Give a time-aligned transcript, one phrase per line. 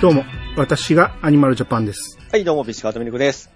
[0.00, 0.24] どうも、
[0.56, 2.20] 私がアニマルジャパンです。
[2.30, 3.50] はい、どうも、ビシカートミルクです。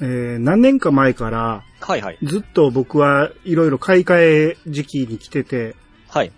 [0.00, 2.18] えー、何年か前から、はいはい。
[2.22, 5.74] ずっと僕はいろいろ買い替え時期に来てて、
[6.06, 6.30] はい。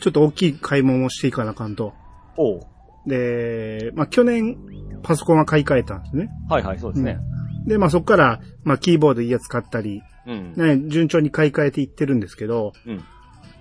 [0.00, 1.92] ちょっと大きい買い物をしていかなあかんと。
[2.36, 2.60] おう。
[3.04, 4.56] で、まあ、去年、
[5.02, 6.30] パソコンは買い替えたんですね。
[6.48, 7.18] はいはい、そうですね。
[7.66, 10.54] で、まあ、そこから、まあ、キーボードいいやつ買ったり、うん。
[10.54, 13.02] ね、順調に買い替えていってるんですけど、うん。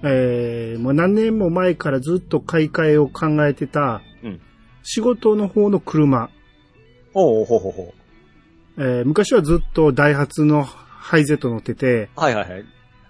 [0.04, 4.42] えー、もう何年も前からずっと買い替えを考えてた、うん。
[4.84, 6.30] 仕事の方の車、
[7.14, 7.94] おうほうほうほ
[8.78, 12.20] えー昔はずっとダイハツのハイゼット乗ってて、う。
[12.20, 12.66] はいはいはい。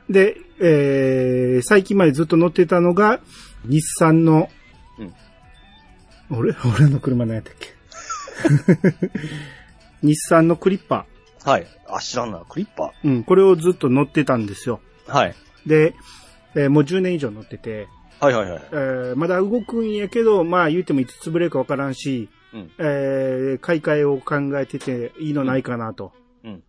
[0.10, 3.20] で、えー最近までずっと乗ってたのが、
[3.66, 4.50] 日産の、
[5.00, 5.14] うん
[6.34, 7.68] 俺、俺の車何やったっけ？
[10.02, 11.06] 日産のクリッパ
[11.44, 11.68] はい。
[11.88, 12.42] あ、知らんな。
[12.48, 13.08] クリッパー。
[13.08, 14.80] うん、これをずっと乗ってたんですよ。
[15.08, 15.36] ーはい。
[15.66, 15.94] で、
[16.56, 17.88] えーもう10年以上乗ってて、
[18.22, 18.62] はいはいはい。
[18.72, 22.72] えーまだ動くんやけど、まあ言うてもいつ潰れるかわからんし、うん。
[22.78, 26.14] えー買い替えを考えてていいのないかなと。
[26.44, 26.64] うん。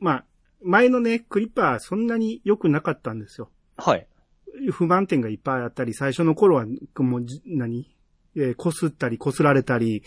[0.00, 0.24] まあ、
[0.62, 3.50] 前のね、クリッパーそんなに良くなかったんですよ。
[3.76, 4.06] はい。
[4.72, 6.64] 不満点がいっぱいあったり、最初の頃は、
[6.96, 7.90] もうじ、何？
[8.36, 10.02] えー、擦ったり、擦られたり、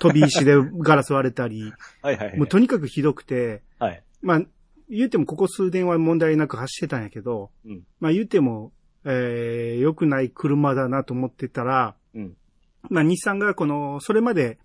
[0.00, 2.38] 飛び石でガラス割れたり、 はいはいはい。
[2.38, 4.02] もうとにかくひどくて、はい。
[4.22, 4.42] まあ、
[4.88, 7.82] 言うてもここ数年は問題なく走ってたんやけど、うん。
[8.00, 8.72] まあ言うても、
[9.04, 12.36] えー、良くない車だなと思ってたら、うん。
[12.88, 14.58] まあ日産がこの、それまで、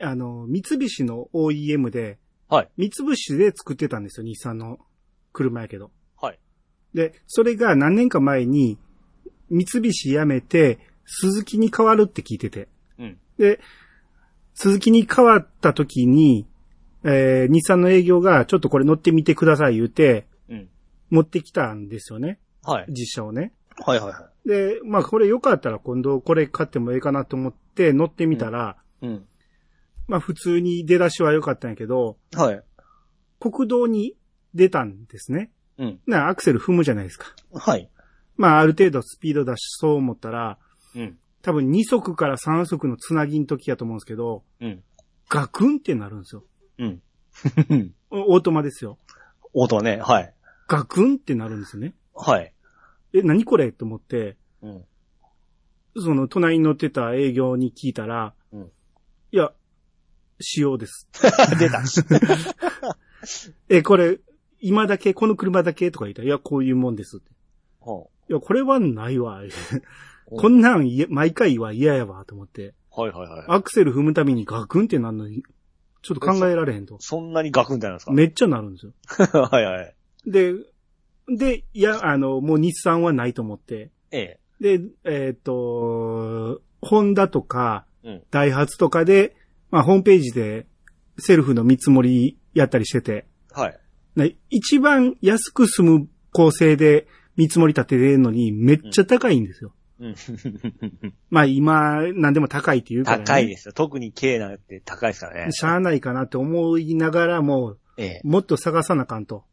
[0.00, 2.18] あの、三菱の OEM で、
[2.48, 2.70] はい。
[2.76, 4.78] 三菱で作ってたんですよ、日産の
[5.32, 5.90] 車やけど。
[6.20, 6.38] はい。
[6.94, 8.78] で、それが何年か前に、
[9.50, 12.68] 三菱辞めて、鈴木に変わるって聞いてて。
[12.98, 13.18] うん。
[13.38, 13.60] で、
[14.54, 16.46] 鈴木に変わった時に、
[17.04, 20.68] えー、日産の営業が、ちょっとこれ乗ってみてください言うて、うん。
[21.10, 22.38] 持ってきたんですよね。
[22.68, 22.86] はい。
[22.88, 23.52] 実車をね。
[23.84, 29.06] はいはいはで、まあこれよかったら今度これ買ってもいいかなと思って乗ってみたら、い。
[29.06, 29.26] うん。
[30.06, 32.62] まあ普通に出だしは良かったんやけど、はい。
[33.40, 34.14] 国道に
[34.54, 35.50] 出たんですね。
[35.78, 36.00] うん。
[36.06, 37.26] な、アクセル踏むじゃないですか。
[37.54, 37.88] はい。
[38.36, 40.58] まあある程度スピード出しそう思ったら、
[40.94, 41.18] うん。
[41.40, 44.82] 多分2速から3速のつなぎの時やと思うんですけど、うん。
[45.30, 46.44] ガクンってなるんですよ。
[46.78, 47.02] うん。
[48.10, 48.98] おオートマですよ。
[49.54, 50.00] 音ね。
[50.02, 50.34] はい。
[50.66, 51.94] ガクンってなるんですよね。
[52.14, 52.52] はい。
[53.12, 53.72] え、何これ？
[53.72, 54.84] と思って、うん。
[55.96, 58.62] その隣に乗ってた営業に聞いたら、うん。
[59.32, 59.52] いや、
[60.40, 61.08] 仕様です。
[61.58, 61.82] 出た。
[63.68, 64.20] え、これ、
[64.60, 65.90] 今だけ、この車だけ？
[65.90, 67.30] とか言ったら、いや、こういうもんですって。
[67.80, 69.42] ほいや、これはないわ。
[70.30, 72.74] うこんなん毎回は嫌やわ、と思って。
[72.90, 73.44] はいはいはい。
[73.48, 75.42] アクセル踏むたびにガクンってなるのに、
[76.02, 76.96] ちょっと考えられへんと。
[77.00, 78.12] そんなにガクンってなるんですか？
[78.12, 78.92] めっちゃなるんですよ。
[79.32, 79.94] はいはい。
[80.26, 80.52] で、
[81.28, 83.90] で、いや、あの、もう日産はないと思って。
[84.10, 84.40] ええ。
[84.60, 88.22] で、えーっ、と、ホンダとか、うん。
[88.30, 89.36] ダイハツとかで、
[89.70, 90.66] まあ、ホームページで、
[91.18, 93.78] セルフの見積もりやったりしてて、はい。
[94.16, 97.06] ね一番安く済む構成で
[97.36, 99.72] 見積もり立てれるのに、めっちゃ高いんですよ。
[100.00, 100.14] うん。
[101.30, 103.24] まあ、今、何でも高いって言うから、ね。
[103.24, 103.72] 高いですよ。
[103.72, 105.52] 特に K なんて高いですからね。
[105.52, 108.20] しゃあないかなって思いながらも、ええ。
[108.22, 109.44] もっと探さなあかんと。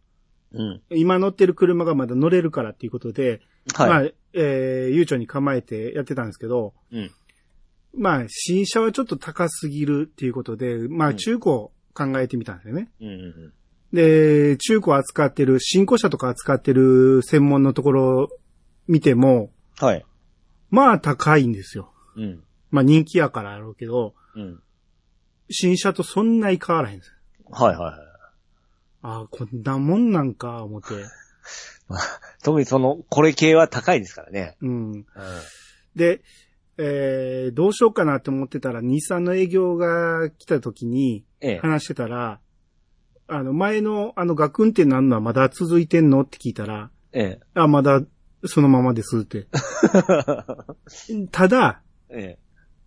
[0.53, 0.81] うん。
[0.89, 3.41] 今乗ってる車がまだ乗れるからっていうことで、
[3.73, 3.89] はい。
[3.89, 4.01] まあ、
[4.33, 7.11] えー、悠長に構えてやってたんですけど、うん。
[7.97, 12.89] まあ、新車はちょっと高すぎるっていうことで、まあ、うん中古を考えてみたんですよね。
[13.01, 13.53] うんうん
[13.93, 18.29] で、中古扱ってる、新古車とか扱ってる専門のところ
[18.87, 20.05] 見ても、はい。
[20.69, 21.93] まあ高いんですよ。
[22.17, 22.43] うん。
[22.71, 24.61] まあ人気やからやろうけど、うん。
[25.49, 27.13] 新車とそんなに変わらへんです。
[27.49, 27.99] はいはいはい。
[29.05, 30.87] ああ、こんなもんなんか、思って。
[32.43, 34.57] 特にその、これ系は高いですからね。
[34.61, 34.91] うん。
[34.91, 35.05] うん。
[35.95, 36.21] で、
[36.79, 41.59] えー、どうしようかなって思ってたら、日産の営業が来た時にええ。
[41.59, 42.39] 話してたら、
[43.27, 48.01] あの、前のあのガクンってなんのはまだ続いてんのって聞いたら、えあ、まだ
[48.45, 49.47] そのままですって。
[51.31, 52.19] ただ、え。
[52.19, 52.39] ええ。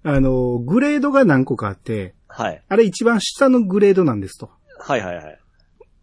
[0.03, 2.63] あの、グレードが何個かあって、はい。
[2.69, 4.51] あれ一番下のグレードなんですと。
[4.81, 5.39] はいはいはい。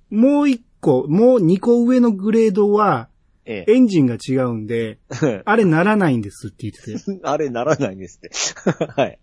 [0.10, 3.10] もう一個、もう二個上のグレードは、
[3.46, 5.42] えエンジンが違うんで、え。
[5.46, 7.20] あれならないんですって言ってて。
[7.24, 8.32] あれならないんですって。
[8.86, 9.20] はい。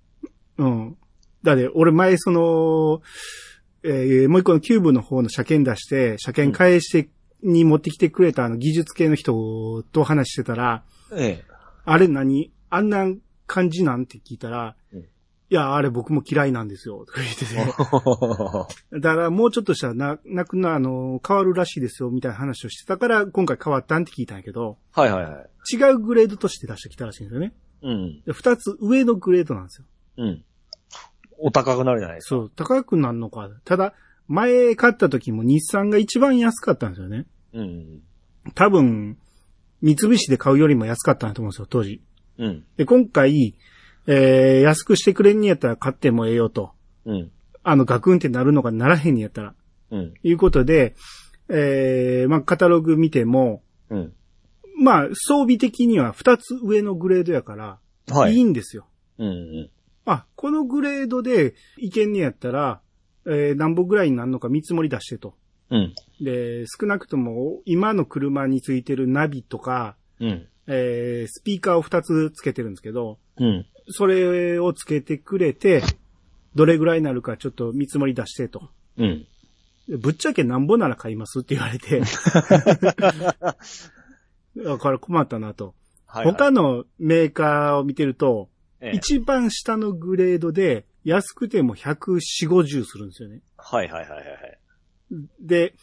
[0.59, 0.97] うん。
[1.43, 3.03] だって、俺前その、
[3.85, 7.11] えーもう一個のキューブの方の車検出して、車検返して、
[7.43, 11.45] に持ってきてくれたあの技術系の人と話してたら、ええ。
[11.85, 12.53] あれ何？
[12.71, 13.13] あんな
[13.49, 14.07] 感じなん？
[14.07, 15.05] て聞いたら、うん
[15.53, 17.05] いや、あれ僕も嫌いなんですよ。
[17.05, 17.57] とか言ってて。
[19.01, 25.77] だからもうちょっとしたらな、なくな、あの、変わるらしいですよ、みたいな話をしてたから、今回変わったんって聞いたんやけど、はいはいはい。
[25.77, 27.53] 違うグレードとして出してきたらしいんですよね。
[27.83, 28.23] うん。
[28.25, 29.87] で二つ上のグレードなんですよ。
[30.17, 30.45] うん。
[31.39, 32.37] お高くなるじゃないですか。
[32.37, 33.51] そう、高くなるのか。
[33.67, 33.93] ただ、
[34.29, 37.27] 前買った時も日産が一番安かったんですよね。
[37.53, 38.01] うん。
[38.55, 39.19] 多分、
[39.83, 42.01] 三菱で買うよりも安かったなと思うんですよ、当時。
[42.39, 42.65] うん。
[42.79, 43.55] で、今回、
[44.07, 46.73] えー、安くしてくれんにやったら買ってもええよと。
[47.05, 47.31] うん。
[47.63, 49.55] あの、ガクンってなるのがならへんにやったら。
[49.91, 50.15] うん。
[50.23, 50.95] いうことで、
[51.49, 54.13] えー、まあ、カタログ見ても、うん。
[54.79, 57.79] まあ、装備的には二つ上のグレードやから、、
[58.09, 58.39] はいい。
[58.39, 58.87] いんですよ。
[59.19, 59.71] うんうん。
[60.05, 62.81] あ、このグレードでいけんねやったら、
[63.27, 65.35] えー、何本ぐらいになるのか見積もり出してと。
[65.71, 65.95] うん。
[66.21, 70.49] で、少なくとも今の車についてるナビとか、うん。
[70.67, 73.67] えー、スピーカーを二つつけてるんですけど、うん。
[73.89, 75.83] それをつけてくれて、
[76.55, 78.71] どれぐらいになるかちょっと見積もり出してと。
[78.99, 79.27] うん。
[79.89, 82.03] でぶっちゃけなんぼなら買いますって言われて。
[84.57, 85.75] だから困ったなと。
[86.07, 86.35] はい、はい。
[86.35, 88.51] 他のメーカーを見てると、
[88.81, 93.41] ええ一番下のグレードで安くても140、50するんですよね。
[93.57, 94.59] はいはいはいはいはい。
[95.41, 95.75] で、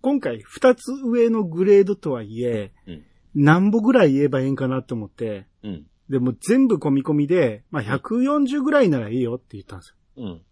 [0.00, 3.04] 今回二つ上のグレードとはいえ、うん
[3.34, 5.86] 何歩ぐらい言えばええんかなと思って、うん。
[6.08, 10.24] でも全部込み込みで、まあ140ぐらいならいいよって言ったんですよ。
[10.24, 10.42] うん。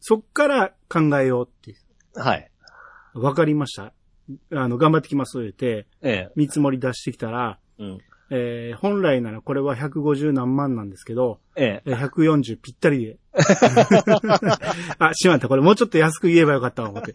[0.00, 1.78] そっから考えようって。
[2.20, 2.50] はい。
[3.14, 3.92] わかりました。
[4.52, 6.32] あの、頑張ってきます言って、ええ。
[6.34, 7.98] 見積もり出してきたら、うん。
[8.28, 11.92] えー本来ならこれは150何万なんですけど、ええ。
[11.92, 13.18] えー140ぴったりで。
[14.98, 15.48] あ、しまった。
[15.48, 17.12] これもうちょっと安く言えばよかったわ、思って。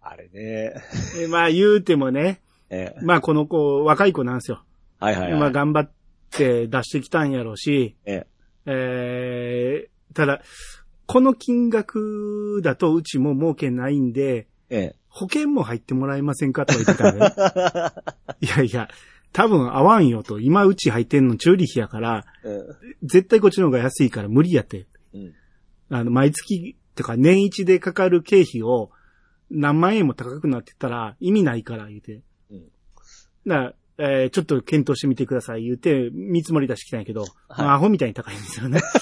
[0.00, 0.74] あれね。
[1.20, 3.00] えーまあ言うてもね、ええ。
[3.02, 4.62] まあこの子、若い子なんですよ。
[5.00, 5.40] はいはいはい。
[5.40, 5.92] まあ頑張っ
[6.30, 8.26] て出してきたんやろうし、ええ。
[8.66, 10.42] えーただ、
[11.06, 14.96] この金額だとうちも儲けないんで、ええ。
[15.08, 17.24] 保険も入ってもらえませんかとか言ってたんで、
[18.46, 18.88] いやいや、
[19.32, 20.40] 多分合わんよと。
[20.40, 22.60] 今うち入ってんの修理費やから、え
[23.02, 24.86] 絶対こっちの方が安いから無理やって。
[25.14, 25.18] え。
[25.18, 25.34] うん。
[25.90, 28.90] あの、毎月、とか年一でかかる経費を
[29.50, 32.22] 何万円も高くなってたら意味ないから言うて。
[33.48, 38.80] うんだからえーちょっと検討してみてください言うて、見積もり出してきたんやけど、はいまあアホみたいに高いんですよね。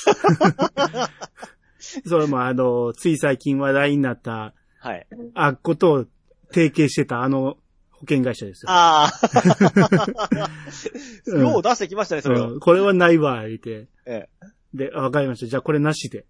[2.07, 5.07] それもあの、つい最近話題になった、はい。
[5.35, 6.07] あっことを
[6.53, 7.59] 提携してたあの
[7.91, 8.71] 保険会社ですよ。
[8.71, 9.13] ああ。
[11.27, 12.53] うんよう出してきましたね、それを。
[12.55, 13.89] うんこれはないわ、言うて。
[14.07, 14.29] ええ。
[14.75, 15.47] で、あわかりました。
[15.47, 16.27] じゃあこれなしで。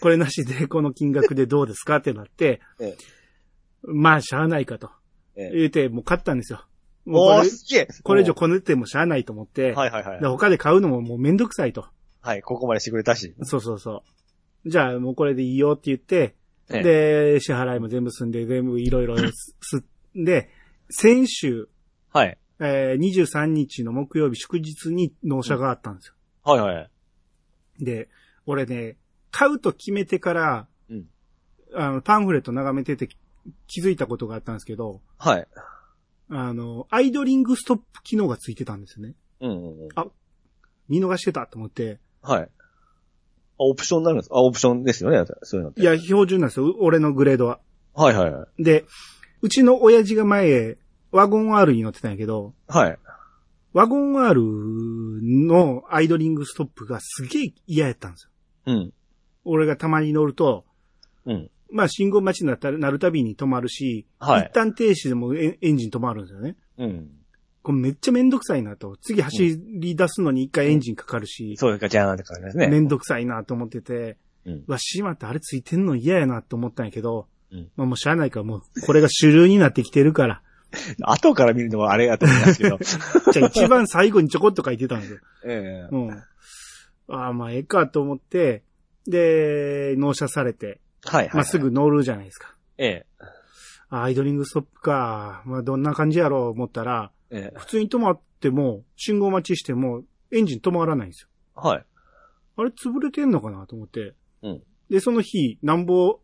[0.00, 1.96] これなしで、この金額でどうですか？
[1.96, 2.96] ってなって、ええ
[3.82, 4.90] まあ、しゃあないかと。
[5.36, 5.56] ええ。
[5.56, 6.64] 言うて、もう買ったんですよ。
[7.06, 7.88] もうこれ、すげえ。
[8.02, 10.26] これ以上こねてもしゃあないと思って、はいはいはいで。
[10.26, 11.86] 他で買うのももうめんどくさいと。
[12.20, 13.34] はい、ここまでしてくれたし。
[13.42, 14.02] そうそうそ
[14.64, 14.70] う。
[14.70, 16.34] じゃあもうこれでいいよって言って、
[16.68, 16.82] ええ
[17.34, 19.84] で、支払いも全部済んで、全部いろいろす、す
[20.16, 20.50] で、
[20.90, 21.68] 先週、
[22.12, 22.38] はい。
[22.58, 26.14] えー23日の木曜日祝日に納車があったんですよ。
[26.42, 26.90] はいはい。
[27.84, 28.08] で、
[28.46, 28.96] 俺ね、
[29.30, 31.04] 買うと決めてから、うん
[31.74, 33.08] あの、パンフレット眺めてて
[33.66, 35.46] 気づいたことがあったんですけど、はい。
[36.28, 39.14] あの、アイドリングストップ機能がついてたんですよね。
[39.40, 39.88] うんうんうん。
[40.88, 42.00] 見逃してたと思って。
[42.22, 42.42] はい。
[42.42, 42.48] あ、
[43.58, 45.80] オプションになるんですあ、オプションですよね、そういうのって。
[45.80, 46.74] いや、標準なんですよ。
[46.78, 47.60] 俺のグレードは。
[47.94, 48.62] はいはいはい。
[48.62, 48.84] で、
[49.40, 50.76] うちの親父が前、
[51.12, 52.98] ワゴン R に乗ってたんやけど、はい。
[53.72, 54.40] ワゴン R
[55.22, 58.30] のアイドリングストップがすげえ嫌やったんですよ。
[58.66, 58.92] うん。
[59.44, 60.64] 俺がたまに乗ると、
[61.24, 61.50] うん。
[61.70, 66.56] まあ信号待ちになったら、なるたびに止まるし、はい一旦停止でもエエンジン止まるんですよね。
[66.78, 67.10] うん。
[67.62, 68.96] これめっちゃめんどくさいなと。
[69.00, 72.68] 次走り出すのに一回エンジンかかるし、そういうか、じゃーんって感じですね。
[72.68, 74.64] めんどくさいなと思ってて、うん。
[74.66, 80.42] うわ、しまってあれついてんの嫌やなと思ったんやけど、うんまあもうしゃあないからもう、これが主流になってきてるから。
[81.02, 82.78] 後から見るのはあれやと思いますけど。
[83.32, 85.18] じゃあ一番最後にちょこっと書いてたんですよ。
[85.46, 86.10] ええうん。
[87.08, 88.62] ああ、まあええかと思って、
[89.06, 91.34] で、納車されて、はいはい。
[91.34, 91.70] まあすぐ。
[91.70, 92.54] 乗るじゃないですか。
[92.78, 93.06] ええ。
[93.88, 95.42] あアイドリングストップか。
[95.46, 97.58] まあどんな感じやろう思ったら、ええ。
[97.58, 101.28] 普通に止まっても、信号待ちしても、エンジン止まらないんですよ。
[101.54, 101.84] はい。
[102.58, 104.14] あれ潰れてんのかなと思って。
[104.42, 106.20] うんで、その日、なんぼ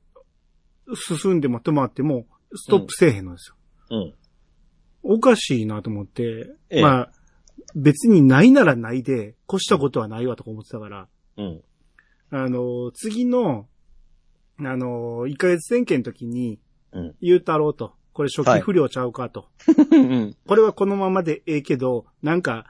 [0.95, 3.57] 進んでも止まっても、ストップせえへんのですよ。
[3.91, 5.15] うん。
[5.17, 6.23] おかしいなと思って、
[6.71, 7.13] ええまあ、
[7.75, 11.63] 別にないならないで、越したことはないわとか思ってたから、うん。
[12.31, 13.69] あの、次の、
[14.59, 16.59] あの、1ヶ月点検の時に
[16.93, 17.15] うん。
[17.23, 17.95] 言うたろうと。
[18.13, 19.47] これ初期不良ちゃうかと。
[19.91, 20.37] うん。
[20.47, 22.67] これはこのままでええけど、なんか、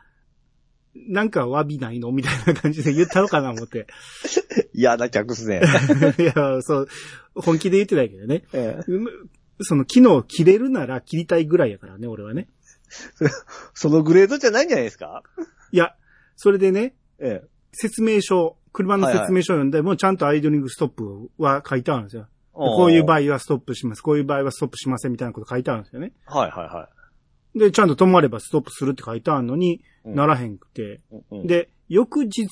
[0.95, 2.13] なんか詫びないの？
[2.13, 3.87] みたいな感じで言ったのかな思って。
[4.75, 5.61] 嫌な客っすね。
[6.19, 6.89] いや、そう、
[7.35, 8.45] 本気で言ってないけどね。
[8.53, 8.85] ええ。
[8.93, 9.31] うん
[9.65, 12.49] その機能切れるなら切りたいぐらいやからね、俺はね。
[13.75, 15.23] そのグレードじゃないんじゃないですか？
[15.73, 15.95] いや、
[16.37, 17.49] それでね、ええ。
[17.73, 22.27] 説明書、車の説明書を読んでもちゃんとアイドリングストップは書いてあるんですよ。
[22.53, 24.03] こういう場合はストップします。
[24.03, 26.13] こういう場合はストップしませんみたいなこと書いてあるんですよね。
[26.27, 26.39] 合。
[26.41, 26.89] はいはいは
[27.55, 31.01] で、ちゃんと止まればストップするって書いてあるのに、うんならへんくて。
[31.13, 31.25] い。
[31.31, 32.49] うん、で、翌日、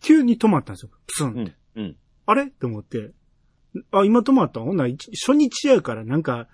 [0.00, 0.90] 急に止まったんですよ。
[1.06, 1.56] プスンって。
[1.76, 1.82] うん。
[1.82, 1.96] うん。
[2.26, 2.44] あれ？
[2.44, 3.10] って思って。
[3.90, 4.60] あ、今止まった？
[4.60, 6.48] ほんなら一初日やからなんか、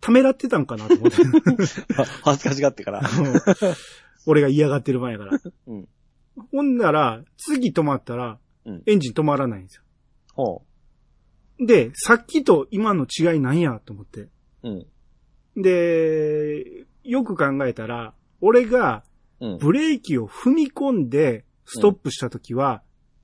[0.00, 1.16] ためらってたんかなと思って。
[2.22, 3.02] 恥ずかしがってから。
[4.26, 5.38] 俺が嫌がってる前やから。
[5.68, 5.88] うん。
[6.52, 9.82] ほんなら、次止まったらうん、エンジン止まらないんですよ。
[10.34, 10.62] ほ
[11.58, 14.20] で、さっきと今の違いなんやと思って。
[14.20, 14.30] う。
[14.64, 14.70] う
[15.56, 15.62] ん。
[15.62, 19.04] で、よく考えたら、俺が
[19.40, 19.58] うん。
[19.58, 22.82] ブレーキを踏み込んでストップした時は、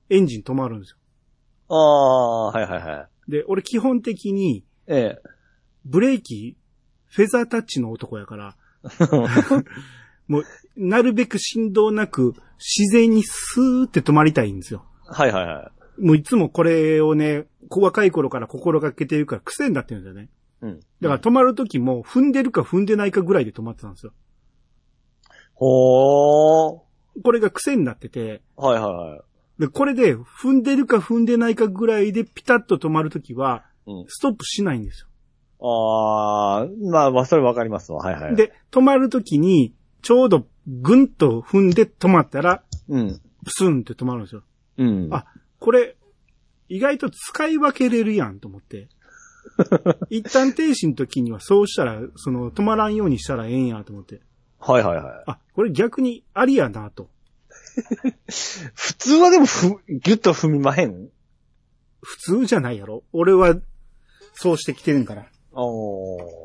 [0.09, 0.97] エンジン止まるんですよ。
[1.67, 3.31] ああ、はいはいはい。
[3.31, 5.21] で、俺基本的にええ。
[5.83, 6.57] ブレーキ、
[7.07, 8.55] フェザータッチの男やから、
[10.27, 10.43] もう、
[10.75, 14.85] なるべく振動なく、自然にスーって止まりたいんですよ。
[15.05, 16.05] はいはいはい。
[16.05, 20.29] もういつもこれをね、小若い頃から心がけてるから癖になってるんですよね。
[20.61, 20.79] うん。
[21.01, 24.13] だから止まる時も踏んでるか踏んでないかぐらいで止まってたんですよ。
[25.53, 26.79] ほー。
[27.23, 29.61] これが癖になってて、はいはいはい。
[29.61, 34.05] で、これで踏んでるか踏んでないかぐらいでピタッと止まるときは、うん。
[34.07, 35.07] ストップしないんです
[35.61, 37.99] ああ、まあまあ、それわかりますわ。
[37.99, 38.33] はいはよ。
[38.33, 39.73] い。、で、止まるときに、
[40.05, 43.19] ちょうどぐんと踏んで止まったら、うん。
[43.43, 44.43] プスンって止まるんですよ。
[44.77, 45.09] うん。
[45.11, 45.25] あ
[45.59, 45.95] これ、
[46.69, 48.87] 意外と使い分けれるやんと思って。
[50.11, 54.21] 一旦停止の時にはそうしたら、その止まらんようにしたらええんやと思って。
[54.59, 55.23] はいはいはい。
[55.25, 57.09] あ、これ逆にありやなと。
[58.75, 61.09] 普通はでもふ、ぎゅっと踏みまへん？
[62.03, 63.03] 普通じゃないやろ。
[63.11, 63.55] 俺は、
[64.35, 65.25] そうしてきてるんから。
[65.51, 66.44] おー。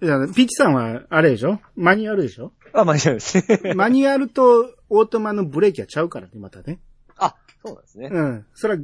[0.00, 1.60] いやピッチさんは、あれでしょ？
[1.74, 2.52] マニュアルでしょ？
[2.72, 3.74] あ、まあ、いいですね。
[3.74, 6.80] マニュアルとオートマのブレーキはちゃうからね、またね。
[7.16, 8.08] あ、そうなんですね。
[8.12, 8.46] うん。
[8.54, 8.80] それは、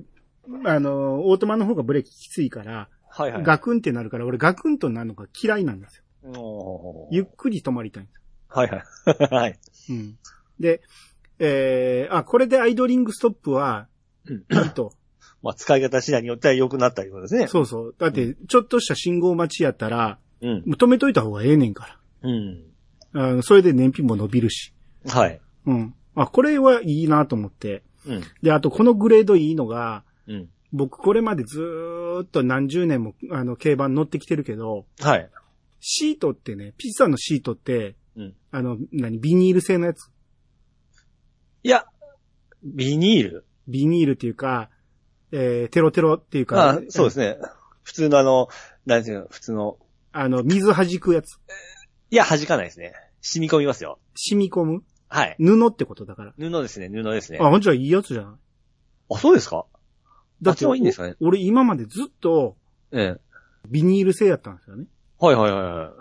[0.64, 3.42] あの、オートマの方がブレーキきついから、はいはい。
[3.44, 7.08] ガクンってなるから、俺ガクンとなるのが嫌いなんですよ。
[7.12, 8.82] ゆっくり止まりたいんですはいはい。
[9.34, 9.50] はい。
[9.52, 9.56] よ。
[9.90, 10.18] うん。
[10.58, 10.82] で、
[11.38, 13.88] えー、あ、これでアイドリングストップは、
[14.26, 14.92] うんいいと。
[15.42, 17.46] まあ、使い方次第によっては良くなったとですね。
[17.46, 17.94] そうそう。
[17.98, 20.72] だって、ちょっとした信号待ちやったら、うん。
[20.74, 22.62] 止めといた方がええねんかうん。
[23.12, 23.28] ら。
[23.28, 24.74] あのそれで燃費も伸びるし。
[25.06, 25.40] はい。
[25.66, 25.94] うん。
[26.14, 27.82] あ、これはいいなと思って。
[28.06, 28.22] うん。
[28.42, 30.48] で、あとこのグレードいいのが、うん。
[30.72, 35.30] 僕これまでずーっと何十年もあの競馬に乗ってきてるけど、はい。
[35.80, 38.34] シートってね、ピッツァのシートって、うん。
[38.50, 40.10] あの、何、ビニール製のやつ？
[41.62, 41.86] いや、
[42.62, 43.46] ビニール？
[43.66, 44.68] ビニールっていうか、
[45.32, 47.38] えー、テロテロっていうか、あそうですね。
[47.82, 48.48] 普通のあの、
[48.86, 49.78] 何ていうの、普通の、
[50.16, 51.38] あの、水弾くやつ。
[52.10, 52.92] いや、弾かないですね。
[53.20, 53.98] 染み込みますよ。
[54.14, 54.82] 染み込む？
[55.08, 55.36] はい。
[55.38, 56.34] 布ってことだから。
[56.38, 57.38] 布ですね、布ですね。
[57.40, 58.32] あ、ほんじゃいいやつじゃない？
[59.14, 59.66] あ、そうですか？
[60.40, 61.16] だあっちもいいんですかね？
[61.20, 62.56] お俺今までずっと
[62.92, 63.20] ええ。
[63.68, 64.86] ビニール製やったんですよね。
[65.18, 65.92] はいはいはいは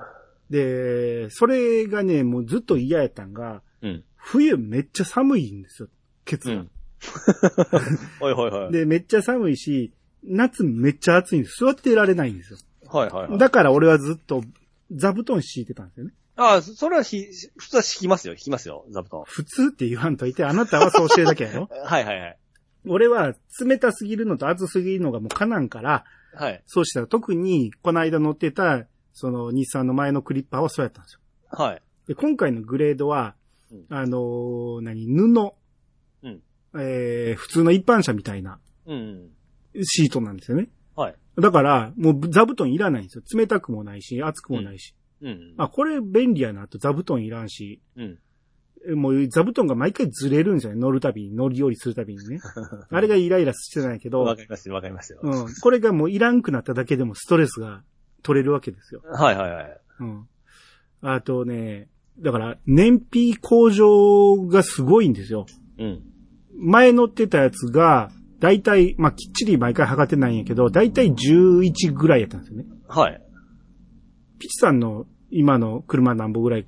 [0.51, 3.87] で、それがね、もうずっと嫌やったんが、い。
[3.87, 4.03] うん。
[4.15, 5.87] 冬めっちゃ寒いんですよ。
[6.25, 6.53] ケツが。
[6.55, 6.71] うん。
[8.21, 8.71] はいはいはい。
[8.71, 9.91] で、めっちゃ寒いし、
[10.23, 11.65] 夏めっちゃ暑いんです。
[11.65, 12.59] 座ってられないんですよ。
[12.93, 13.37] はいはいはい。
[13.37, 14.43] だから俺はずっと
[14.91, 16.13] 座布団敷いてたんですよね。
[16.35, 17.25] あ、それはひ、
[17.57, 19.23] 普通は引きますよ、引きますよ、座布団。
[19.25, 22.37] 普通って言わんといて、あなたはそうしてるだけやろ はいはいはい。
[22.87, 26.63] 俺は冷たすぎるのと暑すぎるのがもうかなんから、はい。
[26.65, 31.19] そうしたら特にこの間乗ってた、その日産の前のクリッパーはそうやったんですよ。
[31.51, 31.81] はい。
[32.07, 33.35] で、今回のグレードは、
[33.71, 35.53] うんあのー何、布、
[36.23, 36.41] うん
[36.75, 39.29] えー、普通の一般車みたいなうん。
[39.83, 40.69] シートなんですよね。
[40.95, 41.15] はい。
[41.37, 43.23] だから、もう座布団いらないんですよ。
[43.35, 44.93] 冷たくもないし、熱くもないし。
[45.21, 45.53] うん。
[45.57, 48.19] あ、これ便利やなと座布団いらんし、うん。
[48.85, 50.79] えもう座布団が毎回ずれるんですよね。
[50.79, 52.39] 乗るたびに、乗り降りするたびにね。
[52.89, 55.19] あれがイライラしてないけどわ、かりますよ、わかりますよ。
[55.23, 55.45] うん。
[55.61, 57.83] これがもういらんくなっただけでもストレスが
[58.21, 59.01] 取れるわけですよ。
[59.05, 59.81] はいはいはい。
[60.01, 60.27] うん。
[61.01, 65.45] あとね、だから、燃費向上がすごいんですよ。
[65.79, 66.01] うん。
[66.55, 68.11] 前乗ってたやつが、
[68.43, 72.65] だいたい、まあ、きっちり毎回測ってないんやけど、だいたい11ぐらいやったんですよね。
[72.89, 73.21] はい。
[74.37, 76.61] ピチさんの今の車何本ぐらい？
[76.61, 76.65] い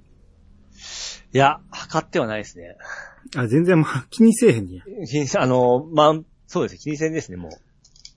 [1.38, 2.78] や、測ってはないですね。
[3.36, 4.84] あ、全然まあ 気にせえへんねや。
[5.06, 6.78] 気にせあの、まあ、そうです。
[6.82, 7.52] 気にせんですね、もう。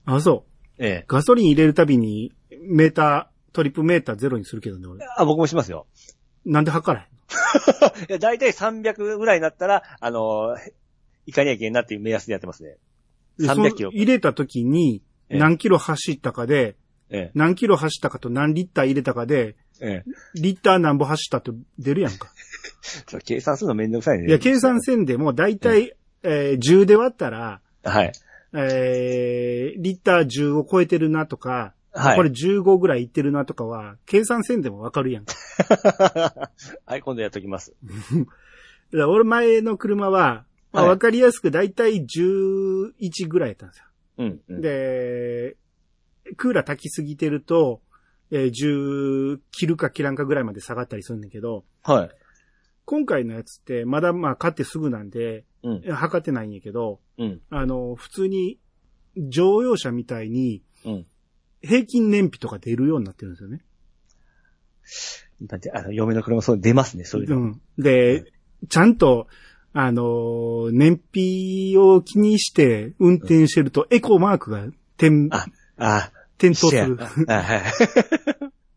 [0.05, 0.81] あ、そう。
[0.81, 1.05] ええ。
[1.09, 5.05] ガソリン入れるたびに、メーター、トリップメーターゼロにするけどね、俺。
[5.17, 5.85] あ、僕もしますよ。
[6.45, 7.09] なんで測らへん？
[8.07, 10.55] いや、だいたい300ぐらいになったら、あの、
[11.25, 12.77] いかにゃいけんなっていう目安でやってますね。
[13.39, 16.75] で300キロその入れた時に、ええ何キロ走ったかで、
[17.09, 19.87] え何キロ走ったかと何リッター入れたかで、え。
[19.87, 20.11] ええ。
[20.35, 22.31] リッター何本走ったと出るやんか。
[23.25, 24.27] 計算するのめんどくさいね。
[24.27, 25.93] いや、計算線でもだいたい
[26.23, 28.11] えー10で割ったら、はい。
[28.53, 32.15] えーリッター10を超えてるなとか、はい。
[32.17, 35.33] これ15ぐらいいってるなとかは、計算せんでもわかるやんか。
[36.85, 37.73] はい、今度やっときます。
[37.83, 38.27] だか
[38.91, 43.85] ら俺前の車は、まあ、はいわかりやすくだいたい11ぐらいやったんですよ。
[44.17, 44.41] うん。
[44.47, 45.57] うん、で、
[46.37, 47.81] クーラー炊きすぎてると、
[48.31, 52.09] えー10切るか切らんかぐらいまで下がったりするんだけど、はい。
[52.85, 55.81] 今回のやつってまだまあ買ってすぐなんで、うん。
[55.81, 57.41] 測ってないんやけど、うん。
[57.49, 58.59] あの、普通に
[59.17, 61.05] 乗用車みたいにうん。
[61.61, 63.61] 平均燃費とか出るようになってるんですよね。
[65.43, 67.35] だって、あの、嫁の車そう出ますね、そういうの。
[67.37, 67.61] うん。
[67.77, 68.31] で、
[68.67, 69.27] ちゃんと、
[69.73, 74.65] あのー燃費を気にして運転してると、エコーマークが
[74.97, 75.45] 点、あ、
[75.77, 76.97] あ、点灯する。
[77.27, 77.61] あ、はい。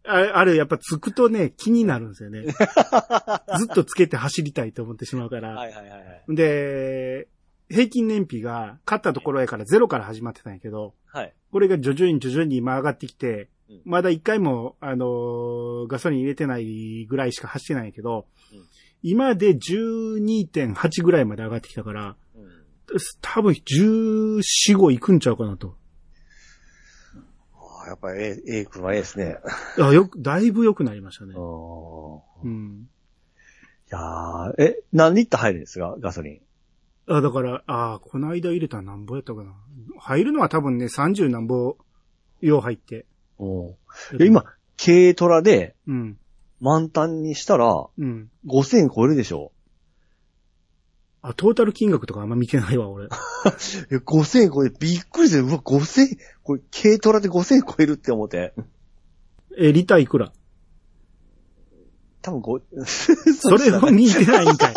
[0.04, 2.44] ああれやっぱつくとね、気になるんですよね。
[3.58, 5.50] ずっとつけて走りたいと思ってしまうから。
[5.50, 5.96] はいはいはいは
[6.28, 6.34] い。
[6.34, 7.28] で、
[7.70, 11.32] 平均燃費が勝ったところやからゼロから始まってたんやけど、はい。
[11.50, 18.66] これが徐々に徐々に今上がってきてうん、まだ一回も、あのーガソリン入れてないぐらいしか走ってないけどうん、
[19.02, 22.52] 今で12.8ぐらいまで上がってきたから、うん
[23.22, 24.40] 多分14、
[24.76, 25.76] 5いくんちゃうかなと。
[27.84, 29.36] あやっぱり、ええ、ええ車ええですね。
[29.80, 31.38] あよく、だいぶ良くなりましたねう。
[31.38, 32.14] ん。
[32.44, 32.82] うん。
[32.82, 35.96] いやーえ、何リッター入るんですか？
[36.00, 36.40] ガソリン。
[37.06, 39.54] あ、だから、あこの間入れたらなんぼやったかな。
[39.98, 41.76] 入るのは多分ね、30なんぼ、
[42.42, 43.06] 用入って。
[43.38, 43.48] うん。
[43.68, 43.76] い
[44.18, 44.44] や、今、
[44.76, 46.18] 軽トラでうん。
[46.62, 48.30] 満タンにしたら、うん。
[48.46, 49.50] 5000超えるでしょ
[51.20, 53.06] あ、トータル金額とかあんま見てないわ、俺。
[53.06, 53.08] い
[53.90, 58.54] や、5000超えてびっくりして、うわ、5000、これ、軽トラで5000超えるって思って。
[59.58, 60.32] え、リターいくら？
[62.22, 64.74] 多分ご、 それを見てないんかい。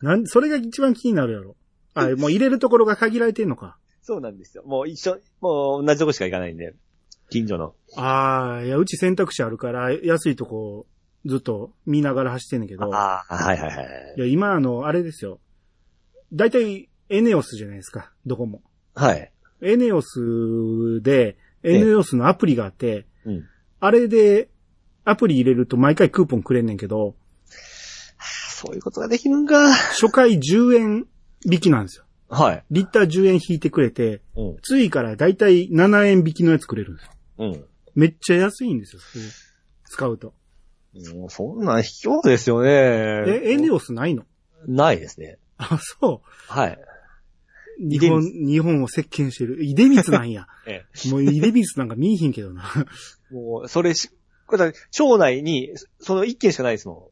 [0.00, 1.54] なん、それが一番気になるやろ。
[1.92, 3.76] あ、もう入れるところが限られてんのか。
[4.00, 4.64] そうなんですよ。
[4.64, 6.74] もう一緒、もう同じとこしか行かないんで。
[7.32, 7.74] 近所の。
[7.96, 10.86] ああ、いや、うち選択肢あるから、安いとこ、
[11.24, 12.94] ずっと見ながら走ってんねんけど。
[12.94, 14.20] ああ、はいはいはいい。
[14.20, 15.40] や、今あの、あれですよ。
[16.32, 18.62] だいたいエネオスじゃないですか、どこも。
[18.94, 19.30] はい。
[19.60, 23.44] エネオスで、エネオスのアプリがあって、うん。
[23.80, 24.48] あれで、
[25.04, 27.14] アプリ入れると毎回クーポンくれんねんけど、
[28.18, 29.72] そういうことができるんか。
[29.72, 31.06] 初回10円
[31.44, 32.04] 引きなんですよ。
[32.28, 32.64] はい。
[32.70, 34.56] リッター10円引いてくれて、うん。
[34.62, 37.12] 次からだいたい7円引きのやつくれるんですよ。
[37.46, 37.64] うん。
[37.94, 39.24] めっちゃ安いんですよ、それ
[39.90, 40.34] 使うと。
[41.16, 42.68] もうそんなん卑怯ですよね。
[42.70, 44.24] え、エネオスないの？
[44.66, 45.38] ないですね。
[45.58, 46.78] あ、そはい。
[47.80, 47.88] う。
[47.88, 49.64] 日本、日本を席巻してる。
[49.64, 50.46] イデミツなんや。
[50.66, 52.64] えもうイデミツなんか見えひんけどな。
[53.30, 53.34] え。
[53.34, 54.10] もう、それし、
[54.46, 57.10] これだ町内に、その一軒しかないですも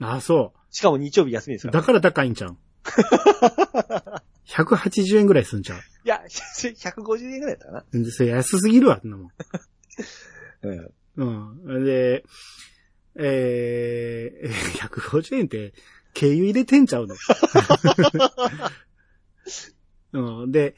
[0.00, 0.04] ん。
[0.04, 1.70] あ、そしかも日曜日休みですう。
[1.70, 1.80] から。
[1.82, 2.56] だから高いんちゃう
[4.48, 5.80] ?180 円ぐらいすんちゃう？
[6.08, 8.10] いや、 150円ぐらいだったかな。
[8.10, 9.30] それ安すぎるわ、そんなもん。
[10.64, 11.58] うん。
[11.66, 11.84] うん。
[11.84, 12.24] で、
[13.14, 15.74] えー、150円って、
[16.14, 17.14] 経由入れてんちゃうの？
[20.40, 20.50] うん。
[20.50, 20.76] で、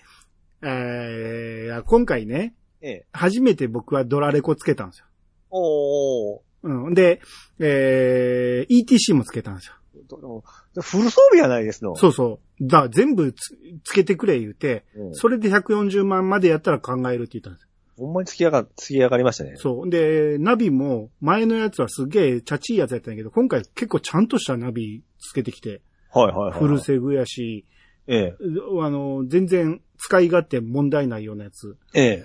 [0.63, 3.07] えー、今回ね、ええ。
[3.13, 5.07] 初めて僕はドラレコつけたんですよ。
[5.51, 6.41] おー。
[6.65, 6.95] うん。
[6.95, 7.21] で、
[7.61, 9.75] えー、ETC もつけたんですよ。
[10.19, 11.97] フル装備やないですの。
[11.97, 12.67] そうそう。
[12.67, 15.15] だ、全部つつけてくれ言うて、うん。
[15.15, 17.69] それで140万までやったら考えるって言ったんですよ。
[17.97, 19.55] ほんまに突き上が、突き上がりましたね。
[19.57, 19.91] そう。
[19.91, 26.59] で、ナビも、前のやつはすげえチャチいやつやったんやけど、今回結構ちゃんとしたナビつけてきて、はいはいはい。
[26.59, 27.67] フルセグやし、
[28.07, 28.37] ええ。
[28.83, 31.77] あの、全然使い勝手問題ないようなやつ。
[31.95, 32.25] ええ。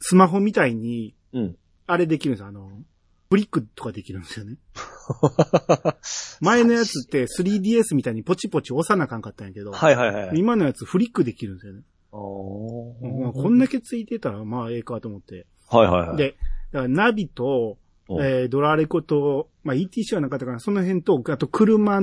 [0.00, 1.56] スマホみたいに、うん。
[1.86, 2.46] あれできるんですよ。
[2.46, 2.70] あの、
[3.28, 4.56] ブリックとかできるんですよね。
[6.40, 10.38] 前のやつって 3DS みたいにポチポチ押さなあかんかったんやけど、はいはいはい。
[10.38, 11.82] 今のやつフリックできるんですよね。
[12.12, 15.46] おまあこんだけついてたら、まあええかと思って。
[15.68, 16.36] はいはいはい。、で、
[16.72, 22.00] だからナビと、うんえードラレコと、まあ ETC はなかったかな、その辺と、あと車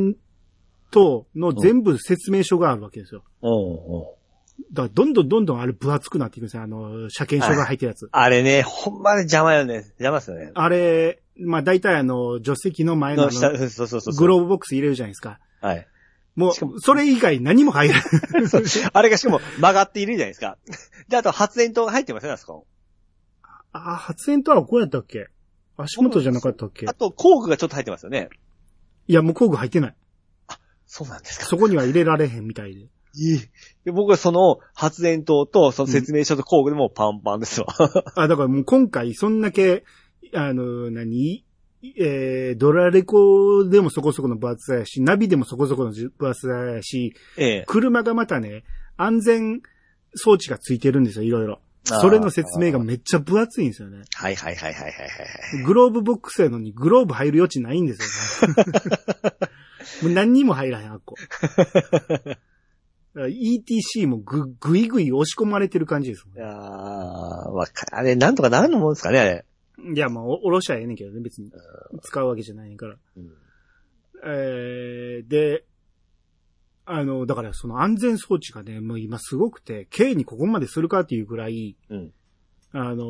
[0.91, 3.23] との全部説明書があるわけですよ。
[3.41, 4.22] うんうん。
[4.71, 6.63] だからどんどんどんどんあれ分厚くなっていくんですよ。
[6.63, 8.07] あの、車検証が入ってるやつ。
[8.11, 9.75] あれね、ほんまに邪魔よね。
[9.99, 10.51] 邪魔ですよね。
[10.53, 14.15] あれ、まあ大体あの、助手席の前のあのそうそうそうそう。
[14.15, 15.39] グローブボックス入れるじゃないですか。
[15.61, 15.87] はい。
[16.35, 18.03] もしかもう、それ以外何も入らない。
[18.93, 20.57] あれがしかも曲がっているじゃないですか。
[21.07, 22.67] で、あと発電灯が入ってますよね、あそこ。
[23.71, 25.29] あ、発煙とはこうやったっけ？
[25.77, 26.87] 足元じゃなかったっけ？
[26.87, 28.29] あと工具がちょっと入ってますよね。
[29.07, 29.95] いや、もう工具入ってない。
[30.85, 31.45] そうなんですか。
[31.45, 32.87] そこには入れられへんみたいで。
[33.15, 33.39] いい。
[33.85, 37.67] で僕はその発電灯とその説明書と工具でもうパンパンですわ。
[38.15, 39.83] あ、だからもう今回そんだけ、
[40.33, 41.45] あの、何？
[41.97, 47.63] えー、ドラレコでもそこそこの分厚さやし、ナビでもそこそこの分厚さやし、ええ。
[47.67, 48.63] 車がまたね、
[48.95, 49.61] 安全
[50.15, 51.59] 装置がついてるんですよ、いろいろ。
[51.83, 54.03] それの説明がめっちゃ分厚いんですよね。
[54.13, 55.63] はいはいはいはいはいはい。
[55.65, 58.55] グローブボックスやのにグローブ入る余地ないんですよ、ね。
[60.03, 61.15] もう何にも入らへん、あっこ。
[63.15, 66.51] ETC もぐ、ぐいぐい押し込まれてる感じですもんいやー、
[67.51, 69.45] わかあれ、なんとかなるのもんですかね、あれ。
[69.95, 71.51] いや、まあ、おおろしゃええねんけどね、別に。
[72.01, 72.95] 使うわけじゃないねんから。
[73.17, 73.31] うん
[74.25, 75.65] えー、で、
[76.85, 82.11] あの、だからその安全装置がね、もう今すごくて、K にここまでするかっていうぐらい、うん。
[82.71, 83.05] あの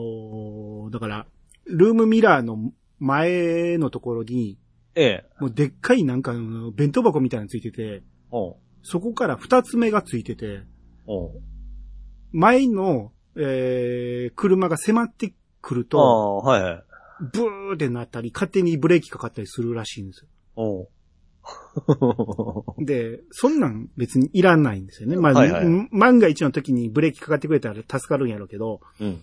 [0.90, 1.28] ーだから、
[1.66, 4.58] ルームミラーの前のところに、
[4.96, 5.26] ええ。
[5.40, 10.62] もうでっかいなんかあの弁当箱みたいなのついてて、おうそこから二つ目がついてて、
[12.32, 16.84] 前の、えー、車が迫ってくるあと、あ、はいはい。
[17.32, 20.26] ブーってなったり、勝手にブレーキかかったりするらしいんです
[20.58, 20.90] よ。
[22.80, 25.18] で、そんなん別にいらないんですよね。
[25.18, 29.20] まあ、はいはいん万が一の時にブレーキかかってくれたら助かるんやろうけど、うん。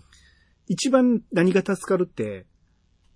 [0.67, 2.47] 一番何が助かるって、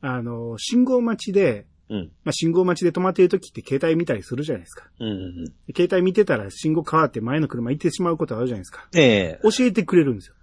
[0.00, 2.12] あの、信号待ちで、うん。
[2.24, 4.86] まあ、信号待ちで止まってる時って携帯見たりするじゃないですか。
[5.00, 5.44] うんうん。
[5.44, 8.88] で携帯見てたら信号変わって前の車行ってしまうことあるじゃないですか。
[8.94, 9.40] ええ。
[9.42, 10.34] 教えてくれるんですよ。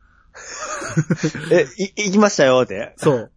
[1.52, 2.94] え、い、行きましたよって。
[2.98, 3.32] そう。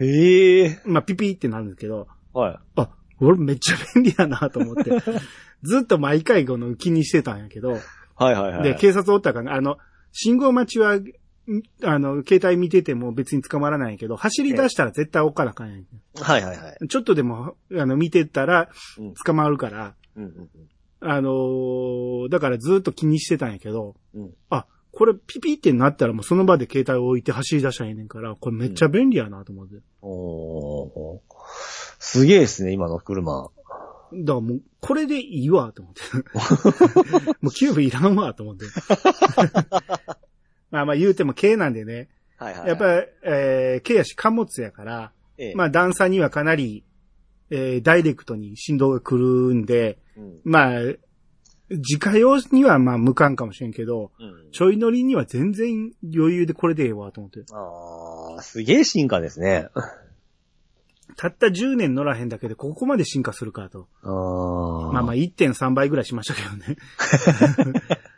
[0.00, 0.80] へえ。
[0.84, 4.90] まあ、ピピってなるんですけど、はあ、俺めっちゃ便利やなと思って、
[5.62, 7.74] ずっと毎回この気にしてたんやけど、い。
[8.16, 8.62] はいはいはい。
[8.62, 9.78] で、警察おったから、あの、
[10.12, 11.04] 信号待ちは、ん
[11.82, 15.86] あの、携帯見てても別に捕まらないけど、走り出したら絶対おっかなあかんやん。
[16.20, 16.88] はいはいはい。
[16.88, 20.50] ちょっとでも、あの、見てたらうん、捕まるから、うんうん
[21.02, 29.76] あのーだからずっと気にしてたんやけど、うんあ、これピピってなったらもうその場で携帯を置いて走り出したらええねんから、これめっちゃ便利やなと思って。
[30.02, 31.20] おー
[31.98, 33.44] すげえですね、今の車。
[33.44, 33.52] だか
[34.12, 36.00] らもう、これでいいわ、と思って。
[37.40, 38.66] もうキューブいらんわ、と思って。
[40.70, 42.08] まあまあ言うても軽なんでね。
[42.36, 42.68] はいはい。
[42.68, 46.84] やっぱり、えー、軽やし貨物やから、ええ、まあ段差にはかなり、
[47.50, 50.40] えー、ダイレクトに振動が来るんで、うん。
[50.44, 50.80] まあ、
[51.70, 54.50] 自家用にはまあ無関かもしれんけど、うん。
[54.52, 57.44] ちょい乗りには全然余裕でこれでええわ、と思って。
[57.52, 59.68] ああ、すげえ進化ですね。
[61.16, 63.88] たった10年乗らへんだけでここまで進化するかと。
[64.02, 64.92] ああ。
[64.92, 66.76] まあまあ1.3倍ぐらいしましたけどね。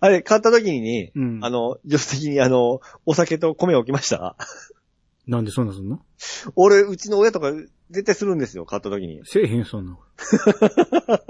[0.00, 4.36] あれ、買った時に、うんあの、助手席にあの、お酒と米置きました？
[5.26, 6.00] なんでそんなすんの？
[6.56, 7.52] 俺、うちの親とか
[7.90, 9.20] 絶対するんですよ、買った時に。
[9.24, 9.98] せえへん、そんな。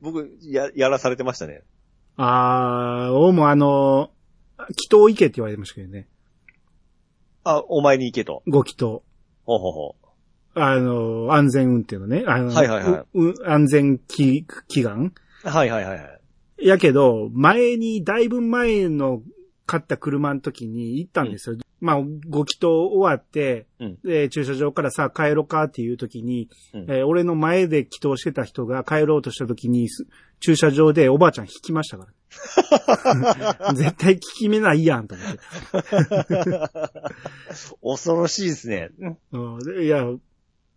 [0.00, 1.62] 僕、や、やらされてましたね。
[2.16, 4.10] あー、おもあの、
[4.58, 6.08] 祈祷行けって言われてましたけどね。
[7.44, 8.42] あ、お前に行けと。
[8.46, 9.02] ご祈祷。
[9.44, 9.96] ほうほうほ
[10.54, 12.24] あの、安全運転のね。
[12.26, 15.12] あのはいはいはいうう安全祈祈願
[15.44, 15.48] う。
[15.48, 16.19] はいはいはいはい。
[16.62, 19.22] やけど、前に、だいぶ前の
[19.66, 21.56] 買った車の時に行ったんですよ。
[21.80, 30.06] まあ、ご祈祷終わって、うんで、駐車場からさ、帰ろうかっていう時に、うんえー俺の前で祈祷してた人が帰ろうとした時に、す
[30.40, 33.74] 駐車場でおばあちゃん引きましたから。
[33.74, 35.38] 絶対聞き目ないやんと思って。
[37.82, 38.90] 恐ろしいですね。
[39.32, 40.04] うんでいや、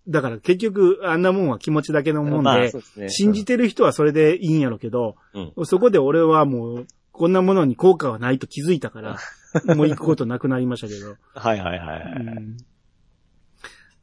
[0.08, 3.10] だから結局、あんなもんは気持ちだけのもんで、まあ、ですね。
[3.10, 5.66] 信じてる人はそれでいいんやろうけど、うん。
[5.66, 9.18] そこで俺はもう、こんなものに効果はないと気づいたから、
[9.76, 11.16] もう行くことなくなりましたけど。
[11.36, 12.13] はいはいはいはい。
[12.18, 12.58] うん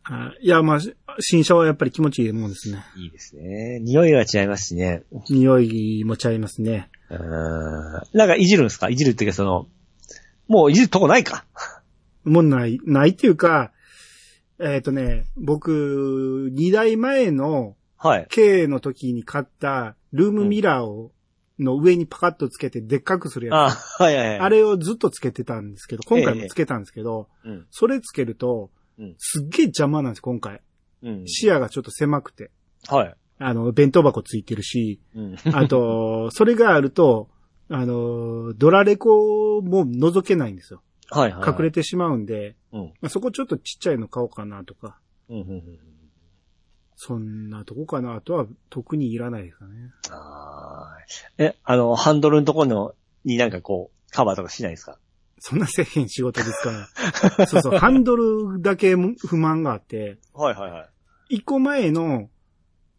[0.03, 2.83] あいや、まあ、し新車はやっぱり気持ちいいもんですね。
[2.97, 3.79] いいですね。
[3.81, 5.03] 匂いが違いますしね。
[5.29, 6.89] 匂いもちゃいますね。
[7.11, 7.23] うーん。
[8.19, 8.89] なんかいじるんですか？
[8.89, 9.69] いじるっていうかその、
[10.49, 11.45] もういじるとこないか？
[12.25, 13.73] もうない、ないっていうか、
[14.61, 18.27] えっ、とね、僕、2台前のはい。
[18.31, 21.12] K の時に買ったルームミラーを、
[21.59, 23.75] の上にパカッとつけてでっかくするやつ。
[24.01, 24.38] あ、はいはいはい。
[24.38, 27.66] あれをずっとつけてたんですけど、今回もつけたんですけど、うん。
[27.70, 28.70] それつけると
[29.01, 30.61] うん、すっげえ邪魔なんです、今回。
[31.03, 31.27] うん。
[31.27, 32.51] 視野がちょっと狭くて。
[32.87, 33.14] はい。
[33.38, 35.37] あの、弁当箱ついてるし、うん。
[35.55, 37.31] あと、 それがあると、
[37.70, 40.83] あの、ドラレコも覗けないんですよ。
[41.11, 41.49] はいはい。
[41.51, 42.85] 隠れてしまうんで、うん。
[43.01, 45.79] まあ、そこちょっとちっちゃいの買おうかなとか、うんうんうん。
[46.96, 49.73] そんなとこかなとは特にいらないですかね。
[50.11, 52.94] あーえ、あの、ハンドルのところの、
[53.25, 54.99] になんかこう、カバーとかしないですか？
[55.38, 56.70] そんなせえへん仕事ですか
[57.38, 57.46] ら。
[57.46, 60.85] そうそう、ハンドルだけ不満があって、はいはいは
[61.31, 61.37] い。
[61.37, 62.29] 一個前の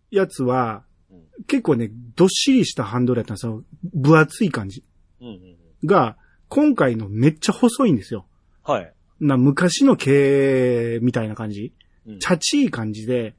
[0.10, 3.64] やつはうん、結構ね、どっしりしたハンドルやったんですよ。
[3.94, 4.84] 分厚い感じ。
[5.20, 5.38] うんうんう
[5.86, 5.88] ん。
[5.88, 6.18] が、
[6.52, 8.26] 今回のめっちゃ細いんですよ。
[8.62, 8.94] はい。
[9.22, 11.74] な、昔の軽みたいな感じ。
[12.06, 13.36] うんチャチい感じで、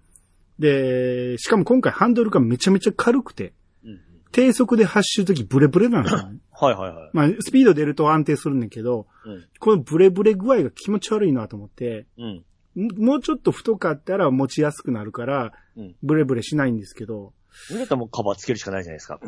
[0.59, 3.53] で、しかも今回ハンドルがめちゃめちゃ軽くて、
[3.85, 4.01] うん
[4.33, 6.39] 低速で走るときブレブレなんですよね。
[6.53, 7.11] はいはいはい。
[7.13, 9.45] まあ、スピード出ると安定するんだけど、うん。
[9.59, 12.45] このブレブレ具合が気持ち悪いなと思って、うん。
[12.77, 19.21] んもうちょっと太かったら持ちやすくなるからうん、ブレブレしないんですけど、それだったらもうカバーつけるしかないじゃないですか。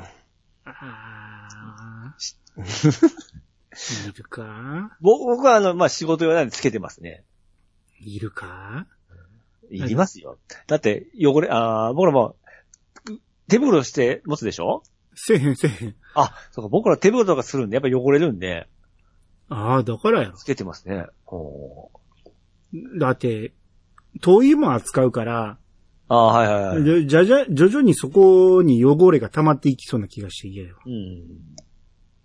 [0.64, 2.55] あー、
[4.08, 4.96] いるか？
[5.00, 7.24] ぼ僕はあの、まあ、仕事用なんでつけてますね。
[8.00, 8.87] いるか？
[9.70, 10.38] いりますよ。
[10.66, 12.37] だって、汚れ、あー僕らも、
[13.48, 14.82] 手袋して持つでしょ？
[15.14, 15.96] せえへんせえへん。
[16.14, 18.68] あ、そうか、僕ら手袋とかするんで、やっぱ汚れるんで、
[19.48, 20.37] ああ、だからやろ。
[20.37, 21.06] つけてますね。
[21.24, 21.90] ほ
[22.72, 23.52] うだって、
[24.20, 25.58] 灯油も扱うから、
[26.08, 27.06] ああ、はいはいはい。
[27.06, 30.76] じゃじゃ、徐々にそこに汚れが溜まっていきそうな気がして嫌よ。
[30.84, 31.22] うん。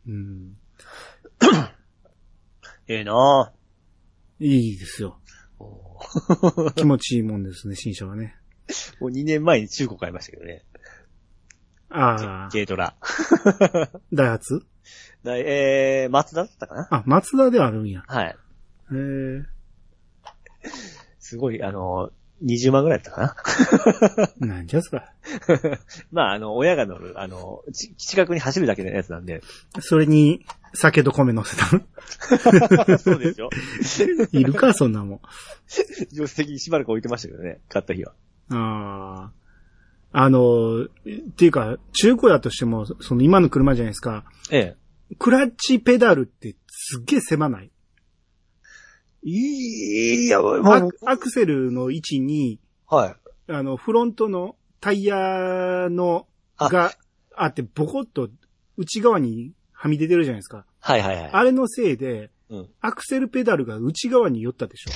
[0.08, 0.58] うん。
[2.88, 4.44] ええなぁ。
[4.44, 5.20] いいですよ。
[6.76, 8.36] 気持ちいいもんですね、新車はね。
[9.00, 10.64] もう2年前に中古買いましたけどね。
[11.90, 12.96] ああ、軽トラ。
[14.14, 14.64] ダイハツ？
[15.24, 16.88] だえー、松田だったかな？
[16.92, 18.04] あ、松田ではあるんや。
[18.08, 18.28] はい。
[18.28, 18.34] へ
[18.92, 19.46] え。
[21.20, 22.12] すごい、あの、
[22.44, 23.36] 20万ぐらいだったか
[24.40, 24.62] な？
[24.64, 25.14] んじゃそら。
[25.48, 25.80] な
[26.12, 29.42] まあ、あの、親が乗る、あの、ち近くに走るだけのやつなんで。
[29.82, 31.82] それに、酒と米乗せたの？
[32.98, 33.50] そうですよ。
[34.32, 35.20] いるか、そんなもん。
[35.68, 38.14] 助手席にしばらく置いてましたけどね、買った日は。
[38.50, 39.40] ああ。
[40.12, 40.88] あの、っ
[41.36, 44.26] ていうか、中古だとしても、その今の車じゃないですか。
[44.52, 44.76] え
[45.12, 45.16] え。
[45.18, 47.72] クラッチペダルってすっげえ狭ない。
[49.22, 53.16] いや、もアう、アクセルの位置に、はい。
[53.52, 56.28] あの、フロントのタイヤの、
[56.58, 56.94] あが
[57.36, 58.30] あって、ボコッと
[58.78, 60.66] 内側にはみ出てるじゃないですか。
[60.82, 61.30] はいはいはい。
[61.32, 62.70] あれのせいで、うん。
[62.82, 64.92] アクセルペダルが内側に寄ったでしょ。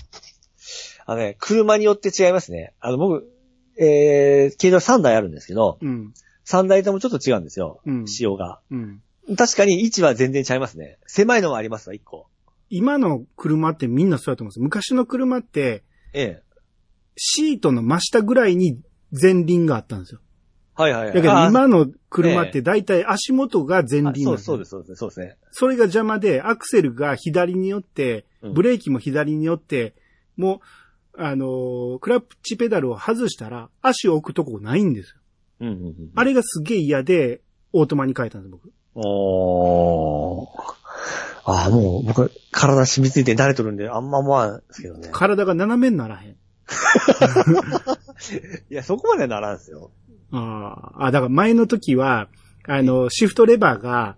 [1.05, 2.73] あのね、車によって違いますね。
[2.81, 3.25] あの、僕、
[3.77, 6.13] えー、軽トラ3台あるんですけど、うん。
[6.45, 7.79] 3台ともちょっと違うんですよ。
[7.85, 8.59] うん仕様が。
[8.71, 9.01] うん。
[9.37, 10.97] 確かに位置は全然違いますね。
[11.07, 12.27] 狭いのもありますわ、1個。
[12.69, 14.59] 今の車ってみんなそうだと思うんです。
[14.59, 16.43] 昔の車って、ええ。
[17.15, 20.19] シートの真下ぐらいに前輪があったんですよ。
[20.75, 21.13] はいはいはい。
[21.13, 25.37] だけどあ今の車って大体足元が前輪なんあそうそうでですす、そうです、そうですね。
[25.51, 29.95] それが邪魔で、アクセルが左によってう、んブレーキも左によって、
[30.35, 30.61] も
[31.15, 35.15] う、あのークラッチペダルを外したら、足を置くとこないんですよ。
[35.61, 36.11] うんうんうん。
[36.15, 38.71] あれがすげえ嫌で、オートマに変えたんです、僕。
[38.95, 40.47] おー。
[41.45, 45.09] ああ、もう僕、体染みついて慣れとるんで、あんま思わんですけどね。
[45.11, 46.31] 体が斜めにならへん。
[48.69, 49.91] いや、そこまではならんすよ。
[50.33, 52.27] ああ、あ、だから前の時は、
[52.67, 54.17] あの、シフトレバーが、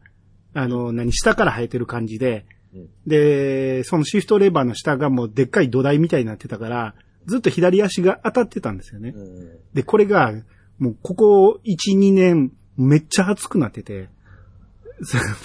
[0.54, 9.14] あの、何、下から生えてる感じで、うんで、そのシフトレバーの下がもうでっかい土台みたいになってたから、ずっと左足が当たってたんですよね。
[9.16, 9.58] うん。
[9.74, 10.34] で、これが、
[10.78, 14.10] もうここ1、2年、めっちゃ熱くなってて、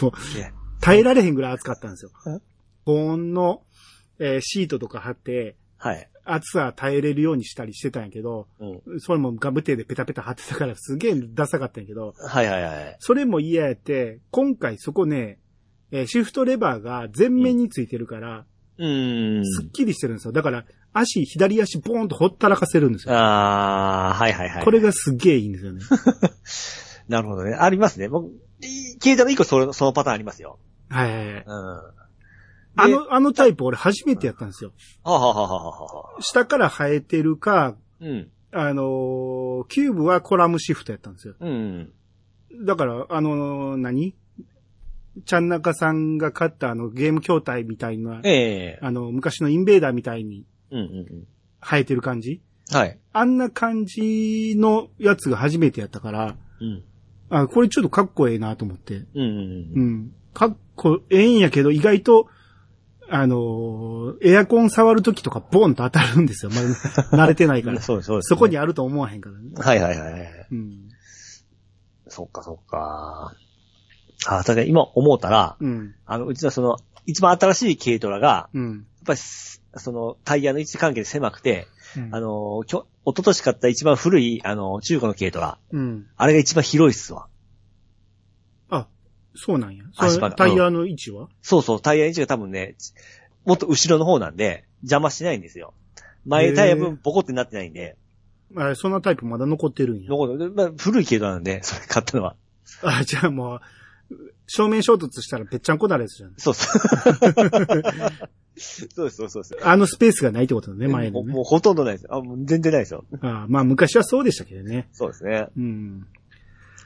[0.00, 0.12] もう
[0.80, 2.40] 耐えられへんぐらい熱かったんですよえ？
[2.85, 3.62] 保温の、
[4.18, 6.09] えーシートとか貼って、はい。
[6.25, 9.01] 暑さ耐えれるようにしたりしてたんやけど、うん。
[9.01, 12.97] それもガムテーでペタペタ貼ってたからすげえダサかったんやけど、はいはいはい。
[13.01, 15.38] それも嫌やって、今回そこね、
[15.90, 18.45] えーシフトレバーが前面についてるから、
[18.79, 19.45] うーん。
[19.45, 20.33] すっきりしてるんですよ。
[20.33, 23.14] だから、足、左足ボーンとほったらかせるんですよ。
[23.14, 24.64] ああ、はいはいはい。
[24.64, 25.81] これがすっげえいいんですよね。
[27.09, 27.55] なるほどね。
[27.55, 28.09] ありますね。
[28.09, 28.29] 僕、
[28.62, 30.59] い軽トラ1個そのそのパターンありますよ。
[30.88, 31.45] はいはいはい。
[31.45, 32.00] うん。
[32.76, 34.72] はあの、あのタイプ俺初めてやったんですよ。
[35.04, 38.28] あ、はあはあはあはあ、下から生えてるか、うん。
[38.52, 41.35] あのーキューブはコラムシフトやったんですよ。
[41.38, 41.92] うん。
[42.64, 44.14] だから、あのー何？
[45.24, 51.26] ちゃんなかさんが買ったあのゲーム筐体みたいな、ええあの、昔のインベーダーみたいにうんうんうん。
[51.61, 52.40] 生えてる感じ？
[52.70, 52.98] はい。
[53.12, 56.83] あんな感じのやつが初めてやったから、うん。
[57.28, 59.04] あ、これちょっとかっこええなと思って。
[59.14, 59.92] うんうんううん。
[60.06, 60.12] ん。
[60.33, 62.28] かっこええんやけど、意外と、
[63.11, 66.51] あのーエアコン触るときとかボンと当たるんですよ。
[66.51, 66.62] まあ、
[67.16, 67.81] 慣れてないから。
[67.81, 69.51] そうです、そうです、そこにあると思わへんからね。
[69.57, 70.46] はいはいはいはい。
[70.53, 70.88] うん。
[72.09, 73.35] そっかそっか。
[74.27, 75.94] あ、確かに今思ったら、うん。
[76.07, 78.70] あの、うちのその、一番新しい軽トラが、うん。
[78.70, 85.59] やっぱりす、その、タイヤの位置関係で狭くて、うんあの、きょ、一昨年買った一番古い、あの、中古の軽トラ。
[85.73, 86.07] うん。
[86.16, 87.27] あれが一番広いっすわ。
[89.35, 89.85] あ、そうなんや。
[89.97, 92.93] 足場がタイヤの位置は、そうそう、タイヤの位置が多分ね、ち
[93.45, 95.75] もっと後ろの方なんで、邪魔しないんですよ。
[96.27, 97.97] 前タイヤ分ボコってなってないんで、
[98.57, 100.09] あそんなタイプまだ残ってるんや。
[100.09, 102.37] 残るまあ、古い軽トラなんで、 それ買ったのは。
[102.83, 103.61] あ、じゃあもう、
[104.47, 106.35] 正面衝突したらぺっちゃんこなるやつじゃん。
[106.37, 106.81] そうそう。
[108.57, 109.57] そうです、そうです。
[109.62, 111.40] あのスペースがないってことだね、前のねもうも。
[111.43, 112.07] うほとんどないです。
[112.11, 113.05] あ、もう全然ないですよ。
[113.21, 114.88] ああまあ昔はそうでしたけどね。
[114.93, 115.47] そうですね。
[115.57, 116.07] うん。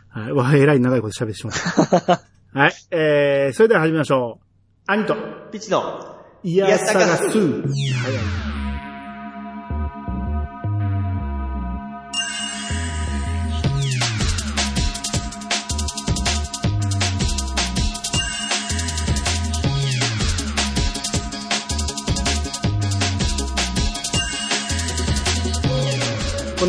[0.09, 0.33] はい。
[0.33, 2.23] わ、えらい長いこと喋ってしまった。
[2.55, 2.73] はい。
[2.93, 4.45] えー、それでは始めましょう。
[4.87, 5.17] 兄と、
[5.51, 7.25] ピッチの、いやさがす。
[7.25, 8.64] はい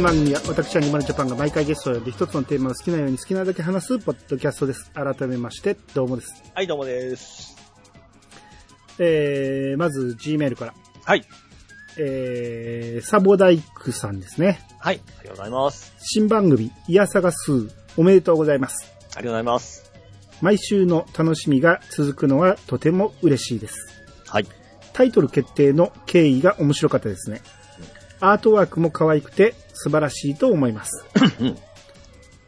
[0.06, 4.92] 番組は私はニマルジャパンが毎回ゲストを呼んで一つのテーマを好きなように好きなだけ話すポッドキャストです。
[4.92, 6.44] 改めまして、どうもです。
[6.54, 7.58] はい、どうもです。
[9.00, 10.74] えー、まず Gmail から。
[11.06, 11.26] はい。
[11.98, 14.60] えー、サボダイクさんですね。
[14.78, 15.96] はい、ありがとうございます。
[15.98, 17.52] 新番組、いやさがす
[17.98, 18.86] おめでとうございます。
[18.86, 19.92] ありがとうございます。
[20.40, 23.88] 毎週の楽しみが続くのはとても嬉しいです。
[24.28, 24.46] はい。
[24.94, 27.42] タイトル決定の経緯が面白かったですね。
[28.20, 31.06] アートワークも可愛くて素晴らしいと思います
[31.40, 31.56] うん。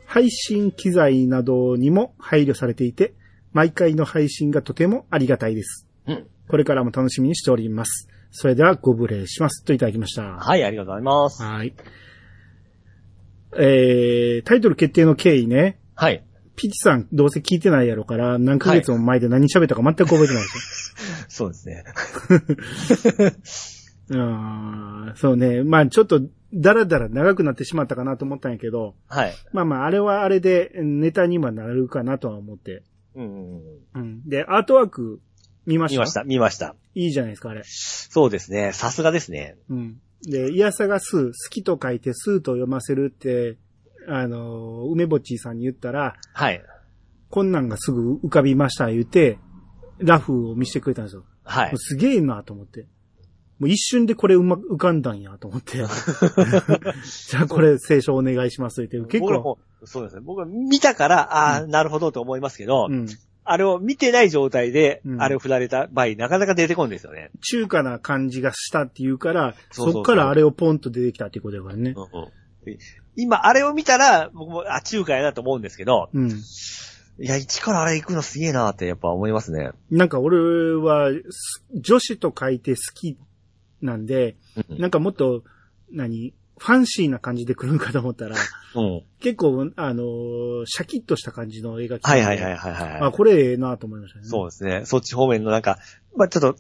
[0.05, 3.13] 配信機材などにも配慮されていて、
[3.51, 5.87] 毎回の配信がとてもありがたいです。
[6.07, 6.27] うん。
[6.47, 8.07] これからも楽しみにしております。
[8.31, 9.63] それではご無礼します。
[9.63, 10.23] といただきました。
[10.23, 11.43] はい、ありがとうございます。
[11.43, 11.73] はい。
[13.57, 15.79] えー、タイトル決定の経緯ね。
[15.95, 16.23] はい。
[16.55, 20.95] ピチさんどうせ聞いてないやろから、何ヶ月も前で何喋ったか全く覚えてないです
[21.29, 21.83] そうですね。
[24.09, 24.19] よ。
[24.19, 25.63] あーそうね。
[25.63, 26.21] まあちょっと、
[26.53, 29.33] だらだら長くなってしまったかなと思ったんやけど、はい。
[29.51, 32.83] まあまああれはあれでネタにはなるかなとは思って。
[33.15, 33.61] うんうん
[33.95, 34.01] うん。
[34.01, 34.29] うん。
[34.29, 35.19] で、アートワーク
[35.65, 35.95] 見ました？
[35.95, 36.75] 見ました、見ました。
[36.95, 37.63] いいじゃないですか、あれ。
[37.65, 38.71] そうですね。
[38.73, 39.57] さすがですね。
[39.69, 40.01] うん。
[40.23, 43.57] で、いやさがす、好きと書いてスーと読ませるって、
[44.07, 46.63] あの、梅ぼっちさんに言ったら、はい。
[47.29, 49.37] こんなんがすぐ浮かびました言うて、
[49.99, 51.25] ラフを見せてくれたんですよ。
[51.43, 51.77] はいもう。
[51.77, 52.87] すげえなと思って。
[53.59, 55.77] もう一瞬でこれうま、浮かんだんやと思って。
[57.29, 60.21] じゃあこれ聖書お願いしますって言って、結構、僕もそうですね。
[60.21, 63.07] 僕は見たから、ああ、なるほどと思いますけど、うん。
[63.49, 67.31] あれを見てない状態でう、んあれを振られた場合、なかなか出てこんですよね。
[67.41, 71.93] 中華な感じがしたって言うから、そっからあれをポンと出てきたっていうことだからね。
[71.95, 72.27] うんうん
[73.15, 76.29] 今、あれを見たら、僕も、あ、中華やなと思うんですけど、うん。
[76.29, 79.71] いや、一からあれ行くのすげえなってやっぱ思いますね。
[79.89, 80.37] なんか俺
[80.75, 83.17] は、す女子と書いて好き
[83.81, 84.35] なんで、
[84.69, 85.43] うんなんかもっと、
[85.91, 88.35] 何ファンシーな感じで来るんかと思ったら、
[88.75, 89.03] うん。
[89.19, 93.01] 結構、あのーシャキッとした感じの映画はいはいはいはいはい。
[93.01, 94.25] あ、これええなと思いましたね。
[94.25, 94.81] そうですね。
[94.85, 95.77] そっち方面のなんか、
[96.15, 96.59] まあちょっと、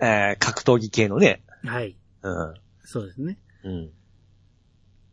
[0.00, 1.42] えー、格闘技系のね。
[1.64, 1.96] はい。
[2.22, 2.54] うん。
[2.84, 3.36] そうですね。
[3.64, 3.90] うん。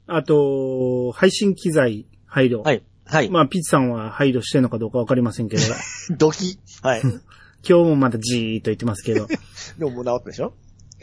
[0.08, 2.62] あと、配信機材配慮。
[2.62, 2.84] はい。
[3.06, 3.30] はい。
[3.30, 5.63] まあ、ピッチさんは配慮してるのかどうかわかりませんけど、
[6.18, 6.60] ドキ。
[6.82, 7.02] はい。
[7.68, 9.38] 今日もまだじーっと言ってますけど、で
[9.86, 10.54] ももう治ったでしょ？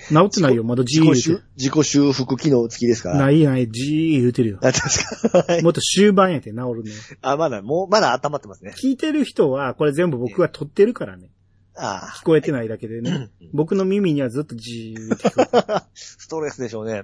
[0.09, 1.45] 治ってないよ、まだじー言うて。
[1.57, 3.19] 自己修復機能付きですから。
[3.19, 4.59] ないない、じー言うてるよ。
[4.62, 5.53] あ、確か。
[5.53, 6.90] はいもっと終盤やって治るね。
[7.23, 8.75] あ、まだ、もう、まだ温まってますね。
[8.77, 11.31] 聞いてる人は、これ全部僕が撮ってるからね。
[11.77, 13.31] あ聞こえてないだけでね。
[13.53, 15.77] 僕の耳にはずっとじーって聞こえてる。
[15.77, 15.87] あ。
[15.95, 17.03] ストレスでしょうね。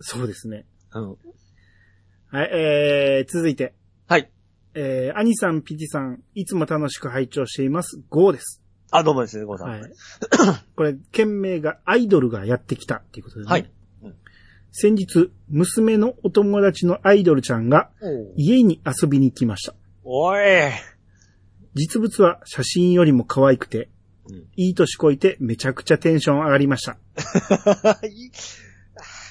[0.00, 0.66] そうですね。
[0.94, 1.08] うん。
[2.28, 3.74] はい、えー、続いて。
[4.06, 4.30] はい。
[4.74, 8.00] えー、兄さん、ピチさん、いつも楽しく拝聴しています。
[8.08, 8.61] ゴーです。
[8.92, 9.68] あ、どうもですね、ゴーさん。
[9.70, 9.80] はい。
[10.76, 13.50] これ、件名がアイドルがやってきたっていうことでね。
[13.50, 13.70] はい。
[14.70, 17.90] 先日、娘のお友達のアイドルちゃんが
[18.36, 19.74] 家に遊びに来ました。
[20.04, 20.40] おい。
[21.74, 23.88] 実物は写真よりも可愛くて、
[24.28, 26.96] うんいい年こいてめちゃくちゃテンション上がりました。
[28.06, 28.30] い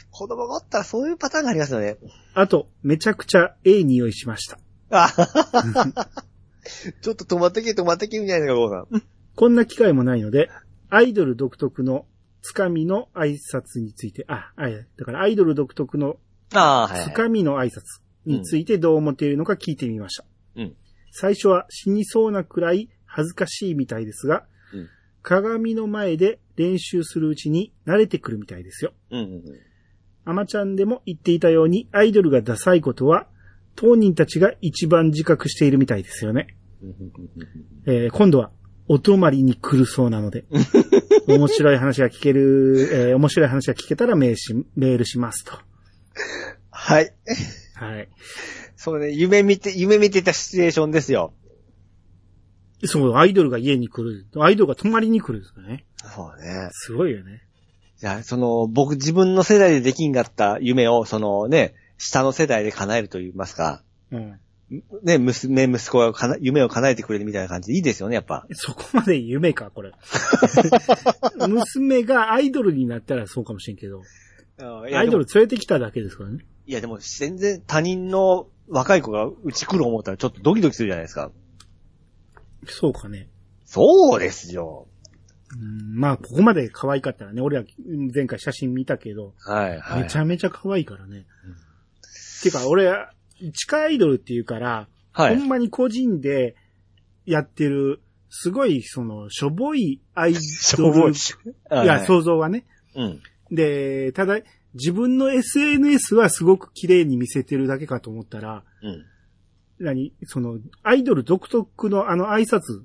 [0.09, 1.97] 子供がおったらそういうパターンがありますよね。
[2.33, 4.59] あと、めちゃくちゃええ匂いしました。
[4.89, 5.09] あ
[7.01, 9.03] ちょっと止まってけ、止まってけ、みたいなのが、ゴーさん。
[9.41, 10.51] こんな機会もないので、
[10.91, 12.05] アイドル独特の
[12.43, 16.17] つかみの挨拶について、あ、あだからアイドル独特の
[16.51, 17.81] つかみの挨拶
[18.27, 20.25] についてどう思っているのか聞いてみました。
[20.57, 20.75] うん
[21.09, 24.45] 最初は死にそうなくらい恥ずかしいみたいですが、
[24.75, 24.87] うん
[25.23, 28.93] 鏡の前で練習するうちに慣れてくるみたいですよ。
[29.09, 29.43] うんうんうん。
[30.23, 33.25] アマちゃんでも言っていたようにアイドルがダサいことは
[33.75, 36.55] 当人たちが一番自覚しているみたいですよね。
[37.87, 38.51] えー今度は
[38.93, 40.43] お泊まりに来るそうなので、
[41.25, 45.53] 面白い話が聞ける、えー面白い話が聞けたらメールしメールしますと。
[46.71, 47.13] はい。
[47.75, 48.09] はい。
[48.75, 51.33] そうね、夢見て、夢見てたシチュエーションですよ。
[52.83, 54.25] そう、アイドルが家に来る。
[54.41, 55.85] アイドルが泊まりに来るんですかね。
[56.13, 56.67] そうね。
[56.73, 57.43] すごいよね。
[57.97, 63.83] じゃあ、その、僕自分の世代でできんかった夢を、そのね、下の世代で叶えると言いますか。
[64.11, 64.39] うん。
[65.03, 68.47] ね、娘、息子がかな夢を叶えてくれるみたいな感じでいいですよね、やっぱ。
[68.53, 69.91] そこまで夢か、これ。
[71.49, 74.01] 娘がアイドルになったらそうかもしれんけど、
[74.57, 76.45] アイドル連れてきただけですからね。
[76.65, 81.31] いや、でも全然他人の若い子がうち来る思ったらちょっとドキドキするじゃないですか。
[82.67, 83.27] そうかね。
[83.65, 84.87] そうですよ。
[85.53, 87.65] うんまあ、ここまで可愛かったらね、俺は
[88.13, 90.03] 前回写真見たけど、はい、はい。
[90.03, 91.25] めちゃめちゃ可愛いからね。
[92.41, 92.89] てか、俺、
[93.51, 95.37] 地下アイドルっていうから、はい。
[95.37, 96.55] ほんまに個人で
[97.25, 100.33] やってる、すごい、その、しょぼいアイ
[100.77, 101.11] ドル。
[101.11, 101.13] い
[101.85, 102.05] や、う。
[102.05, 102.65] 想像はね。
[102.95, 103.21] うん。
[103.51, 104.39] で、ただ、
[104.73, 109.05] 自分の SNS はすごく綺麗に見せてるだけかと思ったら、うん。
[109.79, 110.13] 何？
[110.25, 112.83] その、アイドル独特のあの挨拶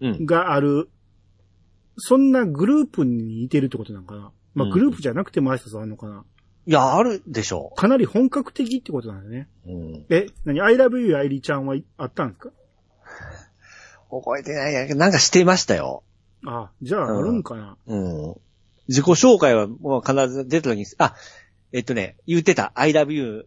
[0.00, 0.26] うん。
[0.26, 0.90] がある、
[1.96, 6.24] そんなグループに似てるってことなんかなまあ、うんグループじゃなくても挨拶あるのかな、
[6.66, 9.48] いや、あるでしょかなり本格的ってことなんだね。
[9.66, 9.70] う。
[9.70, 10.06] うん。
[10.08, 12.50] え、何 ?I love you, 愛理ちゃんはいあったんですか？
[14.10, 16.02] 覚えてないや、なんかしてましたよ。
[16.46, 18.34] あじゃああるんかな、うん。
[18.88, 21.14] 自己紹介はもう必ず出た時に、あ、
[21.72, 23.46] えっとね、言ってた、I love you.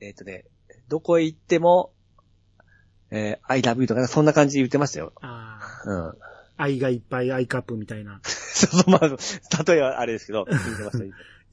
[0.00, 0.44] えっとね、
[0.88, 1.92] どこへ行っても、
[3.10, 5.12] えー I love you とか、そんな感じで言ってましたよ。
[5.20, 6.14] ああ、うん。
[6.56, 8.20] 愛がいっぱい Iカップみたいな。
[8.24, 11.04] そうそう、まあ、例えはあれですけど、言ってました。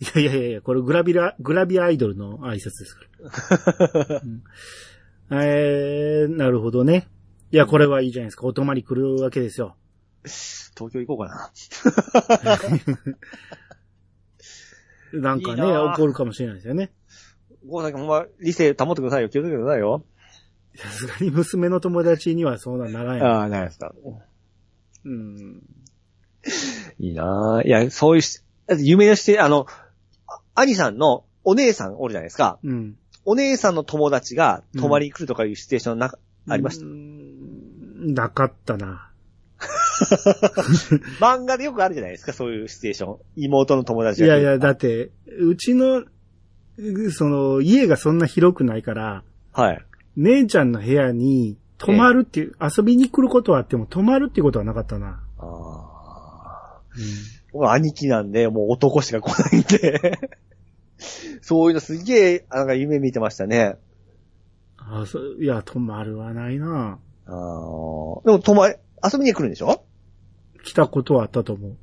[0.02, 3.04] いやいやいやいや、これグラビラ、グラビアアイドルの挨拶ですか
[4.10, 4.22] ら。
[4.24, 4.44] うん
[5.32, 7.08] えー、なるほどね。
[7.52, 8.48] いや、これはいいじゃないですか。
[8.48, 9.76] お泊まり来るわけですよ。
[10.24, 11.52] 東京行こうかな。
[15.22, 16.92] なんかね、怒るかもしれないですよね。
[17.66, 19.30] 郷さんほんま、理性保ってくださいよ。
[19.30, 20.04] 気をつけてくださいよ。
[20.76, 23.28] さすがに娘の友達にはそんならんやん。
[23.28, 23.94] ああ、ないですか。
[25.06, 25.62] うん。
[27.00, 27.68] いいなぁ。
[27.68, 29.89] いや、そういうし、だって夢のして、あの、あ
[30.60, 32.60] 兄さんのお姉さんおるじゃないですか。
[32.64, 32.96] うん。
[33.26, 36.12] お姉さんの友達が泊まりに来るとかいうシチュエーションな、
[36.48, 36.86] ありました？
[36.86, 36.90] う。
[36.90, 39.12] んなかったな。
[41.20, 43.18] 漫画でよくあるじゃないですか、そういうシチュエーション。
[43.36, 44.28] 妹の友達が。
[44.28, 46.04] いやいや、だって、うちの、
[47.12, 49.86] その、家がそんな広くないから、はい。
[50.16, 55.22] 姉ちゃんの部屋に泊まるっていう、遊びに来ることはあっても泊まるっていうことはなかったな。
[55.38, 56.82] ああ。
[57.52, 60.20] 僕は兄貴なんで、もう男しか来ないんで。
[61.42, 63.78] そういうのすげえ、なんか夢見てましたね。
[64.78, 67.00] あそういや、泊まるはないな。
[67.26, 68.78] あーでも、泊ま、遊
[69.20, 69.86] びに来るんでしょ？
[70.64, 71.78] 来たことはあったと思う。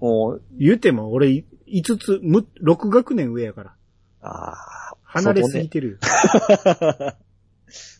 [0.00, 3.74] もう、言うても俺、5つ、む6学年上やから。
[4.22, 4.96] ああ。
[5.02, 5.98] 離れすぎてるよ。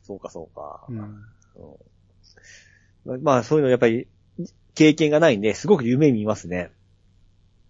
[0.04, 0.86] そうか、 そうか。
[0.88, 0.98] うん
[3.06, 4.08] うんまあ、そういうのやっぱり、
[4.74, 6.72] 経験がないんで、すごく夢見ますね。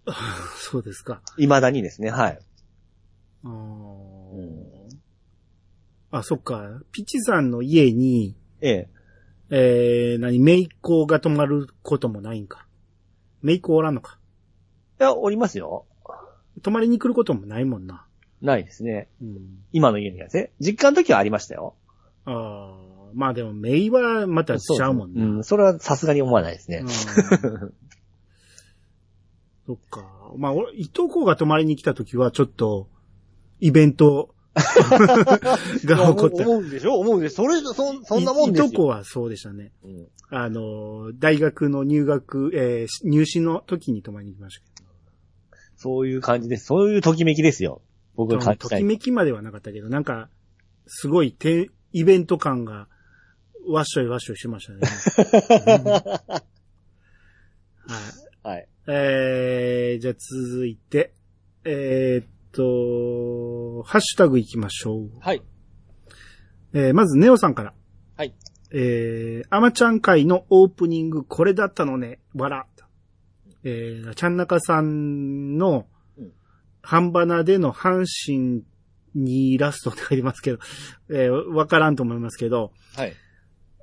[0.57, 1.21] そうですか。
[1.37, 2.39] 未だにですね、はい。
[3.47, 4.67] あーうん
[6.09, 6.81] あ、そっか。
[6.91, 8.89] ピチさんの家に、ええ。
[9.49, 12.65] えー、何、メイコが泊まることもないんか。
[13.41, 14.17] メイコおらんのか。
[14.99, 15.85] いや、おりますよ。
[16.63, 18.05] 泊まりに来ることもないもんな。
[18.41, 19.09] ないですね。
[19.21, 19.63] うん。
[19.71, 20.51] 今の家にはね。
[20.59, 21.75] 実家の時はありましたよ。
[22.25, 22.75] ああ、
[23.13, 25.25] まあでもメイはまたしちゃうもんな。
[25.25, 26.85] うん、それはさすがに思わないですねう。
[26.85, 26.87] ん
[29.67, 30.31] そっか。
[30.37, 32.87] まあ、俺、いとこが泊まりに来た時は、ちょっと、
[33.59, 34.33] イベント
[35.85, 36.43] が起こった。
[36.47, 36.95] 思うんでしょ？
[36.99, 37.43] 思うんでしょ？
[37.43, 38.65] それ、そ、そんなもんですよ。
[38.65, 39.71] いいとこはそうでしたね。
[39.83, 44.87] うんあの、大学の入学、えー入試の時に泊まりに来ましたけ
[45.77, 46.65] そういう感じです。
[46.65, 47.81] そういうときめきですよ。
[48.15, 48.39] 僕ど。
[48.39, 48.59] が感じ。
[48.59, 50.27] ときめきまではなかったけど、なんか、
[50.87, 52.89] すごいて、イベント感が、
[53.69, 54.79] わっしょいわっしょいしましたね。
[57.87, 57.99] うんは
[58.43, 58.47] い。
[58.49, 58.67] はい。
[58.87, 61.13] えー、じゃあ続いて、
[61.63, 62.27] えーっ
[62.57, 65.09] と、ハッシュタグ行きましょう。
[65.19, 65.43] はい。
[66.73, 67.73] えー、まず、ネオさんから。
[68.17, 68.33] はい。
[68.71, 72.65] えー、アマちゃん会のオープニング、これだったのね、わら。
[73.63, 75.87] えー、ちゃんなかさんの
[76.17, 76.31] うん、
[76.81, 78.63] 半ばなでの阪神
[79.13, 80.59] にラストって書いてますけど、
[81.09, 83.13] えー、わからんと思いますけど、はい。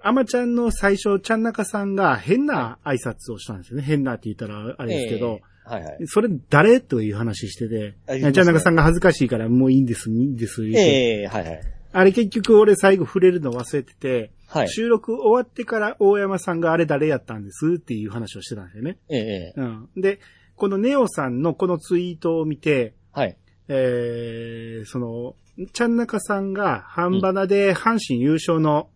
[0.02, 3.82] アマちゃんの最初、ちゃんなかさんが変な挨拶をしたんですよね。
[3.82, 5.98] 変なって言ったらあれですけど、ええはいはい。
[6.06, 6.80] それ誰？
[6.80, 11.60] という話してて、ねちゃんなかさんが恥ずかしいからもういいんです、いいんです、ええはいはい。
[11.92, 14.68] あれ結局俺最後触れるの忘れてて、はい。
[14.68, 18.98] 収録終わってから大山さんがあれ誰やったんですっていう話をしてたんですよね。
[19.08, 19.88] ええうん。
[19.96, 20.20] で、
[20.56, 23.36] このネオさんのこのツイートを見て、はい。
[23.68, 25.36] えー、その、
[25.72, 28.90] ちゃんなかさんが半ばなで阪神優勝の、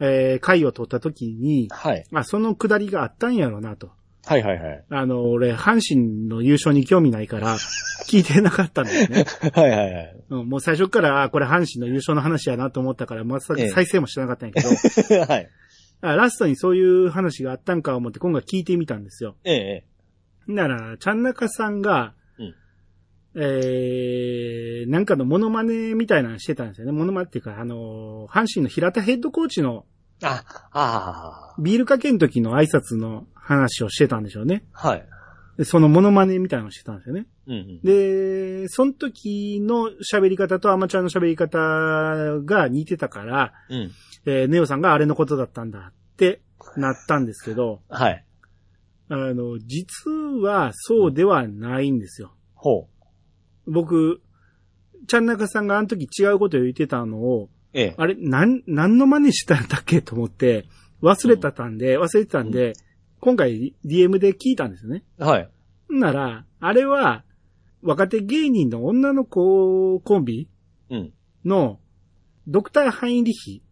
[0.00, 2.04] えー、回を取った時に、はい。
[2.10, 3.92] まあ、そのくだりがあったんやろうなと。
[4.26, 4.84] はいはいはい。
[4.90, 7.56] あの、俺、阪神の優勝に興味ないから、
[8.08, 9.24] 聞いてなかったんですね。
[9.54, 10.16] はいはいはい。
[10.30, 14.68] うん、もう最初から、あこれ阪神の優勝の話やなと思ったから、まさええ再生もしてなかったんやけど、
[15.32, 15.48] はい。
[16.00, 19.36] あラストにそういう話があったんか思って今回聞いてみたんですよ。
[19.44, 19.84] ええ。
[20.48, 22.54] なら、ちゃんなかさんが、うん
[23.36, 26.92] えー、なんかのモノマネみたいなのしてたんですよね。
[26.92, 29.84] モノマネっていうか、あの、阪神の平田ヘッドコーチの
[30.22, 34.64] あ、あビールかけの時の挨拶の話をしてたんでしょうね。
[34.72, 34.88] あ。
[34.88, 35.08] はい。
[35.56, 37.26] でそのモノマネみたいなのをしてたんですよね。
[37.46, 37.80] うんうん。
[37.82, 41.58] で、その時の喋り方とアマチュアの喋り方
[42.44, 43.90] が似てたから、うん。
[44.26, 46.40] えーネオさんがあれのことだったんだって
[46.76, 48.24] なったんですけど、はい。
[49.08, 50.10] あの、実
[50.42, 52.34] はそうではないんですよ。
[52.54, 52.88] ほ
[53.66, 53.70] う。
[53.70, 54.20] 僕、
[55.06, 57.94] ちゃんなかさんがあの時違うことを言ってたのを、ええ。
[57.96, 60.66] あれ、なん、何の真似したんだっけと思って、
[61.02, 62.72] 忘れてたんで、忘れてたんで、
[63.26, 65.02] 今回 DM で聞いたんですよね。
[65.18, 65.50] はい。
[65.90, 67.24] なら、あれは、
[67.82, 70.48] 若手芸人の女の子コンビ
[70.90, 71.12] うん。
[71.44, 71.80] の、
[72.46, 73.64] ドクターハインリヒ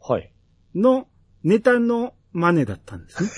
[0.00, 0.32] はい。
[0.74, 1.08] の
[1.44, 3.28] ネタの真似だったんですね。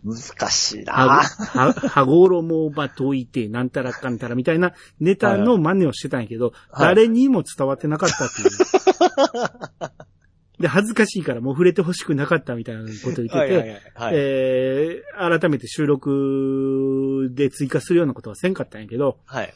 [0.02, 8.48] 難しいなは、は、はごろもばといて、なんたらかんたらみたいなネタの真似をしてたんやけど、はい誰にも伝わってなかったっていう。
[10.58, 13.80] で、恥ずかしいからもう触れてほしくなかったみたいなこと言ってて、はいはい。
[14.14, 19.54] えー、改めて収録で追加するようなことはせんかったんやけど、はい。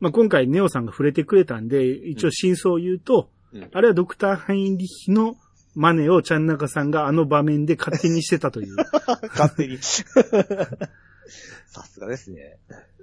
[0.00, 5.38] まあ、今回ネオさんが触れてくれたんで、一応真相を言うと、うんあれはドクターハインリヒの
[5.74, 8.76] 真似をちゃんなかさんがあの場面で勝手にしてたという。
[9.32, 9.78] 勝手に。
[11.68, 12.58] さすがですね。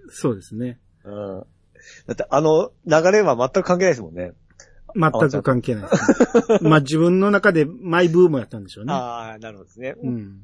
[0.09, 0.79] そうですね。
[1.03, 1.45] うん。
[2.07, 4.33] だってあの流れは全く関係ないですもんね。
[4.95, 5.89] 全く関係ないね。
[6.69, 8.93] まあ自分の中でマイブームやったんでしょうね。
[8.93, 9.95] ああ、なるほどですね。
[10.01, 10.41] うん。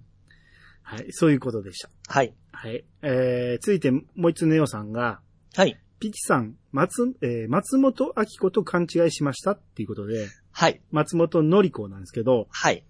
[0.83, 1.89] はい、そういうことでした。
[2.07, 2.33] はい。
[2.51, 2.83] はい。
[3.03, 5.19] えー、続いてもう一つネオさんが、
[5.55, 5.79] はい。
[5.99, 10.81] ピチさん、松、えー、松本明子と勘違いしましたっていうことで、はい。
[10.91, 12.83] 松本のり子なんですけど、はい。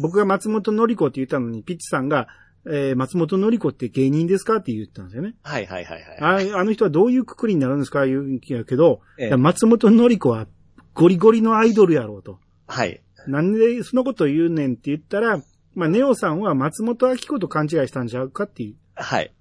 [0.00, 2.28] 僕が松本のり子って言ったのに、ピッチさんが、
[2.66, 5.34] えー、松本のり子って芸人ですかって言ったんですよね。
[5.42, 6.52] はいはいはいはい。
[6.54, 10.46] ああの人はどういうくくりになるんですか言うけど、ええ松本のり子は
[10.94, 12.38] ゴリゴリのアイドルやろうと。
[12.66, 13.02] はい。
[13.26, 15.42] なんでそのこと言うねんって言ったら、
[15.74, 18.76] まあ、ネオさんは松本明子と勘違いしたんちゃうかっていう。
[18.94, 19.32] はい。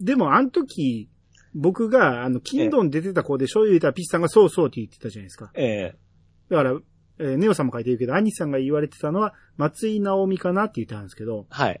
[0.00, 1.08] でも、あの時、
[1.54, 5.50] 僕が、あの、キンドン出てた子で醤油入れたらピッチさんがそうそうって言ってたじゃないですか。
[5.54, 5.96] ええ
[6.50, 6.78] だから、
[7.18, 11.80] えーネオさんも書いてるけど、兄さんが言われてたのは、松井直美かなって言ってたんですけど、はい。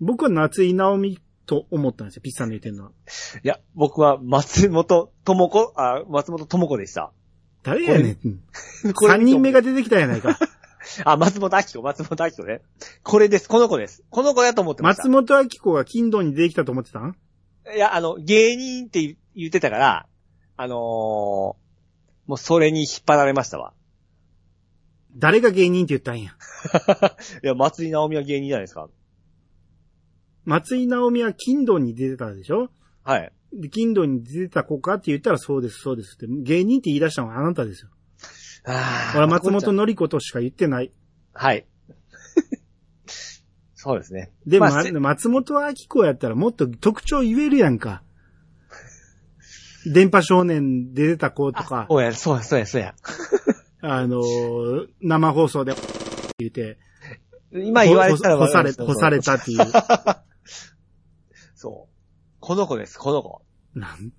[0.00, 2.92] 僕は松井直美と思ったんですよ、ピッチさんの言ってるのは。
[3.42, 7.12] いや、僕は松本智子、あ、松本智子でした。
[7.62, 8.40] 誰やねん。
[9.08, 10.38] 三人目が出てきたやないか。
[11.04, 12.62] あ、松本明子、松本明子ね。
[13.02, 13.48] これです。
[13.48, 14.02] この子です。
[14.10, 15.02] この子やと思ってました。
[15.08, 17.16] 松本明子が金土に出てきたと思ってたん？
[17.74, 20.06] いや、あの、芸人って言言ってたから、
[20.56, 21.56] あのーも
[22.34, 23.72] うそれに引っ張られましたわ。
[25.16, 26.32] 誰が芸人って言ったんや？
[27.42, 28.88] いや、松井直美は芸人じゃないですか。
[30.44, 32.70] 松井直美は金土に出てたでしょ？
[33.02, 33.32] はい。
[33.52, 36.26] で、金土に出てた子かって言ったらそうです、そうですって。
[36.28, 37.90] 芸人って言い出したのはあなたですよ。
[38.64, 39.72] あ俺は松本の。
[39.78, 40.92] のり子としか言ってない。
[41.32, 41.66] はい。
[43.74, 44.30] そうですね。
[44.46, 48.02] でも、まあせ松本明子やったらもっと特徴言えるやんか。
[49.86, 52.94] 電波少年で出た子とか、おや、そうや、そうや、そうや。
[53.80, 55.74] あのー生放送で
[56.38, 56.78] 言うて、
[57.52, 59.58] 今言われたら干され、干されたっていう。
[61.54, 61.89] そう。
[62.40, 63.42] この子です、この子。
[63.74, 64.12] なん、い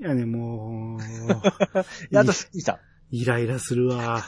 [0.00, 1.00] やね、もう、
[2.14, 2.80] やっとすっきりした。
[3.10, 4.22] イライラするわ。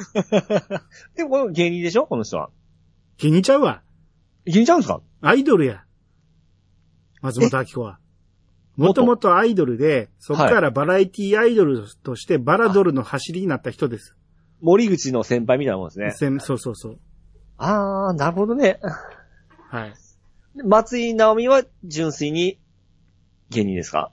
[1.16, 2.07] でもこの芸人でしょ？
[2.07, 2.51] この人は。
[3.16, 3.82] 気に入っちゃうわ。
[4.45, 5.01] 芸人ちゃうんですか？
[5.22, 5.84] アイドルや。
[7.22, 7.99] 松本明子は。
[8.76, 14.16] もともとアイドルで、そっからバラエティアイドルとしてバラドルの走りになった人です。
[14.61, 16.11] 森口の先輩みたいなもんですね。
[16.11, 16.99] せんそうそうそう。
[17.57, 18.80] あー、なるほどね。
[19.70, 19.95] はい。
[20.64, 22.59] 松井直美は純粋に
[23.55, 24.12] 芸人ですか？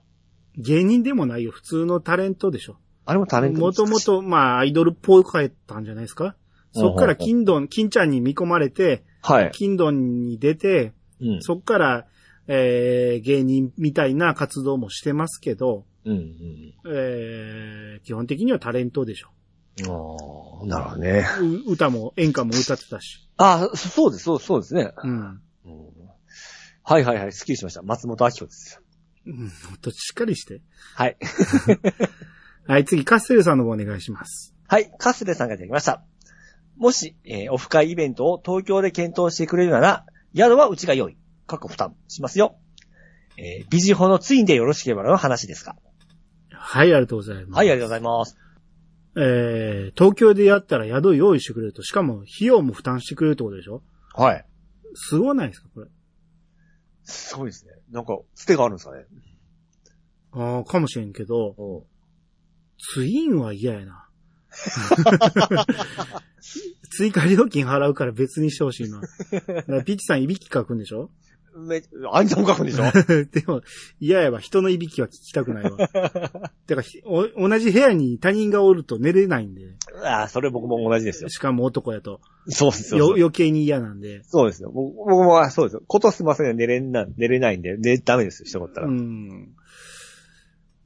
[0.56, 1.50] 芸人でもないよ。
[1.50, 2.76] 普通のタレントでしょ。
[3.04, 6.36] あれもタレントもともと、まあ、アイドルっぽく帰ったんじゃないですか？
[6.72, 9.50] そっから金ドン、金ちゃんに見込まれて、はい。
[9.52, 11.42] 金ドンに出て、うん。
[11.42, 12.06] そっから、
[12.46, 16.74] えー、芸人みたいな活動もしてますけど、うん、うん。
[16.86, 19.28] えー、基本的にはタレントでしょ。
[19.82, 21.26] あー、なるほどね。
[21.66, 23.28] う歌も、演歌も歌ってたし。
[23.36, 24.92] あー、そそうです、そうそうですね。
[25.02, 25.10] うん。
[25.10, 25.40] うん
[26.84, 27.82] はいはいはい、スッキリしました。
[27.82, 28.82] 松本明子です。
[29.26, 30.60] うん、もっとしっかりして。
[30.94, 31.16] はい。
[32.66, 34.54] はい、次、カッセルさんの方お願いします。
[34.68, 36.04] はい、カスレさんがいただきました。
[36.76, 41.16] もし、えーオフ会イベントを東京で検討してくれるなら、宿はうちが良い。
[41.46, 42.56] 過去負担しますよ。
[43.36, 45.76] えー、ビジホのツインでよろしければの話ですか
[46.50, 47.52] はい、ありがとうございます。
[47.58, 48.38] はい、ありがとうございます。
[49.16, 53.82] えー、東京でやったら宿用意してくれると、しかも費用も負担してくれるってことでしょ？
[54.14, 54.46] はい。
[54.94, 55.88] すごないですかこれ？
[57.04, 57.72] すごいですね。
[57.90, 59.06] なんか、つてがあるんですかね。
[60.32, 61.82] ああ、かもしれんけど、うん。
[62.94, 64.08] ツインは嫌やな。
[66.90, 69.00] 追加 料金払うから別にしてほしいな。
[69.84, 71.10] ピッチさんいびきかくんでしょ？
[71.56, 72.84] め、あんたも書くんでしょ
[73.30, 73.62] でも、
[74.00, 74.40] 嫌やわ。
[74.40, 75.76] 人のいびきは聞きたくないわ。
[75.86, 79.76] だからひお、同じ部屋に他人がおると寝れないんで。
[80.02, 81.28] ああ、それ僕も同じですよ。
[81.28, 82.20] しかも男やと。
[82.48, 83.08] そうですよ。
[83.08, 84.22] よ余計に嫌なんで。
[84.24, 84.70] そうですよ。
[84.70, 85.82] 僕僕も、あそうですよ。
[85.86, 88.86] ことすません寝れんな、寝れないんで、寝、ダメですよ、人だったら。
[88.88, 89.54] うん。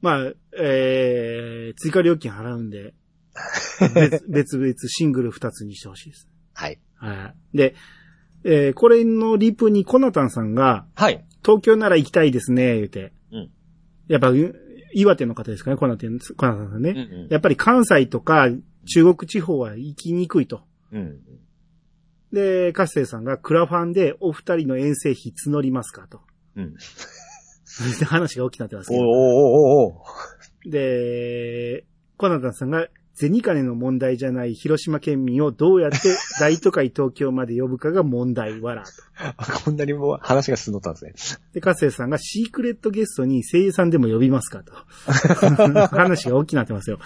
[0.01, 2.93] まあ、えー、追加料金払うんで、
[3.93, 6.27] 別別々シングル二つにしてほしいです。
[6.53, 6.79] はい。
[6.95, 7.57] はい。
[7.57, 7.75] で、
[8.49, 11.23] えーこれのリプにコナタンさんが、はい。
[11.45, 13.13] 東京なら行きたいですね、言うて。
[13.31, 13.49] うん
[14.07, 14.55] やっぱ、う
[14.93, 16.91] 岩手の方ですかね、コナタン、コナタンさんね。
[16.91, 18.47] うんうんやっぱり関西とか
[18.85, 20.61] 中国地方は行きにくいと。
[20.93, 21.19] うん。
[22.31, 26.21] で、カッセイさんがクラファンでお二人の遠征費募りますかと。
[26.55, 26.73] うん。
[28.05, 29.09] 話が大きくなってますけおーど。
[29.09, 31.85] おーおーおーで、
[32.17, 32.87] コナタンさんが、
[33.19, 35.97] 銭金の問題じゃない広島県民をどうやって
[36.39, 38.83] 大都会東京まで呼ぶかが問題、わら。
[39.63, 41.41] こんなにもう話が進んどったんですね。
[41.53, 44.73] で、カッセイさんがシークレットゲストに声優さんでも呼びますかと。
[45.97, 46.99] 話が大きくなってますよ。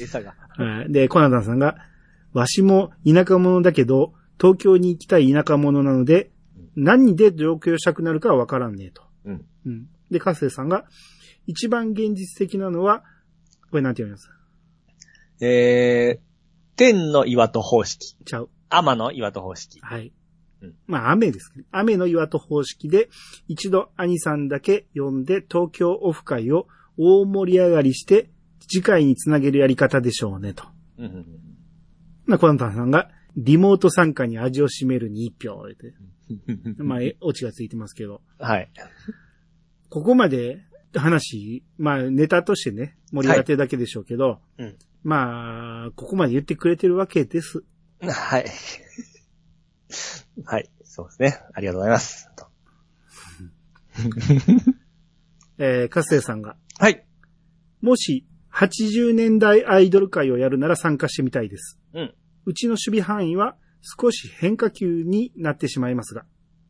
[0.00, 0.34] 餌が。
[0.56, 1.76] はいで、コナタンさんが、
[2.32, 6.30] わしも田舎者だけど、東京に行きたい田舎者なので、
[6.76, 9.02] 何で上京したくなるかはわからんねえと。
[9.26, 9.44] うん。
[9.66, 9.86] うん。
[10.10, 10.86] で、カッセイさんが、
[11.46, 13.04] 一番現実的なのは、
[13.70, 14.30] これなんて読みます？
[15.44, 18.14] えー、天の岩戸方式。
[18.24, 18.48] ちゃう。
[18.70, 19.80] 天の岩戸方式。
[19.80, 20.12] はい。
[20.62, 21.64] うんまあ、雨ですね。
[21.72, 23.08] 雨の岩戸方式で、
[23.48, 28.30] 一度兄さんだけ呼んで東京オフ会を大盛り上がりして、
[28.68, 30.64] 次回につなげるやり方でしょうね、と。
[30.98, 31.26] うんうん
[32.24, 35.94] まあ、コナタンさんが、リモート参加に味を占めるに一票、言って。
[36.78, 36.86] うん。
[36.86, 38.22] まあ、えオチがついてますけど。
[38.38, 38.70] はい。
[39.88, 40.60] ここまで
[40.94, 47.64] 話、まあ、ネタとしてね、盛り上がってるだけでしょうけど、うんまあ、ここまで言ってくれてるわけです。
[48.00, 48.46] はい。
[50.44, 50.70] はい。
[50.84, 51.40] そうですね。
[51.54, 52.28] ありがとうございます。
[52.36, 52.46] と
[55.58, 57.06] えー、カッセイさんが、はい。
[57.80, 61.78] もし、80年代アイドル界をやるなら参加してみたいです。
[61.94, 62.14] うん。
[62.44, 66.24] うちの守備範囲は少し変化球になってしまいますが、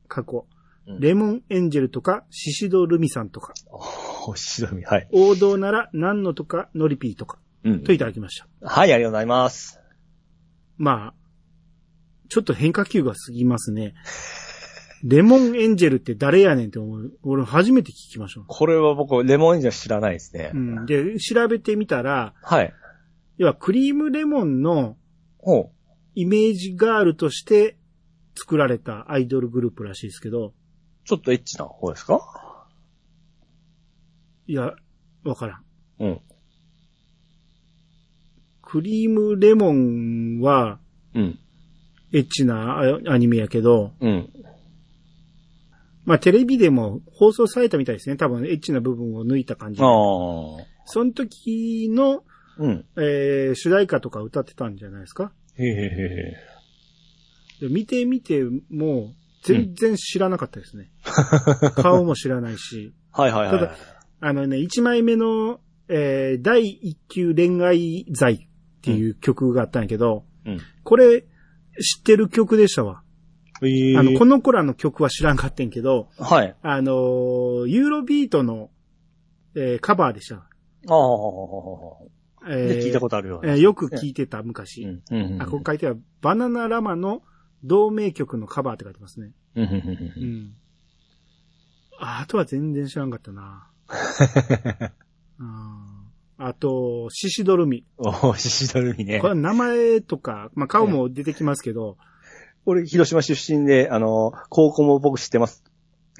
[0.08, 0.46] 過去、
[0.86, 3.54] うんレモンエンジェルとか、シシドルミさんとか、
[4.26, 5.08] おしどみ、はい。
[5.12, 8.48] 王道なら何のとか、ノリピーとか、うんといただきました。
[8.60, 9.80] はい、ありがとうございます。
[10.78, 11.14] まあ、
[12.28, 13.94] ちょっと変化球が過ぎますね。
[15.04, 17.12] レモンエンジェルって誰やねんって思う。
[17.22, 18.40] 俺初めて聞きました。
[18.40, 20.52] これは僕、レモンじゃ知らないですね。
[20.54, 20.86] うん。
[20.86, 22.72] で、調べてみたら、はい。
[23.36, 24.96] 要はクリームレモンの
[25.38, 25.92] ほう。
[26.14, 27.76] イメージガールとして
[28.36, 30.54] 作られたアイドルグループらしいですけど、
[31.04, 32.68] ちょっとエッチな方ですか？
[34.46, 34.74] いや、
[35.24, 35.64] わからん。
[35.98, 36.20] うん。
[38.72, 40.78] クリームレモンは
[41.14, 41.38] うん。
[42.14, 44.30] エッチなアアニメやけど、うん。
[46.04, 48.16] まあテレビでも放送されたみたいですね。
[48.16, 49.84] 多分エッチな部分を抜いた感じあ。
[49.84, 49.88] あ。
[50.86, 52.24] その時の、
[52.58, 52.84] うん。
[52.96, 55.32] えー主題歌とか歌ってたんじゃないですか？
[55.58, 55.72] へえへ
[57.62, 59.12] えへ見てみても、
[59.44, 60.90] 全然知らなかったですね。
[61.76, 62.94] 顔も知らないし。
[63.12, 63.58] はいはいはい。
[63.58, 63.76] ただ
[64.20, 68.48] あのね、1枚目の、えー第一級恋愛罪
[68.82, 70.60] っていう曲があったんやけど、うん。
[70.82, 73.02] これ、知ってる曲でしたわ。
[73.62, 76.56] ええあの、この子らの曲は知らんかったんけど、はい。
[76.62, 78.70] あのーユーロビートの、
[79.54, 80.34] えーカバーでした。
[80.36, 80.48] ああ。
[82.50, 83.40] えで、聞いたことあるよ。
[83.44, 84.82] えーよく聞いてた、昔。
[84.82, 85.02] うん。
[85.10, 85.32] うん。
[85.34, 87.22] うんあ、ここ書いてある、バナナラマの
[87.62, 89.30] 同名曲のカバーって書いてますね。
[89.54, 90.54] うん。
[92.00, 93.70] あとは全然知らんかったな。
[95.38, 95.91] うん
[96.44, 97.84] あと、シシドルミ。
[97.98, 99.28] おー、シシドルミねこ。
[99.28, 101.96] れ名前とか、まあ、顔も出てきますけど、
[102.66, 105.62] 俺、広島出身で、あの、高校も僕知ってます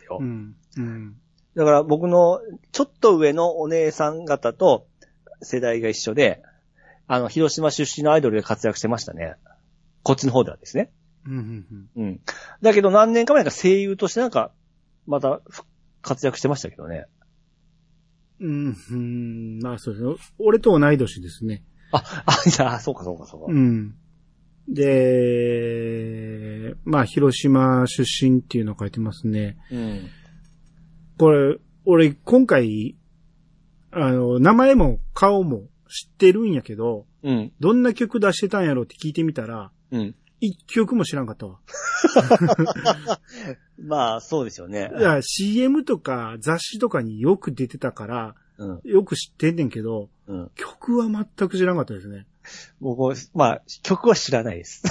[0.08, 0.18] よ。
[0.20, 0.54] うん。
[0.76, 1.16] うん。
[1.56, 4.86] だから僕のちょっと上のお姉さん方と
[5.42, 6.42] 世代が一緒で、
[7.08, 9.34] あの、広島出身のアイドルで活躍してましたね。
[10.04, 10.92] こっちの方ではですね。
[11.26, 11.34] うん。
[11.96, 12.02] うん。
[12.04, 12.20] うん。
[12.62, 14.52] だけど何年か前か声優としてなんか、
[15.06, 15.64] またふ
[16.00, 17.06] 活躍してましたけどね。
[18.42, 18.76] うん。
[18.90, 19.58] うん。
[19.62, 20.14] まあ、そうですね。
[20.38, 21.62] 俺と同い年ですね。
[21.92, 23.46] あ、あ、じゃあ、そうかそうかそうか。
[23.48, 23.94] うん。
[24.68, 29.56] で、まあ、広島出身っていうのを書いてますね。
[29.70, 30.08] うん。
[31.18, 32.96] これ、俺、今回、
[33.92, 37.52] あの、名前も顔も知ってるんやけど、うん。
[37.60, 40.14] どんな曲出してたんやろって聞いてみたら、うん。
[40.42, 41.60] 一曲も知らんかったわ。
[43.78, 44.90] まあ、そうですよね。
[44.98, 48.80] いや、CM とか雑誌とかによく出てたから、うん。
[48.82, 50.50] よく知ってんねんけど、うん。
[50.56, 52.26] 曲は全く知らんかったですね。
[52.80, 54.82] 僕、まあ、曲は知らないです。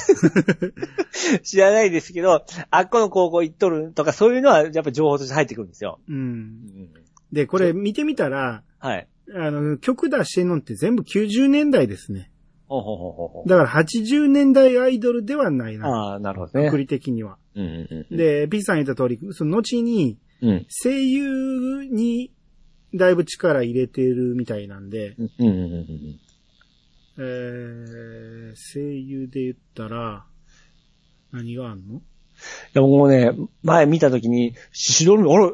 [1.43, 5.99] 知らないですけど、あっこの高校行っとるとか、そういうのはやっぱ情報として入ってくるんですよ。
[6.08, 6.14] う。
[6.14, 6.89] うんん。
[7.34, 9.08] で、これ見てみたら、はい。
[9.36, 12.32] あの、曲出してんのって全部90年代ですね。
[12.80, 13.49] ほうほうほうほう。
[13.49, 15.88] だから80年代アイドルではないな。
[15.88, 16.78] ああ、なるほどね作。
[16.78, 17.38] り的には。
[17.55, 18.17] うんうんうん。
[18.17, 20.65] で、P さん言った通り、その後にうん。
[20.69, 22.32] 声優に
[22.95, 26.19] だいぶ力入れてるみたいなんで、うんうんうんうん。
[27.17, 30.26] えー、声優で言ったら、
[31.32, 31.95] 何があんの？
[31.95, 32.01] い
[32.74, 33.32] や、僕もね、
[33.63, 35.51] 前見たときに、シシドルミ、あれ？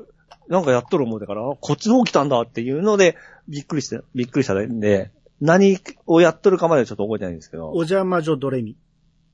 [0.47, 3.18] なんかやっとる思うたから、あこっちの方来たんだっていうので、
[3.49, 7.70] びっくりして、びっくりしたんで、何をやっとるかまではちょっと覚えてないんですけど。
[7.70, 8.78] お邪魔女ドレミ。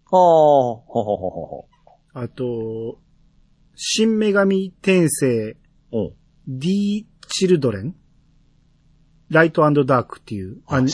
[0.06, 1.68] ああ、ほほほほほ。
[2.14, 3.00] あと、
[3.76, 5.58] 新女神転生
[5.92, 6.14] うん。
[6.48, 7.96] D チルドレン
[9.30, 10.92] ライトダークっていうアニ。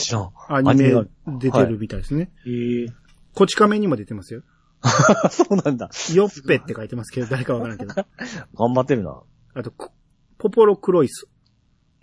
[0.48, 2.30] アニメが出てるみたいですね。
[2.46, 2.86] へえ。
[3.34, 4.42] こち亀にも出てますよ。
[5.30, 5.90] そうなんだ。
[6.14, 7.94] ヨッペって書いてますけど、誰かわからんけど。
[8.54, 9.20] 頑張ってるな。
[9.54, 9.92] あと、コ
[10.38, 11.28] ポポロクロイス。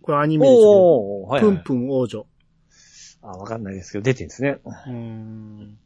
[0.03, 1.53] これアニメですけど、おー、はい、はい。
[1.55, 2.27] プンプン王女。
[3.21, 4.59] あ、わかんないですけど、出てるんですね。
[4.65, 5.77] うーん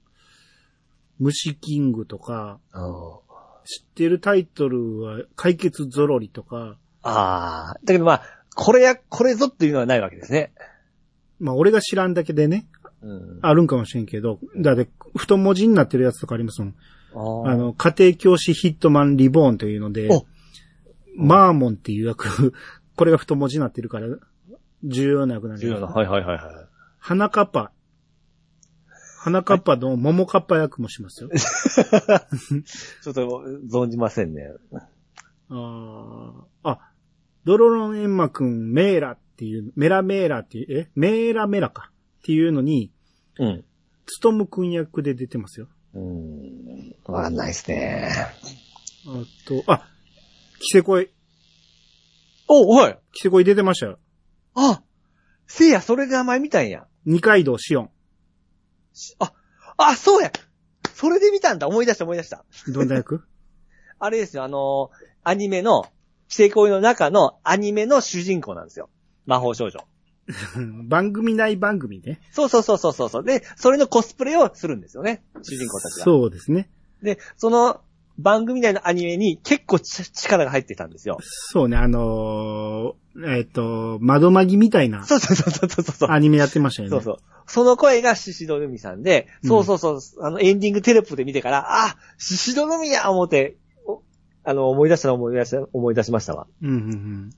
[1.19, 3.19] 虫キングとか、あ
[3.63, 7.85] 知ってるタイトルは解決ゾロリとか、あー。
[7.85, 8.21] だけどまあ、
[8.55, 10.51] これや、これぞっていうのはないわけですね。
[11.39, 12.67] まあ俺が知らんだけでね、
[13.01, 13.39] うん。
[13.41, 16.75] あるんかもしれんけど、だって太文字になってるやつとかありますもん。
[17.13, 20.25] ああの、家庭教師ヒットマンリボーンというのでお、
[21.15, 22.53] マーモンっていう役、
[22.95, 24.07] これが太文字になってるから、
[24.83, 25.87] 重要な役なんで重要な。
[25.87, 26.70] はいはいはいはい。
[27.03, 27.71] 花カッパ。
[29.17, 31.29] 花カッパの桃カッパ役もしますよ。
[31.33, 34.51] ちょっと存じませんね。
[35.49, 36.91] あーあ、
[37.43, 40.91] ドロロンエンマくん、メーラっていう、メラメーラっていう、え？
[40.93, 41.91] メーラメラか。
[42.19, 42.91] っていうのに、
[43.39, 43.65] うん。
[44.05, 45.67] ツトムくん役で出てますよ。
[45.95, 46.95] うん。
[47.05, 48.11] わかんないですね。
[49.07, 49.89] あと、あ、
[50.59, 51.09] キセコイ、
[52.47, 52.99] お、はい。
[53.11, 53.97] キセコイ出てましたよ。
[54.53, 54.83] あ、
[55.47, 56.87] せいや、それで名前見たんや。
[57.05, 57.89] 二階堂シオン。
[58.93, 59.33] しあ、
[59.77, 60.31] あ、そうや
[60.93, 62.45] それで見たんだ思い出した思い出した。
[62.67, 63.23] どんな役？
[63.99, 65.83] あれですよ、あのーアニメの、
[66.29, 68.89] 規制恋の中のアニメの主人公なんですよ。
[69.25, 69.79] 魔法少女。
[70.87, 72.19] 番組内番組ね。
[72.31, 73.23] そうそうそうそうそう。
[73.23, 75.23] で、それのコスプレをするんですよね。
[75.43, 76.05] 主人公たちが。
[76.05, 76.71] そうですね。
[77.03, 77.81] で、その
[78.17, 81.17] 番組内のアニメに結構ち力が入ってたんですよ。
[81.21, 86.11] そうね、あのーえっ、と、窓マギみたいなそうそうそうそう。
[86.11, 86.91] アニメやってましたよね。
[86.91, 87.17] そうそう。
[87.45, 94.01] その声がシシドルミさんで、そうそうそう、あの、エンディングテレポで見てから、あ、シシドルミや思って、お
[94.45, 96.47] あの、思い出したら思い出した、思い出しましたわ。
[96.61, 97.31] うんうん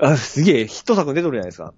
[0.00, 0.06] うん。
[0.06, 1.72] あ、すげえ、ヒット作出とるじゃないですか。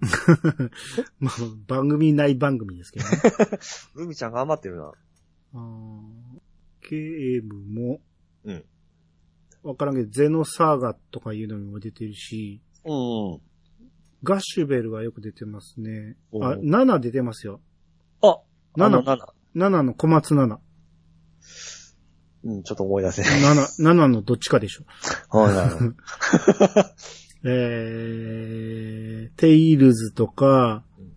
[1.18, 1.34] まあ、
[1.66, 3.16] 番組内番組ですけどね。
[3.96, 4.92] ルミちゃん頑張ってるな。
[5.54, 6.27] あー
[6.88, 8.00] ゲームも、
[8.44, 8.64] うん。
[9.62, 13.40] わからんけど、ゼノサーガとかいうのにも出てるし、うん。
[14.22, 16.16] ガッシュベルはよく出てますね。
[16.32, 17.60] あ、おう7出てますよ。
[18.22, 18.38] あ、
[18.76, 19.18] 7あの7。
[19.54, 20.58] 7の小松7。
[22.44, 23.22] うん、ちょっと思い出せ。
[23.22, 24.84] 7、7のどっちかでしょ。
[25.36, 25.68] はいはい。
[27.44, 31.12] えー、テイルズとかうん、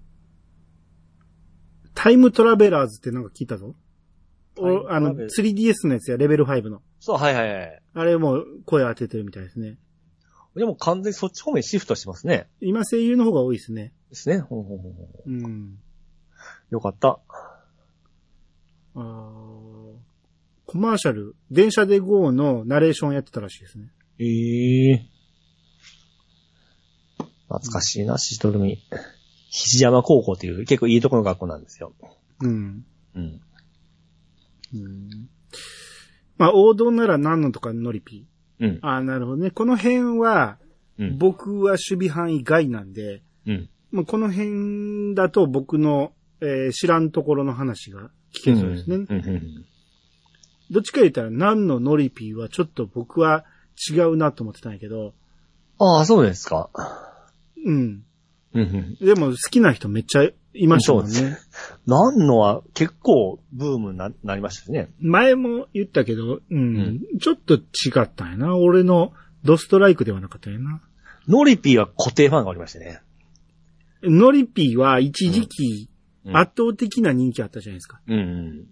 [1.95, 3.75] タイムトラベラーズってなんか聞いたぞ。
[4.61, 6.81] おあの、トラベラー 3DS のやつや、レベル5の。
[6.99, 7.81] そう、はいはいはい。
[7.93, 9.77] あれも声当ててるみたいですね。
[10.55, 12.47] でも完全にそっち方面シフトしてますね。
[12.59, 13.93] 今声優の方が多いですね。
[14.09, 14.39] ですね。
[14.39, 15.79] ほうほうほうほううん。
[16.69, 17.19] よかった。
[18.95, 19.61] あー
[20.65, 23.91] コマーシャル、電車で GO のナレーションやってたらしいですね。
[24.19, 25.05] ええ
[27.47, 28.81] 懐かしいな、シシドルミ。
[29.49, 31.93] 肘山高校っていう結構いいところの学校なんですよ。
[32.39, 32.85] うん。
[33.15, 33.41] うん。
[34.73, 35.29] うん、
[36.37, 38.65] まあ、王道なら何のとかノリピー？
[38.65, 38.79] うん。
[38.81, 39.51] ああ、なるほどね。
[39.51, 40.57] この辺は、
[40.97, 41.17] うん。
[41.17, 43.69] 僕は守備範囲外なんで、うん。
[43.91, 48.95] まあ、この辺だと僕の、えー知らんところの話が聞けそうですね。
[48.95, 49.65] うんうんうん
[50.71, 53.43] どっちか言ったら何のノリピーはちょっと僕は
[53.89, 55.13] 違うなと思ってたんやけど、
[55.79, 56.69] ああ、そうですか。
[57.65, 58.05] うん。
[58.53, 59.05] うんうん。
[59.05, 61.37] でも好きな人めっちゃいましたもんね。
[61.85, 64.89] なんのは結構ブームにななりましたね。
[64.99, 67.61] 前も言ったけど、うん、んちょっと違
[68.01, 68.57] ったんやな。
[68.57, 70.81] 俺のドストライクではなかったんやな。
[71.27, 73.01] ノリピーは固定ファンがおりましてね。
[74.03, 75.91] ノリピーは一時期、うん
[76.33, 77.99] 圧倒的な人気あったじゃないですか。
[78.07, 78.67] うん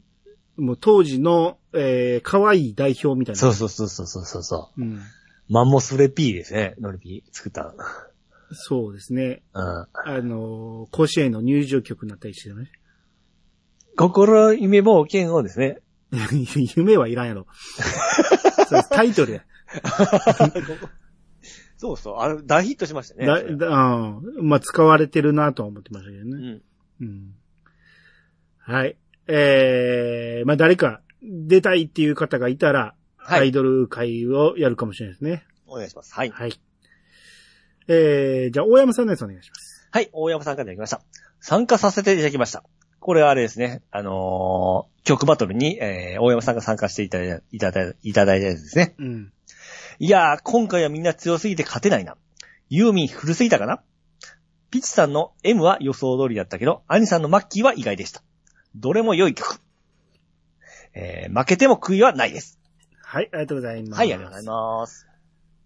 [0.58, 0.66] うん。
[0.66, 3.40] もう当時の、えー、可愛い代表みたいな。
[3.40, 4.82] そうそうそうそうそうそう。
[4.82, 5.02] うん。
[5.50, 6.76] マンモスうれピーですね。
[6.80, 7.74] ノリピー作ったの。
[8.52, 9.44] そうですね。
[9.54, 9.64] うん。
[9.64, 9.88] あ
[10.22, 12.72] のー甲子園の入場曲になったりしてね。
[13.96, 15.80] 心夢冒険をですね。
[16.76, 17.46] 夢はいらんやろ。
[18.68, 19.44] そうタイトルや。
[21.78, 22.16] そうそう。
[22.18, 23.26] あれ、大ヒットしましたね。
[23.26, 24.50] だ、だ、うん。
[24.50, 26.32] まあ、使われてるなとは思ってましたけどね。
[27.00, 27.06] うん。
[27.08, 27.36] うん。
[28.58, 28.98] はい。
[29.28, 35.46] えー、まあ、誰か出たいっていう方がいたら、はいアイドル会をやるかもしれないですね。
[35.68, 36.14] お願いします。
[36.16, 36.32] はい。
[36.32, 36.60] はい。
[37.92, 39.88] えー、じゃあ、大山さんのやつお願いします。
[39.92, 41.02] はい、大山さんからいただきました。
[41.40, 42.64] 参加させていただきました。
[43.00, 48.94] これはあれですね、あのー曲バトルに、えー、大山さんが参加していただいた、いただいた、いただいたやつですね。
[49.00, 49.34] うん。
[49.98, 52.16] いやー、今回はみんな強すぎて勝てないな。
[52.70, 53.82] ユーミン古すぎたかな
[54.70, 58.22] ピチさんの M は予想通りだったけど、アニさんのマッキーは意外でした。
[58.76, 59.60] どれも良い曲。
[60.94, 62.60] えー、負けても悔いはないです。
[63.02, 63.98] はい、ありがとうございます。
[63.98, 65.09] はい、ありがとうございます。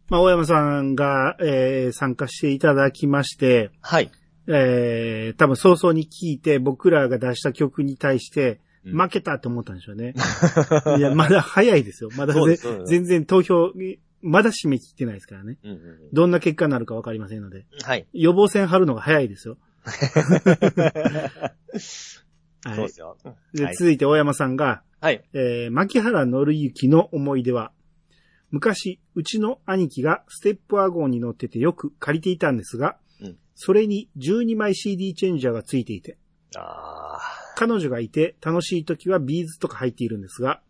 [0.10, 4.12] まあ、大山さんが、えー参加していただきまして、はい。
[4.48, 10.14] えー、多分早々に聞いて僕らが出した曲に対して、うん負けたって思ったんでしょうね。
[11.00, 12.10] いや、まだ早いですよ。
[12.18, 13.72] まだぜそうですそうです全然投票、
[14.22, 15.58] まだ締め切ってないですからね。
[15.64, 17.66] うんうんうんどんな結果になるかわかりませんので。
[17.82, 18.06] はい。
[18.12, 19.58] 予防線張るのが早いですよ。
[19.86, 19.92] は
[22.72, 22.90] いそうで。
[22.90, 23.18] すよ。
[23.78, 25.24] 続いて大山さんが、はい。
[25.34, 27.72] えー、牧原紀之の思い出は、
[28.54, 36.18] 昔、うちの兄貴がステップワゴンに乗っててよく借りていたんですが、うんそれに12枚 CD チェンジャーがついていて、
[36.56, 37.20] あ
[37.56, 40.62] 彼女がいて楽しい時はビーズとか入っているんですが、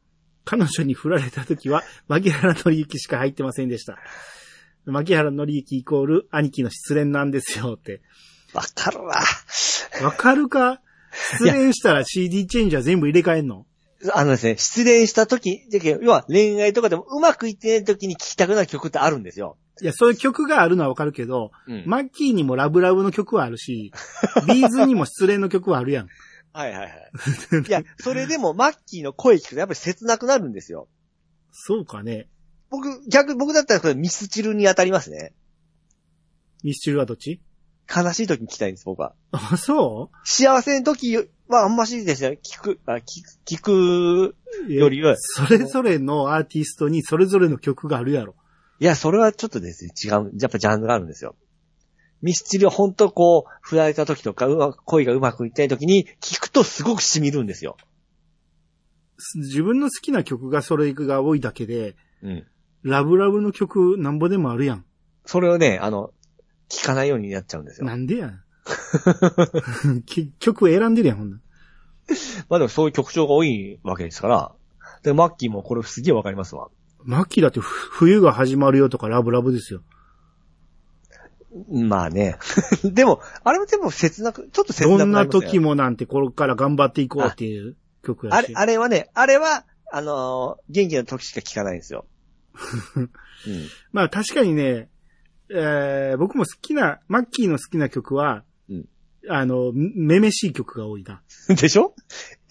[0.45, 3.97] 彼女に振られた時は牧原紀之しか入ってませんでした。
[4.86, 8.01] 牧原紀之イコール兄貴の失恋なんですよって。
[8.53, 9.15] ー、わかるわ。
[10.03, 10.81] わかるか？
[11.39, 13.65] 失恋したら CD チェンジャー全部入れ替えんの？
[14.14, 15.62] あのですね、失恋した時、
[16.01, 19.58] 要は恋愛とかでもうまくいってない時に聴きたくなる曲ってあるんですよ。
[19.82, 23.91] いや、そういう曲があるのはわかるけど、うんマッキーにもラブラブの曲はあるし、
[24.47, 26.08] ビーズにも失恋の曲はあるやん。
[26.51, 26.91] はいはいはい。
[27.68, 30.88] いや、それでもマッキーの声聞くとやっぱり切なくなるんですよ。
[31.51, 32.28] そうかね。
[32.70, 35.34] 僕、逆、僕だったらこれミスチルに当たりますね。
[36.64, 37.41] ミスチルはどっち？
[37.93, 39.14] 悲しい時に聞きたいんです、僕は。
[39.32, 42.39] あ、そ幸せの時はあんましですね。
[42.43, 44.35] 聞く、あ聞く、聞く、
[44.67, 48.35] うよりはそれぞれのアーティストにそれぞれの曲があるやろ。
[48.79, 51.35] いや、それはちょっとですね、違う、やっぱジャンルがあるんですよ。
[52.21, 57.77] ミスチルは本当こう、振られた時とか、うま恋がうまくいってない時に、聞くとすごく染みるんですよ。
[59.35, 62.47] 自分の好きな曲がそれが多いだけで、うん。
[62.83, 64.85] ラブラブの曲なんぼでもあるやん。
[65.25, 66.11] それをね、あの、
[66.69, 67.87] 聞かないようになっちゃうんですよ。
[67.87, 68.42] なんでやん。
[70.05, 71.41] き曲選んでるやん、ほんなら
[72.49, 74.51] まあでもそういう曲調が多いわけですから。
[75.03, 76.70] で、マッキーもこれすげえわかりますわ。
[77.03, 79.82] マッキーだってふ冬が始まるよとかラブラブですよ。
[81.70, 82.38] まあね。
[82.84, 88.36] でも、あれもでも切なく、ちょっと切なくどんななりますよ時もなんてこれから頑張っていこうっていう曲やし。
[88.36, 92.05] あれ、あれはね、あれは、あのー元気な時しか聞かないんですよ。
[92.97, 93.09] うん。
[93.91, 94.89] まあ確かにね、
[95.49, 98.43] えー僕も好きな、マッキーの好きな曲は、うん
[99.30, 101.21] あの、めめしい曲が多いな。
[101.49, 101.95] でしょ？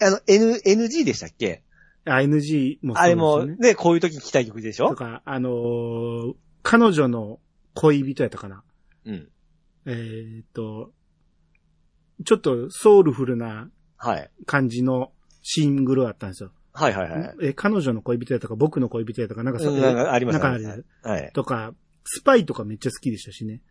[0.01, 1.63] あの、N、NG でしたっけ
[2.05, 3.69] ？NG もあれもそうですよね。
[3.69, 4.89] ね、こういう時に聞きたい曲でしょ？
[4.89, 6.33] とか、あのー
[6.65, 7.39] 彼女の
[7.73, 8.63] 恋人やったかな。
[9.05, 9.29] うん。
[9.85, 10.93] えーっと、
[12.25, 14.31] ちょっとソウルフルなはい。
[14.45, 15.11] 感じの
[15.41, 16.53] シングルあったんですよ。
[16.71, 17.35] はいはいはい。
[17.41, 21.31] え、彼女の恋人やったか、僕の恋人やったか、なんかそうんなんかありますなんかあるはい。
[21.33, 21.73] とか、
[22.05, 23.61] スパイとかめっちゃ好きでしたしね。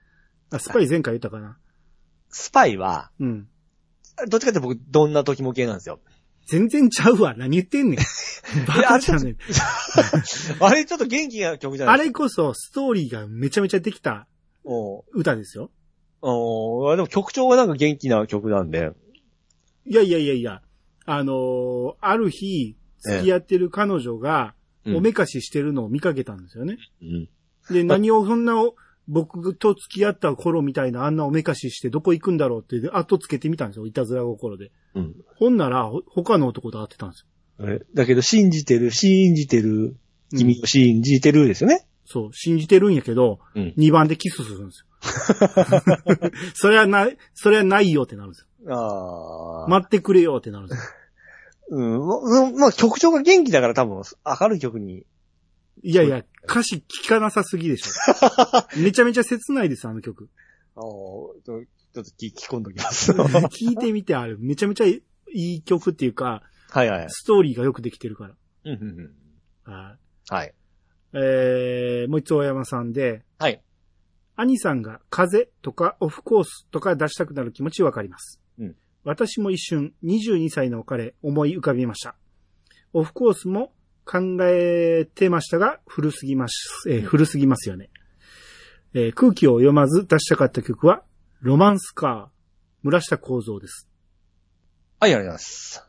[0.51, 1.59] あ、スパイ前回言ったかな。
[2.33, 3.49] スパイは、うん。
[4.29, 6.01] どっちかって僕、どんな時も系なんですよ。
[6.47, 7.35] 全然ちゃうわ。
[7.37, 7.99] 何言ってんねん。
[8.67, 9.37] バカじゃねん。
[10.61, 11.99] あれちょっと元気な曲じゃなあい？
[11.99, 12.23] ですか。
[12.25, 14.27] れこそストーリーがめちゃめちゃできた
[14.65, 15.71] お歌ですよ。
[16.21, 18.93] おでも曲調がなんか元気な曲なんで。
[19.87, 20.63] いやいやいやいや。
[21.05, 24.55] あのーある日、付き合ってる彼女が、
[24.85, 26.77] うんおめかししてるのを見かけたんですよね。
[27.01, 27.29] うん。
[27.73, 28.75] で、何をそんなお、
[29.09, 33.87] 僕と付き合った頃みたいなあんなおめかししてどこ行くんだろうって後つけてみたんですよ。
[33.87, 34.71] いたずら心で。
[34.95, 35.15] うん。
[35.37, 37.27] ほんなら、ほ他の男と会ってたんです
[37.59, 37.69] よ。
[37.69, 39.97] えだけど、信じてる、信じてる、
[40.31, 41.87] 君を信じてるですよね？
[42.05, 43.75] そう、信じてるんやけど、うん。
[43.77, 44.87] 2番でキスするんですよ。
[46.55, 48.75] それはない、それはないよってなるんですよ。
[48.75, 49.69] ああ。
[49.69, 50.83] 待ってくれよってなるんですよ。
[51.71, 52.53] うん。
[52.53, 54.03] ま、まあ、曲調が元気だから多分、
[54.41, 55.07] 明るい曲に。
[55.83, 57.93] いやいや、歌詞聞かなさすぎでしょ。
[58.81, 60.29] めちゃめちゃ切ないです、あの曲。
[60.77, 63.13] ああ、ちょっと聞き込んどきます。
[63.51, 65.03] 聞いてみて、あれ、めちゃめちゃい
[65.33, 67.07] い曲っていうか、はいはい。
[67.11, 68.35] ストーリーがよくできてるから。
[68.65, 69.15] うんうん
[69.67, 69.73] うん。
[69.73, 69.97] は
[70.31, 70.35] い。
[70.35, 70.55] はい。
[71.15, 73.63] えー、もう一つ大山さんで、はい。
[74.37, 78.41] 兄さんが風とかオフコースとか出したくなる気持ちわかります。
[78.59, 82.15] うん私も一瞬22歳の彼思い浮かびました。
[82.93, 83.73] オフコースも
[84.05, 87.91] 考えてましたが古すぎます、えー古すぎますよね、
[88.95, 91.03] えー空気を読まず出したかった曲は
[91.41, 92.33] ロマンスカー
[92.83, 93.89] 村下幸三です。
[94.99, 95.89] はい、ありがとうございます。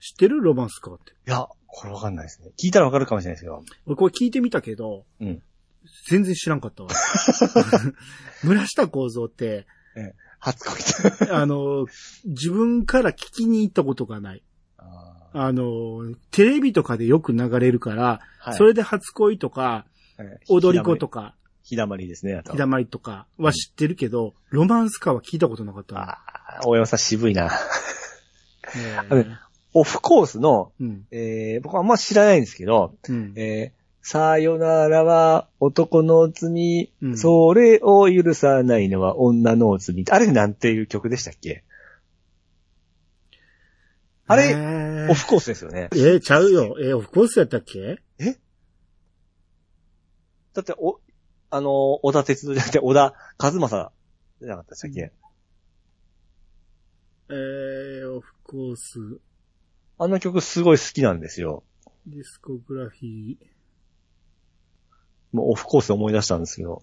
[0.00, 0.40] 知ってる？
[0.40, 1.12] ロマンスカーって。
[1.12, 2.50] いや、これわかんないですね。
[2.62, 3.62] 聞いたらわかるかもしれないですけど。
[3.86, 5.42] 俺これ聞いてみたけど、うん
[6.08, 6.90] 全然知らんかったわ。
[8.44, 9.66] 村下幸三って、
[10.38, 10.64] 初
[11.18, 11.86] 恋あの、
[12.26, 14.42] 自分から聞きに行ったことがない。
[15.32, 18.54] ああの、テレビとかでよく流れるから、ーはい。
[18.56, 22.42] それで初恋とか、はい、踊り子とか、ひだまりですね。
[22.50, 26.10] ひだまりとかは知ってるけど、ロマンスカーは聞いたことなかったわ。
[26.10, 27.50] ああ、大山さん渋いな。
[29.72, 31.06] オフコースの、うん。
[31.12, 33.32] えー、僕はあんま知らないんですけど、うん。
[33.36, 40.04] えー、さよならは男の罪、うんそれを許さないのは女の罪。
[40.10, 41.62] あれなんていう曲でしたっけ？
[44.26, 44.54] あれ、
[45.06, 45.88] れオフコースですよね。
[45.92, 46.76] えーちゃうよ。
[46.80, 48.02] えーオフコースやったっけ？
[50.52, 51.00] だって、お、
[51.50, 53.92] あの、小田鉄道じゃなくて、小田和正
[54.40, 55.12] じゃなかったでしたっけ、
[57.28, 59.20] えー、オフコース、
[59.98, 61.62] あの曲すごい好きなんですよ。
[62.06, 63.36] ディスコグラフィー。
[65.30, 66.82] もうオフコースで思い出したんですけど。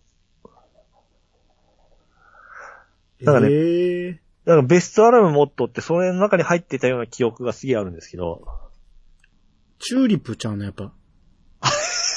[3.24, 8.48] だからねえー、だからベストアルバムモットってそれの中に入ってたような記憶がすげえあるんですけど。
[9.80, 10.94] チューリップちゃうの、やっぱ。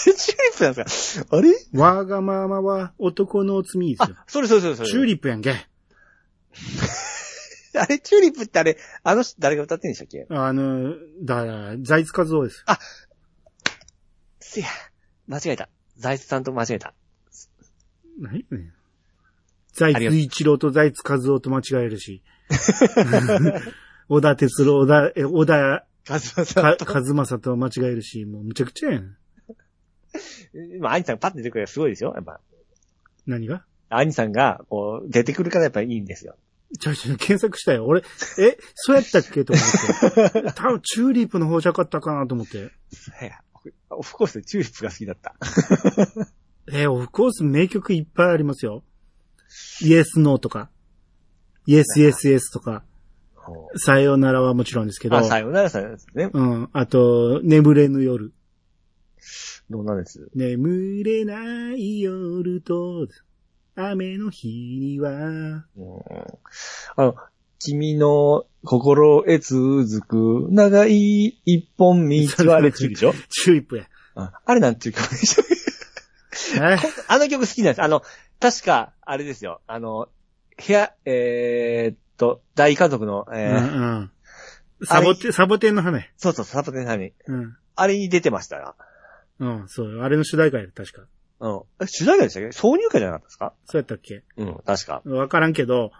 [0.00, 0.22] チューリ
[0.54, 1.36] ップなんですか？
[1.36, 1.52] あれ？
[1.72, 4.16] わがままは男の罪ですよ。
[4.16, 4.88] あ、それそれそれそれ。
[4.88, 5.50] チューリップやんけ。
[7.76, 10.26] あれ、チューリップってあれ、あの人誰が歌ってんでしたっけ？
[10.30, 12.64] あの、だから、財津和夫です。
[14.38, 14.68] せや、
[15.26, 15.68] 間違えた。
[15.96, 16.94] 財津さんと間違えた。
[18.20, 18.72] 何やねん。
[19.72, 22.22] 財津一郎と財津和夫と間違えるし。
[24.08, 29.16] 小田哲郎、小田、え小田カズマか和正と間違えるし、もうむちゃくちゃやん。
[30.74, 32.12] 今、アニさんがパッと出てくるからすごいですよ。
[32.14, 32.40] やっぱ。
[33.26, 33.64] 何が？
[33.90, 36.36] アニさんが、こう、出てくるからやっぱいいんですよ。
[36.78, 37.84] ちゃうちゃう検索したよ。
[37.86, 38.02] 俺、
[38.38, 40.52] え、そうやったっけと思って。
[40.54, 42.70] 多分チューリップの方じゃなかったかなと思って。
[43.90, 45.34] オフコースでチューリップが好きだった。
[46.72, 48.84] えオフコース名曲いっぱいありますよ。
[49.82, 50.70] イエスノーとか。
[51.66, 52.84] イエスイエスイエスとか。
[53.76, 55.16] さよならはもちろんですけど。
[55.16, 56.30] あ、さよならさよならですね。
[56.32, 56.70] うん。
[56.72, 58.32] あと、眠れぬ夜。
[59.68, 60.28] どうなんです？
[60.34, 63.06] 眠れない夜と、
[63.76, 65.64] 雨の日には、うん
[66.96, 67.14] あの、
[67.60, 73.12] 君の心へ続く長い一本道はあれチューリでしょ？
[73.28, 73.84] チューリップや。
[74.16, 75.44] ああれなんていう曲でしょ
[76.62, 76.78] え？
[77.06, 77.82] あの曲好きなんです。
[77.82, 78.02] あの、
[78.40, 79.60] 確か、あれですよ。
[79.66, 80.08] あの、
[80.66, 84.10] 部屋、えー、っと、大家族の、うえーんうん。
[84.84, 86.04] サボテン、サボテンの花や。
[86.16, 87.12] そうそう、サポテンさんに。
[87.26, 87.56] うん。
[87.76, 88.76] あれに出てましたよ。
[89.38, 90.00] うん、そう。
[90.00, 91.02] あれの主題歌やで、確か。
[91.40, 91.62] うん。
[91.82, 92.48] え主題歌でしたっけ？
[92.48, 93.54] 挿入歌じゃなかったですか？
[93.66, 94.22] そうやったっけ？
[94.36, 95.02] うん、確か。
[95.06, 95.92] わからんけど、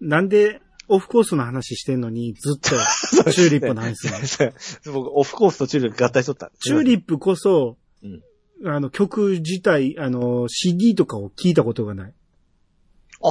[0.00, 2.70] なんで、オフコースの話してんのに、ずっと、
[3.32, 4.52] チューリップの話する
[4.86, 6.52] の僕、オフコースとチューリップ合体しとった。
[6.60, 7.76] チューリップこそ、うん
[8.64, 12.14] あの、曲自体、あの、CD とかを聞いたことがない。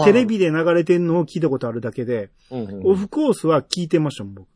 [0.04, 4.48] テレビで流れてんのを聞いたことあるだけで、うんうんオフコースは聞いてましたもん、僕。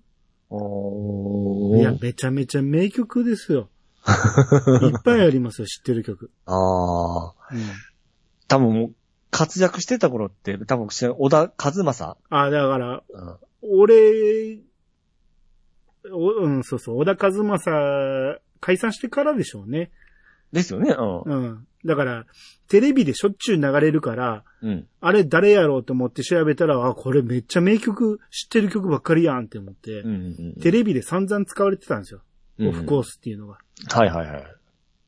[1.78, 3.70] いや、めちゃめちゃ名曲ですよ。
[4.82, 6.32] いっぱいありますよ、知ってる曲。
[6.46, 7.34] ああ。
[7.52, 7.60] うん。
[8.48, 8.94] 多分もう、
[9.32, 13.38] 活躍してた頃って、多分小田和正あ、だから、うん。
[13.62, 14.60] 俺、
[16.12, 19.92] おうん、そうそう、小田和正、解散してからでしょうね。
[20.52, 21.22] ですよね、うん。
[21.22, 21.68] うん。
[21.86, 22.26] だから、
[22.68, 24.88] テレビでしょっちゅう流れるから、うん。
[25.00, 32.22] あれ誰やろうと思って調べたら、あ、これめっちゃ名曲、知ってる曲ばっかりやんって思って、うんうんテレビで散々使われてたんですよ。
[32.60, 32.68] うん。
[32.70, 33.60] オフコースっていうのが。
[33.90, 34.44] はいはいはい。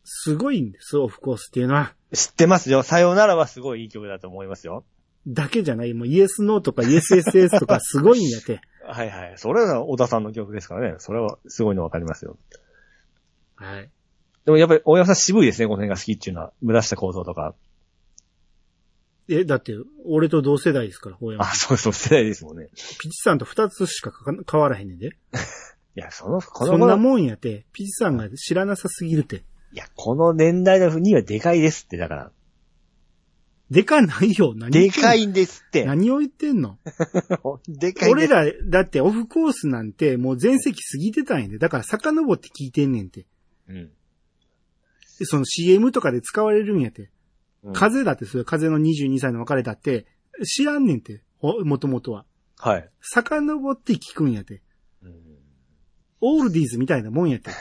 [0.04, 1.94] すごいんです、オフコースっていうのは。
[2.14, 2.84] 知ってますよ。
[2.84, 4.84] さよならはすごいいい曲だと思いますよ。
[5.28, 5.94] だけじゃない。
[5.94, 8.62] もうイエスノーとかイエス SS とか すごいんやって。
[8.84, 9.34] はいはい。
[9.38, 10.96] それは小田さんの曲ですからね。
[10.98, 12.38] それはすごいのわかりますよ。
[13.56, 13.90] はい。
[14.46, 16.54] でもやっぱり大山さん渋いですね、この辺が好きっていうのは。
[16.62, 17.56] 村下構造とか。
[19.30, 19.76] え、だって、
[20.06, 21.54] 俺と同世代ですから、ほうやまあ、。
[21.54, 22.70] そうそう、世代ですもんね。
[23.00, 24.12] ピチさんと二つしか
[24.52, 25.12] 変わらへんねんで。
[25.96, 29.44] いや、その、こそんなもんやて、ピチさんが知らなさすぎるって。
[29.74, 32.32] いや、この年代のにはでかいですって、だから。
[33.70, 35.86] でかないよ、何でかいんですって。
[35.86, 36.78] 何を言ってんの？
[37.70, 38.12] でかい。
[38.12, 41.58] 俺ら、だってオフコースなんてもう全盛期過ぎてたんやで。
[41.58, 43.26] だから遡って聞いてんねんて。
[43.70, 43.92] うん。
[45.22, 47.12] でその CM とかで使われるんやて。
[47.64, 50.08] うん風だってそれ風の22歳の別れだって
[50.44, 51.22] 知らんねんて。
[51.38, 52.26] ほもともとは。
[52.58, 52.90] はい。
[53.02, 54.64] 遡って聞くんやて。
[55.04, 55.14] うん
[56.24, 57.52] オールディーズみたいなもんやて。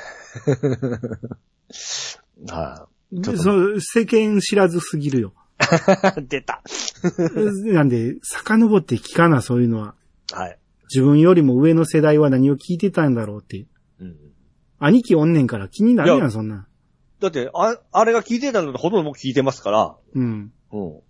[2.50, 3.22] はい。
[3.22, 5.34] ちょっでとその世間知らずすぎるよ。
[6.28, 6.62] 出た。
[7.72, 9.94] なんで、遡って聞かな、そういうのは。
[10.32, 10.58] はい。
[10.94, 13.66] 自分よりも上の世代は何を聞いてたんだろうって。
[14.00, 14.16] うん。
[14.78, 16.66] 兄貴おんねんから気になるいややん、そんなん。
[17.20, 19.96] だって、あ、あれが聞いてたのとほとんど僕聞いてますから。
[20.14, 20.52] うん。
[20.72, 21.00] うん。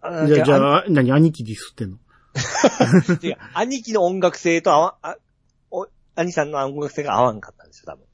[0.00, 1.98] あじゃあ、じゃああ、何、兄貴ディスってんの？
[3.22, 5.16] 違う兄貴の音楽性と合わ、あ、
[5.70, 8.04] お、兄さんの音楽性が合わんかったんですよ、多分。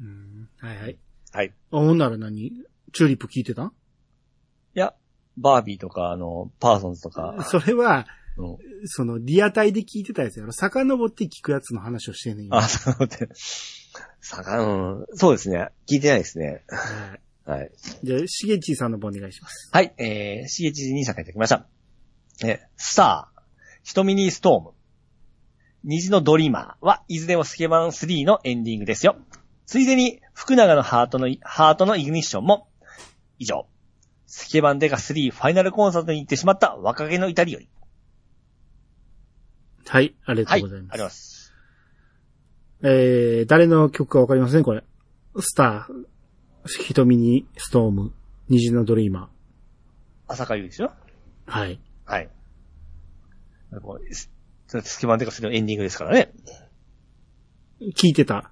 [0.00, 0.48] うん。
[0.58, 0.98] はいはい。
[1.32, 1.54] はい。
[1.72, 2.52] あ、ほんなら何？
[2.92, 3.72] チューリップ聞いてた？
[4.74, 4.94] いや、
[5.36, 7.44] バービーとか、あの、パーソンズとか。
[7.50, 8.04] それは、うん。
[8.86, 10.52] その、リアタイで聞いてたやつやろ？
[10.52, 12.56] 遡って聞くやつの話をしてんねんよ。
[12.56, 13.28] あ、そうで。
[14.20, 15.06] さか、うん。
[15.14, 15.68] そうですね。
[15.88, 16.64] 聞いてないですね。
[16.68, 17.70] はいはい。
[18.04, 19.68] じゃあ、しげちーさんの方お願いします。
[19.72, 21.66] はい、えー、CH 兄さんからいただきました。
[22.44, 23.42] えー、スター、
[23.82, 24.70] ヒトミニーストーム、
[25.84, 29.16] 虹のドリーマーはいずれもスケバン3のエンディングですよ。
[29.66, 32.68] ついでに、福永のハートの、ハートのイグニッションも、
[33.38, 33.66] 以上。
[34.26, 37.68] スケバンデカ3ファイナルコンサートに行ってしまった若気の至りより。
[39.88, 40.94] はい、ありがはい、とうございます。
[40.94, 41.52] あります。
[42.84, 44.82] えー、誰の曲かわかりませんこれ。
[45.38, 48.12] スター、瞳にストーム、
[48.48, 49.30] 虹のドリーマ
[50.26, 50.86] 朝香優でしょ？
[50.86, 50.90] ー。
[51.46, 51.80] はい。
[52.04, 52.28] はい。
[53.82, 54.30] こうス
[54.82, 56.32] スケバンデカ3のエンディングですからね。
[57.94, 58.50] 聞いてた。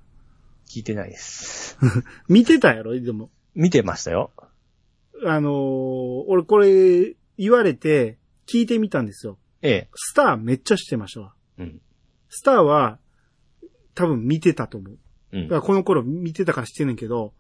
[0.69, 1.79] 聞いてないです。
[2.29, 3.31] 見てたやろでも。
[3.55, 4.31] 見てましたよ。
[5.27, 9.39] あのー俺これ言われて聞いてみたんですよ。
[9.63, 9.89] ええ。
[9.95, 11.35] スターめっちゃしてましたわ。
[11.59, 11.81] うん。
[12.29, 12.99] スターは
[13.95, 14.99] 多分見てたと思う。
[15.33, 17.33] うんだからこの頃見てたから知ってんねんけど、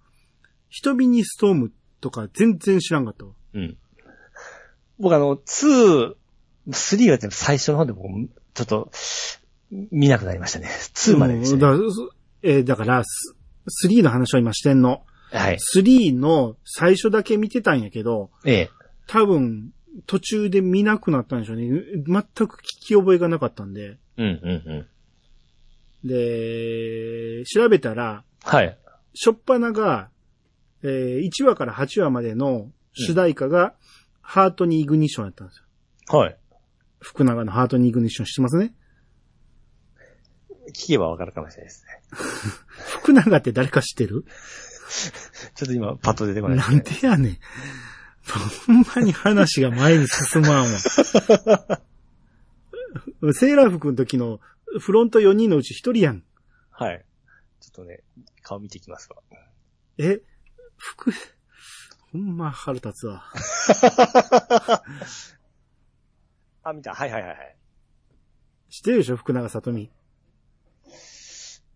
[0.69, 3.33] 瞳にストームとか全然知らんかったわ。
[3.55, 3.77] うん。
[4.99, 6.15] 僕あの、2、
[6.69, 8.09] 3はでも最初の方で僕、
[8.55, 8.91] ちょっと、
[9.71, 10.69] 見なくなりましたね。
[10.69, 11.63] 2まででしたね。
[11.73, 12.11] うんだから、そ
[12.43, 13.35] えーだから、ス
[13.89, 15.05] 3の話を今してんの。
[15.33, 15.59] はい。
[15.75, 18.71] 3の最初だけ見てたんやけど、ええ。
[19.07, 19.73] 多分
[20.07, 21.69] 途中で見なくなったんでしょうね。
[22.07, 23.99] 全く聞き覚えがなかったんで。
[24.17, 24.87] うん、うん、
[26.03, 26.09] うん。
[26.09, 28.79] で、調べたら、はい。
[29.15, 30.11] しょっぱなが、
[30.83, 33.75] えー1話から8話までの主題歌が、
[34.23, 35.59] ハートにイグニッションやったんです
[36.11, 36.19] よ。
[36.19, 36.37] はい。
[37.01, 38.75] 福永のハートにイグニッション知ってますね？
[40.73, 42.03] 聞けばわかるかもしれないですね。
[43.03, 44.25] 福永って誰か知ってる？
[45.55, 46.85] ちょっと今、パッと出てこないですなんね。
[47.01, 47.39] でやねん。
[48.39, 50.79] ほんまに話が前に進まんわ。
[53.33, 54.41] セーラー服の時の
[54.81, 56.23] フロント4人のうち1人やん。
[56.71, 57.05] はい。
[57.61, 58.03] ちょっとね、
[58.43, 59.19] 顔見てきますわ。
[59.99, 60.21] え、
[60.77, 61.13] 服、
[62.13, 63.25] ほんま腹立つわ。
[66.63, 66.95] あ、見た。
[66.95, 67.57] はいはいはいはい。
[68.71, 69.17] 知ってるでしょ？
[69.17, 69.91] 福永さとみ。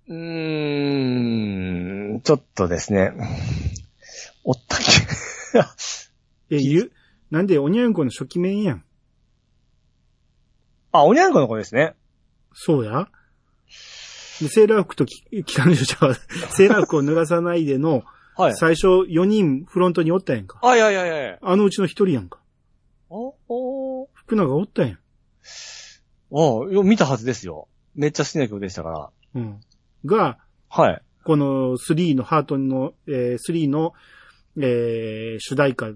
[0.07, 3.12] うーん、ちょっとですね。
[4.45, 4.84] おったっけ
[6.50, 6.92] え、ゆ、
[7.30, 8.84] なんでおにゃんこの初期面やん。
[10.92, 11.95] あ、おにゃんこの子ですね。
[12.53, 13.08] そうや。
[14.41, 16.14] でセーラー服とき機関車ちゃう
[16.50, 18.04] セーラー服を脱がさないでの、
[18.37, 18.57] はい。
[18.57, 20.58] 最初4人フロントにおったやんか。
[20.62, 21.38] あ、いやいやいやいや。
[21.41, 22.41] あのうちの1人やんか。
[23.08, 24.91] お、お福永おったやん。
[24.92, 24.96] あ
[26.71, 27.68] いや見たはずですよ。
[27.95, 29.11] めっちゃ好きな曲でしたから。
[29.34, 29.61] うん。
[30.04, 30.38] が、
[30.68, 31.03] はい。
[31.25, 33.95] この3のハートの、えー、3の、
[34.57, 35.92] えー、主題歌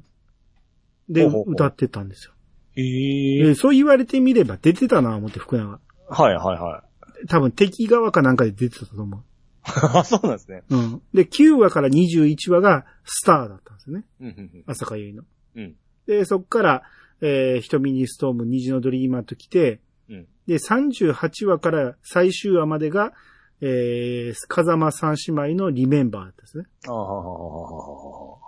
[1.08, 2.32] で歌ってたんですよ。
[2.76, 5.80] ええーそう言われてみれば出てたな思って福永。
[6.08, 6.84] はいはいは
[7.24, 7.26] い。
[7.26, 9.20] 多分敵側かなんかで出てたと思う。
[9.64, 10.62] あ、 そうなんですね。
[10.70, 11.02] うん。
[11.12, 14.04] で、9話から21話がスターだったんですよね。
[14.20, 15.24] うんうん朝香ゆいの。
[15.56, 15.74] うん。
[16.06, 16.82] で、そっから、
[17.20, 20.26] えー、瞳にストーム、虹のドリーマーと来て、うん。
[20.46, 23.12] で、38話から最終話までが、
[23.60, 26.64] えー、風間三姉妹のリメンバーですね。
[26.86, 28.40] ああ、こ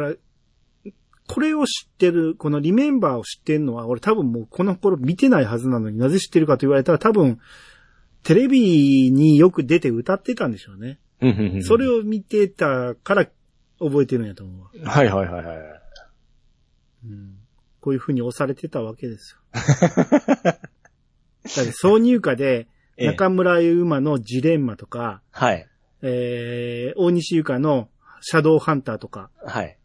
[0.00, 0.16] れ、
[1.26, 7.38] これを知ってる、このリメンバーを知ってるのは、俺多分もうこの頃見てないはずなのになぜ知ってるかと言われたら多分、
[8.22, 10.98] テレビによく出て歌ってたんでしょうね。
[11.62, 13.26] それを見てたから
[13.78, 14.90] 覚えてるんやと思うわ。
[14.90, 15.56] はいはいはいはい。
[17.06, 17.38] うん。
[17.80, 19.40] こういう風に押されてたわけですよ。
[19.52, 19.62] だ
[20.52, 20.54] っ
[21.44, 25.66] て挿入歌で、ええ中村ゆうまのジレンマとか、はい。
[26.02, 27.88] えー、大西ゆかの
[28.20, 29.78] シャドウハンターとかはい。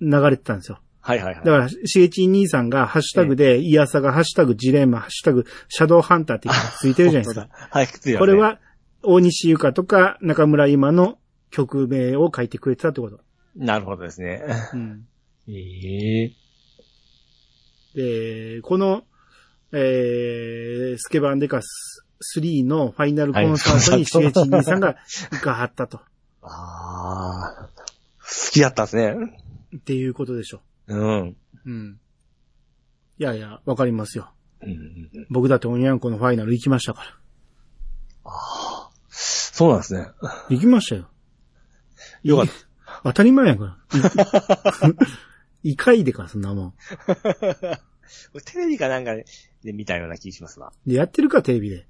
[0.00, 0.80] 流れてたんですよ。
[1.06, 1.44] はいはいはい。
[1.44, 6.48] だから、しげち兄さんがハッシュタグで、イヤサがハッシュタグジレンマ、ハッシュタグシャドウハンターって
[6.80, 7.48] ついてるじゃないですか。
[7.70, 8.58] はい、ねこれ、は、
[9.04, 11.18] 大西ゆかとか中村ゆまの
[11.50, 13.20] 曲名を書いてくれてたってこと。
[13.54, 14.42] なるほどですね。
[14.74, 15.06] うん。
[15.48, 16.32] ええ
[17.94, 19.04] で、この、
[19.70, 22.04] えー、スケバンデカス
[22.36, 24.96] 3のファイナルコンサートにしげち兄さんが
[25.30, 26.00] 行かはったと。
[26.42, 27.68] ああ。
[28.18, 29.14] 好きだったんですね。
[29.76, 31.36] っていうことでしょうん。
[31.64, 32.00] うん。
[33.18, 34.30] いやいや、わかりますよ。
[34.62, 35.26] うんうんうん。
[35.30, 38.30] 僕だってオニャンコのファイナル行きましたから。
[39.10, 40.08] そうなんですね。
[40.50, 41.08] 行きましたよ。
[42.22, 42.46] よかっ
[43.04, 43.76] 当たり前やから。
[45.62, 45.76] いい。
[45.76, 46.04] かい。
[46.04, 46.74] でか、そんなもん。
[47.06, 48.42] た。
[48.44, 50.72] テレビかなんかで見たような気がしますわ。
[50.86, 51.86] で、やってるか、テレビで。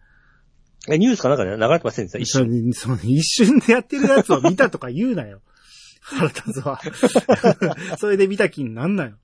[0.89, 2.73] え、ニュースかなんかで流れてませんでした一そ瞬。
[2.73, 5.40] その一瞬でやってるやつを見たとか言うなよ。
[6.08, 6.80] 腹立つわ。
[7.98, 9.16] それで見た気になんなよ。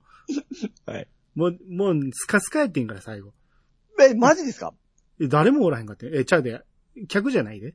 [0.85, 1.07] はい。
[1.35, 3.33] もう、もう、スカスカやってんから、最後。
[3.99, 4.73] え、マジですか？
[5.21, 6.09] え誰もおらへんかって。
[6.13, 6.61] え、ちゃうで、
[7.07, 7.73] 客じゃないで。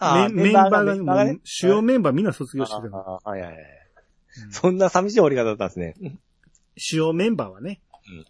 [0.00, 2.98] あメンメンバーが、メンバーがね主要メンバーみんな卒業してるの。
[2.98, 3.62] ああはいはいはい。
[4.44, 6.18] うんそんな寂しい折り方だったんですね。
[6.76, 7.80] 主要メンバーはね。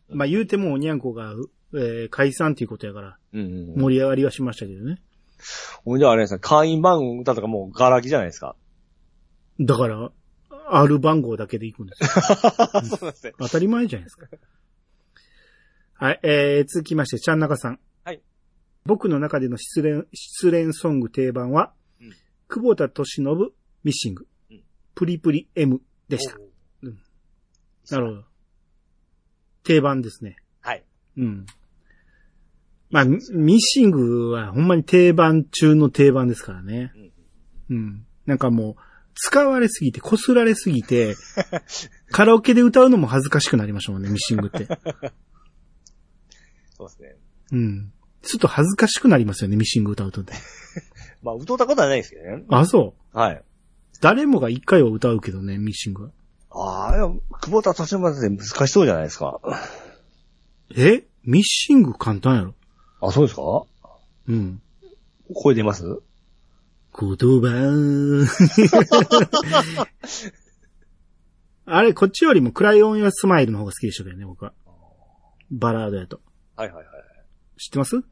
[0.09, 0.17] うん。
[0.19, 1.35] まあ言うてもおにゃんこが、
[1.75, 3.81] えー解散っていうことやから、うんうんうん。
[3.83, 5.03] 盛り上がりはしましたけどね。
[5.85, 8.57] ほんじゃあれですね、会員番号だとかもうガラ空きじゃないですか。
[9.61, 10.13] だから、
[10.71, 12.09] R 番号だけで行くんですよ。
[12.85, 13.33] そうなんですね。
[13.39, 14.27] 当たり前じゃないですか。
[15.95, 17.81] はい、えー、続きまして、ちゃんなかさん。
[18.05, 18.23] はい。
[18.85, 22.13] 僕の中での失恋、失恋ソング定番は、うん
[22.51, 23.25] 久保田敏信
[23.85, 24.63] ミッシング、うん
[24.95, 26.37] プリプリ M でした。
[26.83, 26.99] うん
[27.91, 28.25] なるほど。
[29.65, 30.37] 定番ですね。
[30.61, 30.85] はい。
[31.17, 31.47] うん。
[32.91, 36.93] まあ、ミミッシングはほんまに定番中の定番ですからね。
[37.69, 38.07] うん。
[38.25, 38.77] なんかもう、
[39.21, 41.17] 使われすぎて、擦られすぎて、
[42.13, 44.67] カラオケで歌うのも恥ずかしくなりましたもんね、ミッシングって。
[46.77, 47.17] そうですね。
[47.53, 47.93] うん。
[48.23, 50.33] ちょっと恥ずかしくなりますよね、ミッシング歌うとね。
[51.23, 52.45] まあ、歌ったことはないですけどね。
[52.49, 53.19] あ、そう。
[53.19, 53.43] はい。
[54.01, 56.11] 誰もが一回は歌うけどね、ミッシングは。
[56.51, 59.41] ああ、久保田敏信って難しそうじゃないですか。
[60.77, 61.05] え？
[61.25, 62.55] ミッシング簡単やろ
[63.01, 63.43] あ、そうですか？
[64.29, 64.63] うん。
[65.35, 65.99] 声出ます？
[67.01, 68.27] 言葉。
[71.67, 74.53] あれ、こっちよりもクライオンやスマイルの方が好きでしたけどね、僕は。
[75.51, 76.21] バラードやと。
[76.57, 76.87] はいはいはい。
[77.59, 78.03] 知ってます？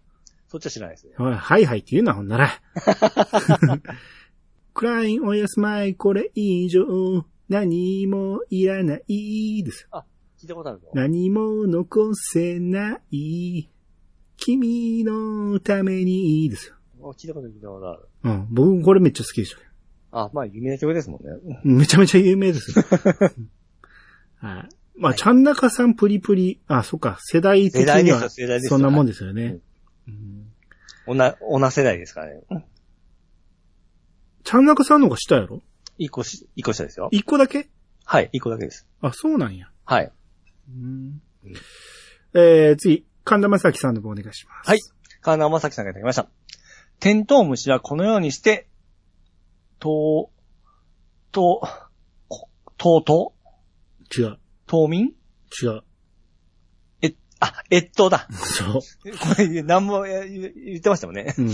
[0.49, 1.15] そっちは知らないですね。
[1.17, 2.51] はいはいはいって言うな、ほんなら。
[4.75, 9.89] クライオンやスマイル、これ以上、何もいらないです。
[10.39, 10.91] 聞いたことあるぞ。
[10.95, 13.69] 何も残せない。
[14.37, 16.76] 君のためにですよ。
[17.11, 18.09] あ聞いたこと聞いたことある。
[18.25, 18.49] うん。
[18.51, 19.61] 僕、これめっちゃ好きでした。
[20.13, 21.61] あ、まあ、有名な曲ですもんね。
[21.65, 22.85] めちゃめちゃ有名ですよ。
[24.39, 24.69] はい。
[24.99, 28.29] まあ、ちゃんなかさんプリプリ、あ、そっか、世代的には、
[28.69, 29.59] そんなもんですよね。
[30.09, 30.53] うん
[31.09, 32.43] おな、同世代ですからね。
[34.43, 35.63] ちゃんなかさんの方が下やろ？
[35.99, 37.09] 一個し、一個下ですよ。
[37.13, 37.69] 一個だけ？
[38.05, 38.87] はい、一個だけです。
[39.01, 39.71] あ、そうなんや。
[39.85, 40.13] はい。
[40.69, 41.23] うん
[42.35, 44.69] えー、次、神田正輝さんの方お願いします。
[44.69, 44.81] はい。
[45.21, 46.29] 川名正樹さんがいただきました。
[47.01, 48.69] テントウムシはこのようにして、
[49.79, 51.63] とう、と、
[52.29, 52.49] こ
[52.79, 53.35] とうと？
[54.19, 54.39] う違う。
[54.67, 55.13] 冬眠？
[55.63, 55.83] 違う。
[57.03, 58.27] え、あ、越冬だ。
[58.33, 58.73] そう。
[58.73, 61.35] これ、何もえ言言ってましたもんね。
[61.37, 61.51] うん。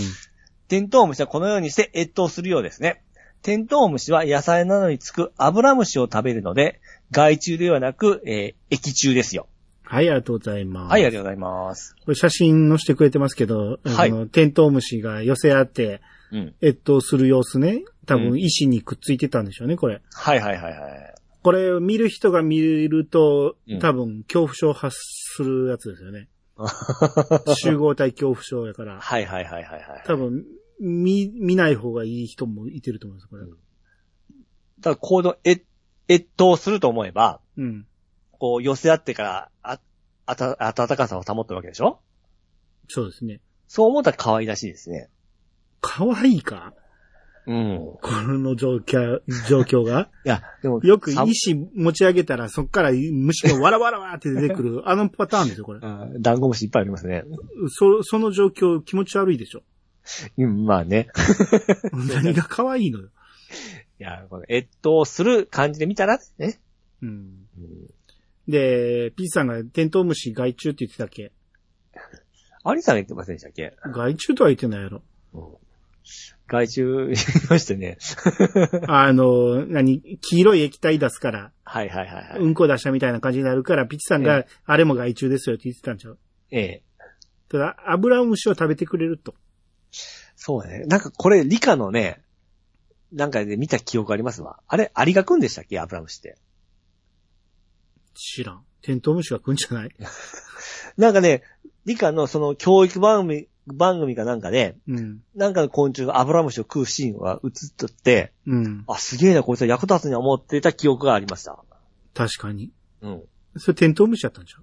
[0.69, 3.03] テントウムシはこのようにして越冬するようですね。
[3.41, 6.79] テントウムシは野菜などにつくアブラムシを食べるので、
[7.11, 9.47] 害虫ではなく、えー液虫ですよ。
[9.93, 10.91] はい、ありがとうございます。
[10.91, 11.95] はい、ありがとうございます。
[12.03, 16.01] これ写真載せてくれてますけど、はいあの、テントウムシが寄せ合って、
[16.31, 16.55] うん。
[16.63, 17.83] 越冬する様子ね。
[18.07, 20.01] 多うん分石にくっついてたんでしょうね、これ。
[20.11, 21.15] はいはいはいはい。
[21.43, 26.27] これを見る人が見るとうん、多分恐怖症発するやつですよね。
[27.55, 28.99] 集合体恐怖症やから。
[28.99, 30.03] はいはいはいはいはい。
[30.07, 30.43] 多分、
[30.79, 33.45] 見、見ない方がいい人もいてると思います、これ。
[34.81, 35.61] ただ行動、え、
[36.09, 37.85] 越冬すると思えば、うん。
[38.31, 39.49] こう寄せ合ってから、
[40.25, 40.35] あ、あ
[40.73, 41.99] た、暖かさを保ってるわけでしょ？
[42.89, 43.39] そうですね。
[43.67, 45.09] そう思ったら可愛らしいですね。
[45.81, 46.73] 可愛いか？
[47.45, 47.97] うん。
[48.01, 50.09] この状況、状況が？
[50.25, 55.79] いや、でも、よくさ石持ち上げたら、そっから虫がわらわらわらって出てくる、 あのパターンですよ、これ。
[55.81, 55.85] う
[56.19, 57.23] んダンゴムシいっぱいありますね。
[57.69, 59.63] そ、その状況気持ち悪いでしょ？
[60.37, 61.07] うん、まあね。
[61.91, 63.09] 何が可愛いのよ。
[63.99, 66.59] いや、この越冬する感じで見たらね。
[67.01, 67.45] うん。
[68.47, 71.31] で、ピーチさんがテントウムシ害虫って言ってたっけ？
[72.65, 73.75] アリさんが言ってませんでしたっけ？
[73.93, 75.01] 害虫とは言ってないやろ。
[76.47, 77.09] 害虫 言い
[77.49, 77.97] ましたね。
[78.87, 82.39] あの、何、黄色い液体出すから、はいはいはいはい。
[82.39, 86.17] うんこ出したみたいな感じになるから、ピチさんえが、あれも害虫ですよって言ってたんちゃう？
[86.51, 86.83] ええ。
[87.49, 89.35] ただ、油虫を食べてくれると。
[90.35, 90.83] そうね。
[90.87, 92.21] なんかこれ理科のね、
[93.13, 94.59] なんかで見た記憶ありますわ。
[94.67, 95.79] あれ、アリが食うんでしたっけ？
[95.79, 96.37] アブラムシって。
[98.13, 98.63] 知らん。
[98.81, 99.89] テントウムシが来んじゃない？
[100.97, 101.43] なんかね、
[101.85, 105.23] 理科のその教育番組、番組かなんかで、うん。
[105.35, 108.83] なんかの昆虫がアブラムシを食うシーンが映っとって、うん。
[108.87, 111.57] あ、すげえな、こいつは役立つには思ってた記憶がありました。
[112.13, 112.71] 確かに。
[113.01, 113.23] うん。
[113.57, 114.59] それテントウムシやったんちゃ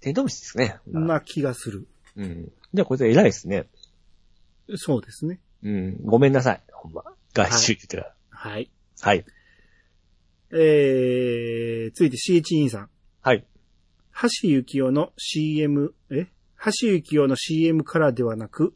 [0.00, 0.78] テントウムシですね。
[0.86, 1.86] うな気がする。
[2.16, 2.52] うん。
[2.72, 3.66] じゃあこいつは偉いですね。
[4.76, 5.40] そうですね。
[5.62, 5.96] うん。
[6.04, 6.62] ごめんなさい。
[6.72, 7.02] ほんま。
[7.34, 8.14] 外周って言ってた。
[8.30, 8.70] はい。
[9.00, 9.24] はい。
[10.52, 12.90] えー、続いて CH さん。
[13.24, 13.46] はい。
[14.20, 14.28] 橋
[14.62, 16.26] 幸夫の CM、え？
[16.62, 18.74] 橋幸夫の CM からではなく、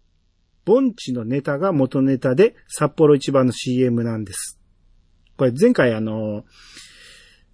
[0.64, 4.58] 盆地のネタが元ネタで札幌一番の CM なんです。
[5.36, 6.44] これ前回あの、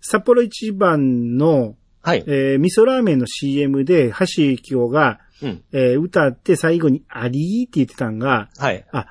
[0.01, 2.23] 札幌一番の、はい。
[2.29, 5.65] えー味噌ラーメンの CM で橋幸夫が、うん。
[5.73, 8.87] えー歌って最後にアリーって言ってたんが、はい。
[8.93, 9.07] あ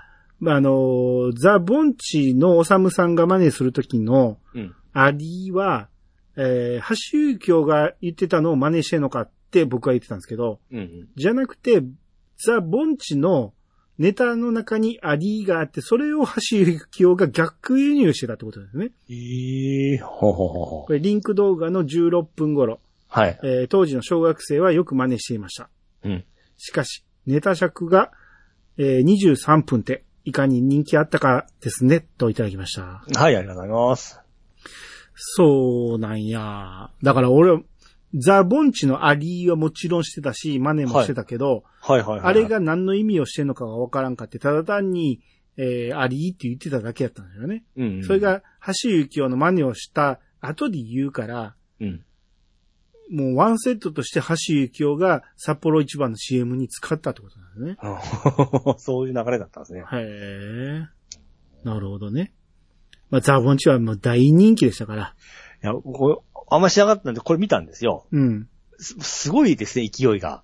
[0.46, 4.74] あのーザ・ボンチのおさむさんが真似するときの、うん。
[4.94, 5.90] アリは、
[6.36, 11.08] えー、橋幸夫が言ってたのを真似してんのかって僕は言ってたんですけど、うんうん。
[11.16, 11.84] じゃなくて、
[12.44, 13.54] ザ・ボンチの
[14.00, 18.92] ネタの中にアリがあって、それを橋幸夫が逆輸入してたってことですね。
[19.10, 23.40] ええほうほうほうほこれリンク動画の16分頃、はい。
[23.44, 25.70] えー当時の小学生はよく真似していました。
[26.04, 26.26] うん。
[26.58, 28.12] しかし、ネタ尺が、
[28.78, 33.04] えー23分って、いかに人気あったかですね、といただきました。
[33.16, 34.20] はい、ありがとうございます。
[35.16, 36.90] そうなんや。
[37.02, 37.64] だから俺、
[38.16, 42.20] ザ・ボンチのアリーはもちろんしてたし、マネもしてたけど、はいはいはい。
[42.26, 45.20] あれ、が何の意味をしてんのかがわからんかって、ただ単に、
[45.58, 47.64] えー、アリーって言ってただけやったんだよね。
[47.76, 48.04] うん、うん。
[48.04, 52.04] それ、が、橋幸夫の真似をした後で言うから、うん。
[53.12, 54.36] もうワンセットとして橋
[54.72, 57.78] 幸夫が札幌一番の CM に使ったってことなんですね。
[58.78, 59.82] そういう流れだったんですね。
[59.82, 60.88] へえ。
[61.64, 62.34] なるほどね。
[63.14, 65.14] まあ、ザ・ボンチはもう大人気でしたから。
[65.64, 68.08] いや、これ、あんましなかったんで、これ見たんですよ。
[68.12, 68.50] うん。
[68.80, 70.42] す、すごいですね、勢いが。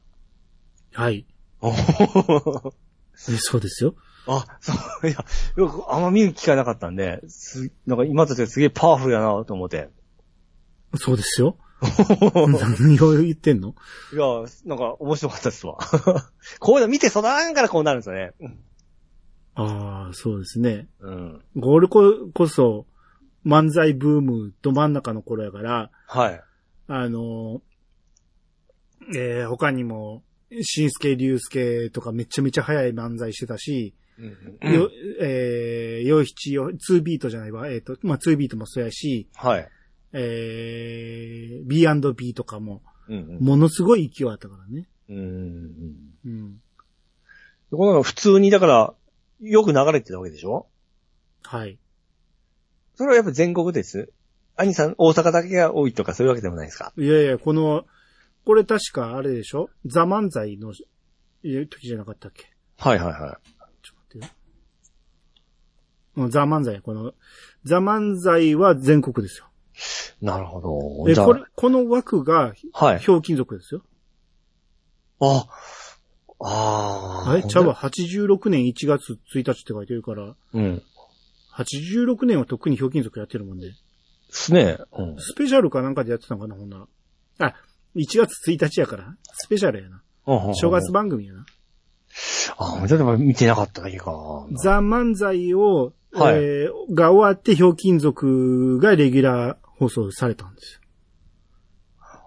[0.93, 1.25] はい。
[1.61, 3.95] お えそうですよ。
[4.27, 5.25] あ、そう、いや、
[5.55, 9.89] よくあんま見る機会なかったんで、す、なんか今たちはすげえパワフルやなと思って。
[10.95, 11.57] そうですよ。
[12.77, 13.73] 何を言ってんの？
[14.13, 14.25] いや、
[14.65, 15.79] なんか面白かったですわ。
[16.59, 18.33] こういうの見て育らんからこうなるんですよね。
[19.55, 20.87] ああ、そうですね。
[20.99, 21.41] うん。
[21.55, 22.85] ゴールここそ
[23.45, 26.41] 漫才ブームど真ん中の頃やから、はい。
[26.87, 27.61] あの、
[29.15, 30.23] えー、他にも、
[30.61, 33.93] 新助竜介とかめちゃめちゃ速い漫才してたし、
[34.61, 34.89] うんよ、
[35.21, 39.69] えー、よ七よ、2ビートじゃないわ、えっ、と、まあ、2ビートもそうやし、はい。
[40.11, 44.87] えー、B&B とかも、うんものすごい勢いあったからね。
[45.09, 45.17] うん。
[45.17, 45.95] うん。
[46.25, 46.61] うん。
[47.71, 48.93] この普通に、だから、
[49.41, 50.67] よく流れてたわけでしょ？
[51.43, 51.79] はい。
[52.95, 54.11] それはやっぱ全国です？
[54.55, 56.93] 兄さん、大阪だけが多いとかそういうわけでもないですか？
[56.97, 57.85] いやいや、この、
[58.45, 59.69] これ確かあれでしょ？
[59.85, 60.73] ザ・漫才の
[61.43, 62.51] え時じゃなかったっけ？
[62.77, 63.39] はいはいは
[63.81, 64.33] ちょっと待ってよ。
[66.17, 67.13] うんザ・漫才や、この、
[67.63, 69.45] ザ・漫才は全国ですよ。
[70.21, 70.25] い。
[70.25, 71.09] なるほど。
[71.09, 72.99] え、じゃあこれ、この枠が、はい。
[72.99, 73.83] ひょうきん族ですよ。
[75.21, 75.47] あ、
[76.39, 77.31] ああ。
[77.31, 80.75] あれちゃうわ、86年1月1日って書いてるから、うん。
[80.77, 80.83] で
[81.55, 83.75] 86年は特にひょうきん族やってるもんね。
[84.29, 84.77] すね。
[84.97, 85.15] うん。
[85.17, 86.87] スペシャルかなんかでやってたのかな、ほんなら。
[87.39, 87.55] あ、
[87.95, 90.01] 1月1日やから、スペシャルやな。
[90.53, 91.45] 正月番組やな。
[92.57, 94.47] ああ、ちょっと見てなかっただけか。
[94.63, 100.79] ザ・漫才を、はいえーが終わって、ひょうきん族がレギュラー放送されたんですよ。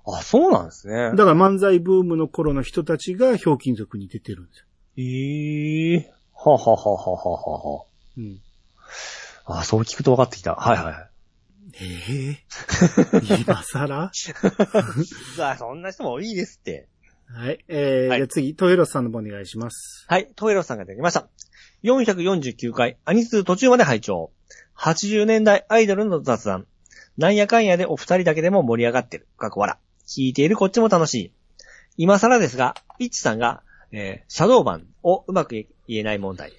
[0.04, 0.94] あ、そうなんですね。
[0.94, 4.66] だから漫才ブームの頃の人たちがひょうきん族に出てるんですよ。
[4.96, 7.84] ええははははははは。
[8.18, 8.40] うん。
[9.44, 10.54] あ、そう聞くと分かってきた。
[10.54, 11.12] はいはい。
[11.80, 12.38] ええ
[13.46, 14.10] 今更？
[15.36, 16.88] さあ、そんな人もいいですって。
[17.28, 17.64] はい。
[17.68, 20.04] えーはいじゃあ次、トヘロスさんの方お願いします。
[20.08, 21.28] はい、トイロさんが出てきました。
[21.84, 24.30] 449回、アニツー途中まで拝聴。
[24.76, 26.66] 80年代アイドルの雑談。
[27.16, 29.26] なんやかんやでお二人だけでも盛り上がってる。
[29.38, 29.76] かっこ笑。
[30.06, 31.32] 聞いているこっちも楽しい。
[31.96, 36.52] 今更ですが、ピッチさんが、えーシャドーバンをうまく言えない問題。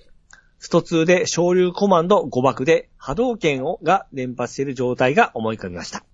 [0.60, 6.06] スト2で昇竜コマンド誤爆で波動拳をが連発している状態が思い浮かびました。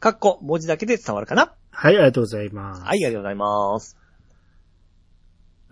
[0.00, 1.54] かっこ文字だけで伝わるかな？
[1.70, 2.82] はい、ありがとうございます。
[2.82, 3.96] はい、ありがとうございます。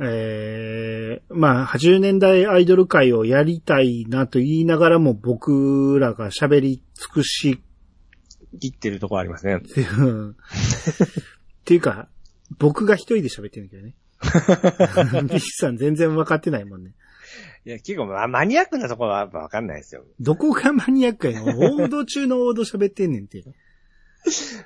[0.01, 7.63] えー、まあ、80年代アイドル界をやりたいなと言いながらも僕らが喋り尽くし、
[8.61, 9.57] 切ってるところありますね。
[9.57, 9.61] っ
[11.65, 12.09] ていうか、
[12.59, 13.95] 僕が一人で喋ってるんだけどね。
[15.29, 16.95] ビッシさん全然分かってないもんね。
[17.65, 20.05] いや、結構、まあ、マニアックなところはやっぱわかんないですよ。
[20.21, 21.59] どこがマニアックやの？
[21.59, 23.43] 王道中の王道喋ってんねんって。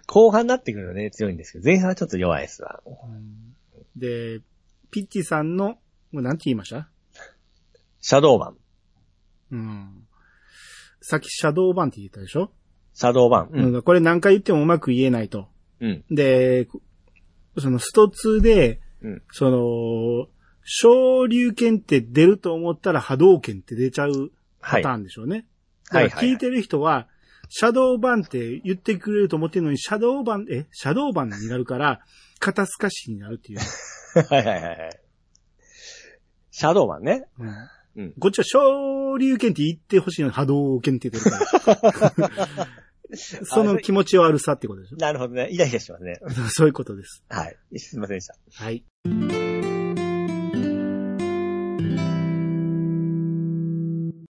[0.06, 2.82] 後半になってくるとね、強いんですけど、前半はちょっと弱いですわ。
[3.96, 4.40] で、
[4.90, 5.78] ピッチさんの、
[6.12, 6.88] もうなんて言いました？
[8.00, 8.56] シャドーバン。
[9.52, 10.06] うん。
[11.00, 12.52] さっきシャドーバンって言ったでしょ、
[12.96, 13.48] シャドーバン。
[13.52, 13.74] うん。
[13.74, 15.48] うん、これ何回言ってもうまく言えないと。
[15.80, 16.04] うん。
[16.10, 16.66] で、
[17.58, 19.22] そのスト2で、うん。
[19.30, 20.28] その、
[20.64, 24.82] 昇竜拳って出ると思ったら波動拳って出ちゃうはい。
[24.82, 25.34] パターンでしょうね。
[25.90, 27.06] はいだから聞いてる人は、
[27.48, 30.66] シャドーバンって言ってくれると思ってるのに、シャドーバン、え？
[30.72, 32.00] シャドーバンになるから、
[32.40, 33.60] 肩透かしになるっていう。
[34.28, 35.00] はいはいはいはい。
[36.50, 37.28] シャドーバンね。
[37.38, 37.48] うん
[37.96, 41.30] うんこっちは昇竜拳って言ってほしいのに波動拳って出るか
[42.16, 42.68] ら。
[43.44, 44.96] その気持ち悪さってことでしょ？
[44.96, 45.48] なるほどね。
[45.50, 46.14] イライラしますね。
[46.50, 47.22] そういうことです。
[47.28, 47.78] はい。
[47.78, 48.34] すいませんでした。
[48.52, 48.84] はい。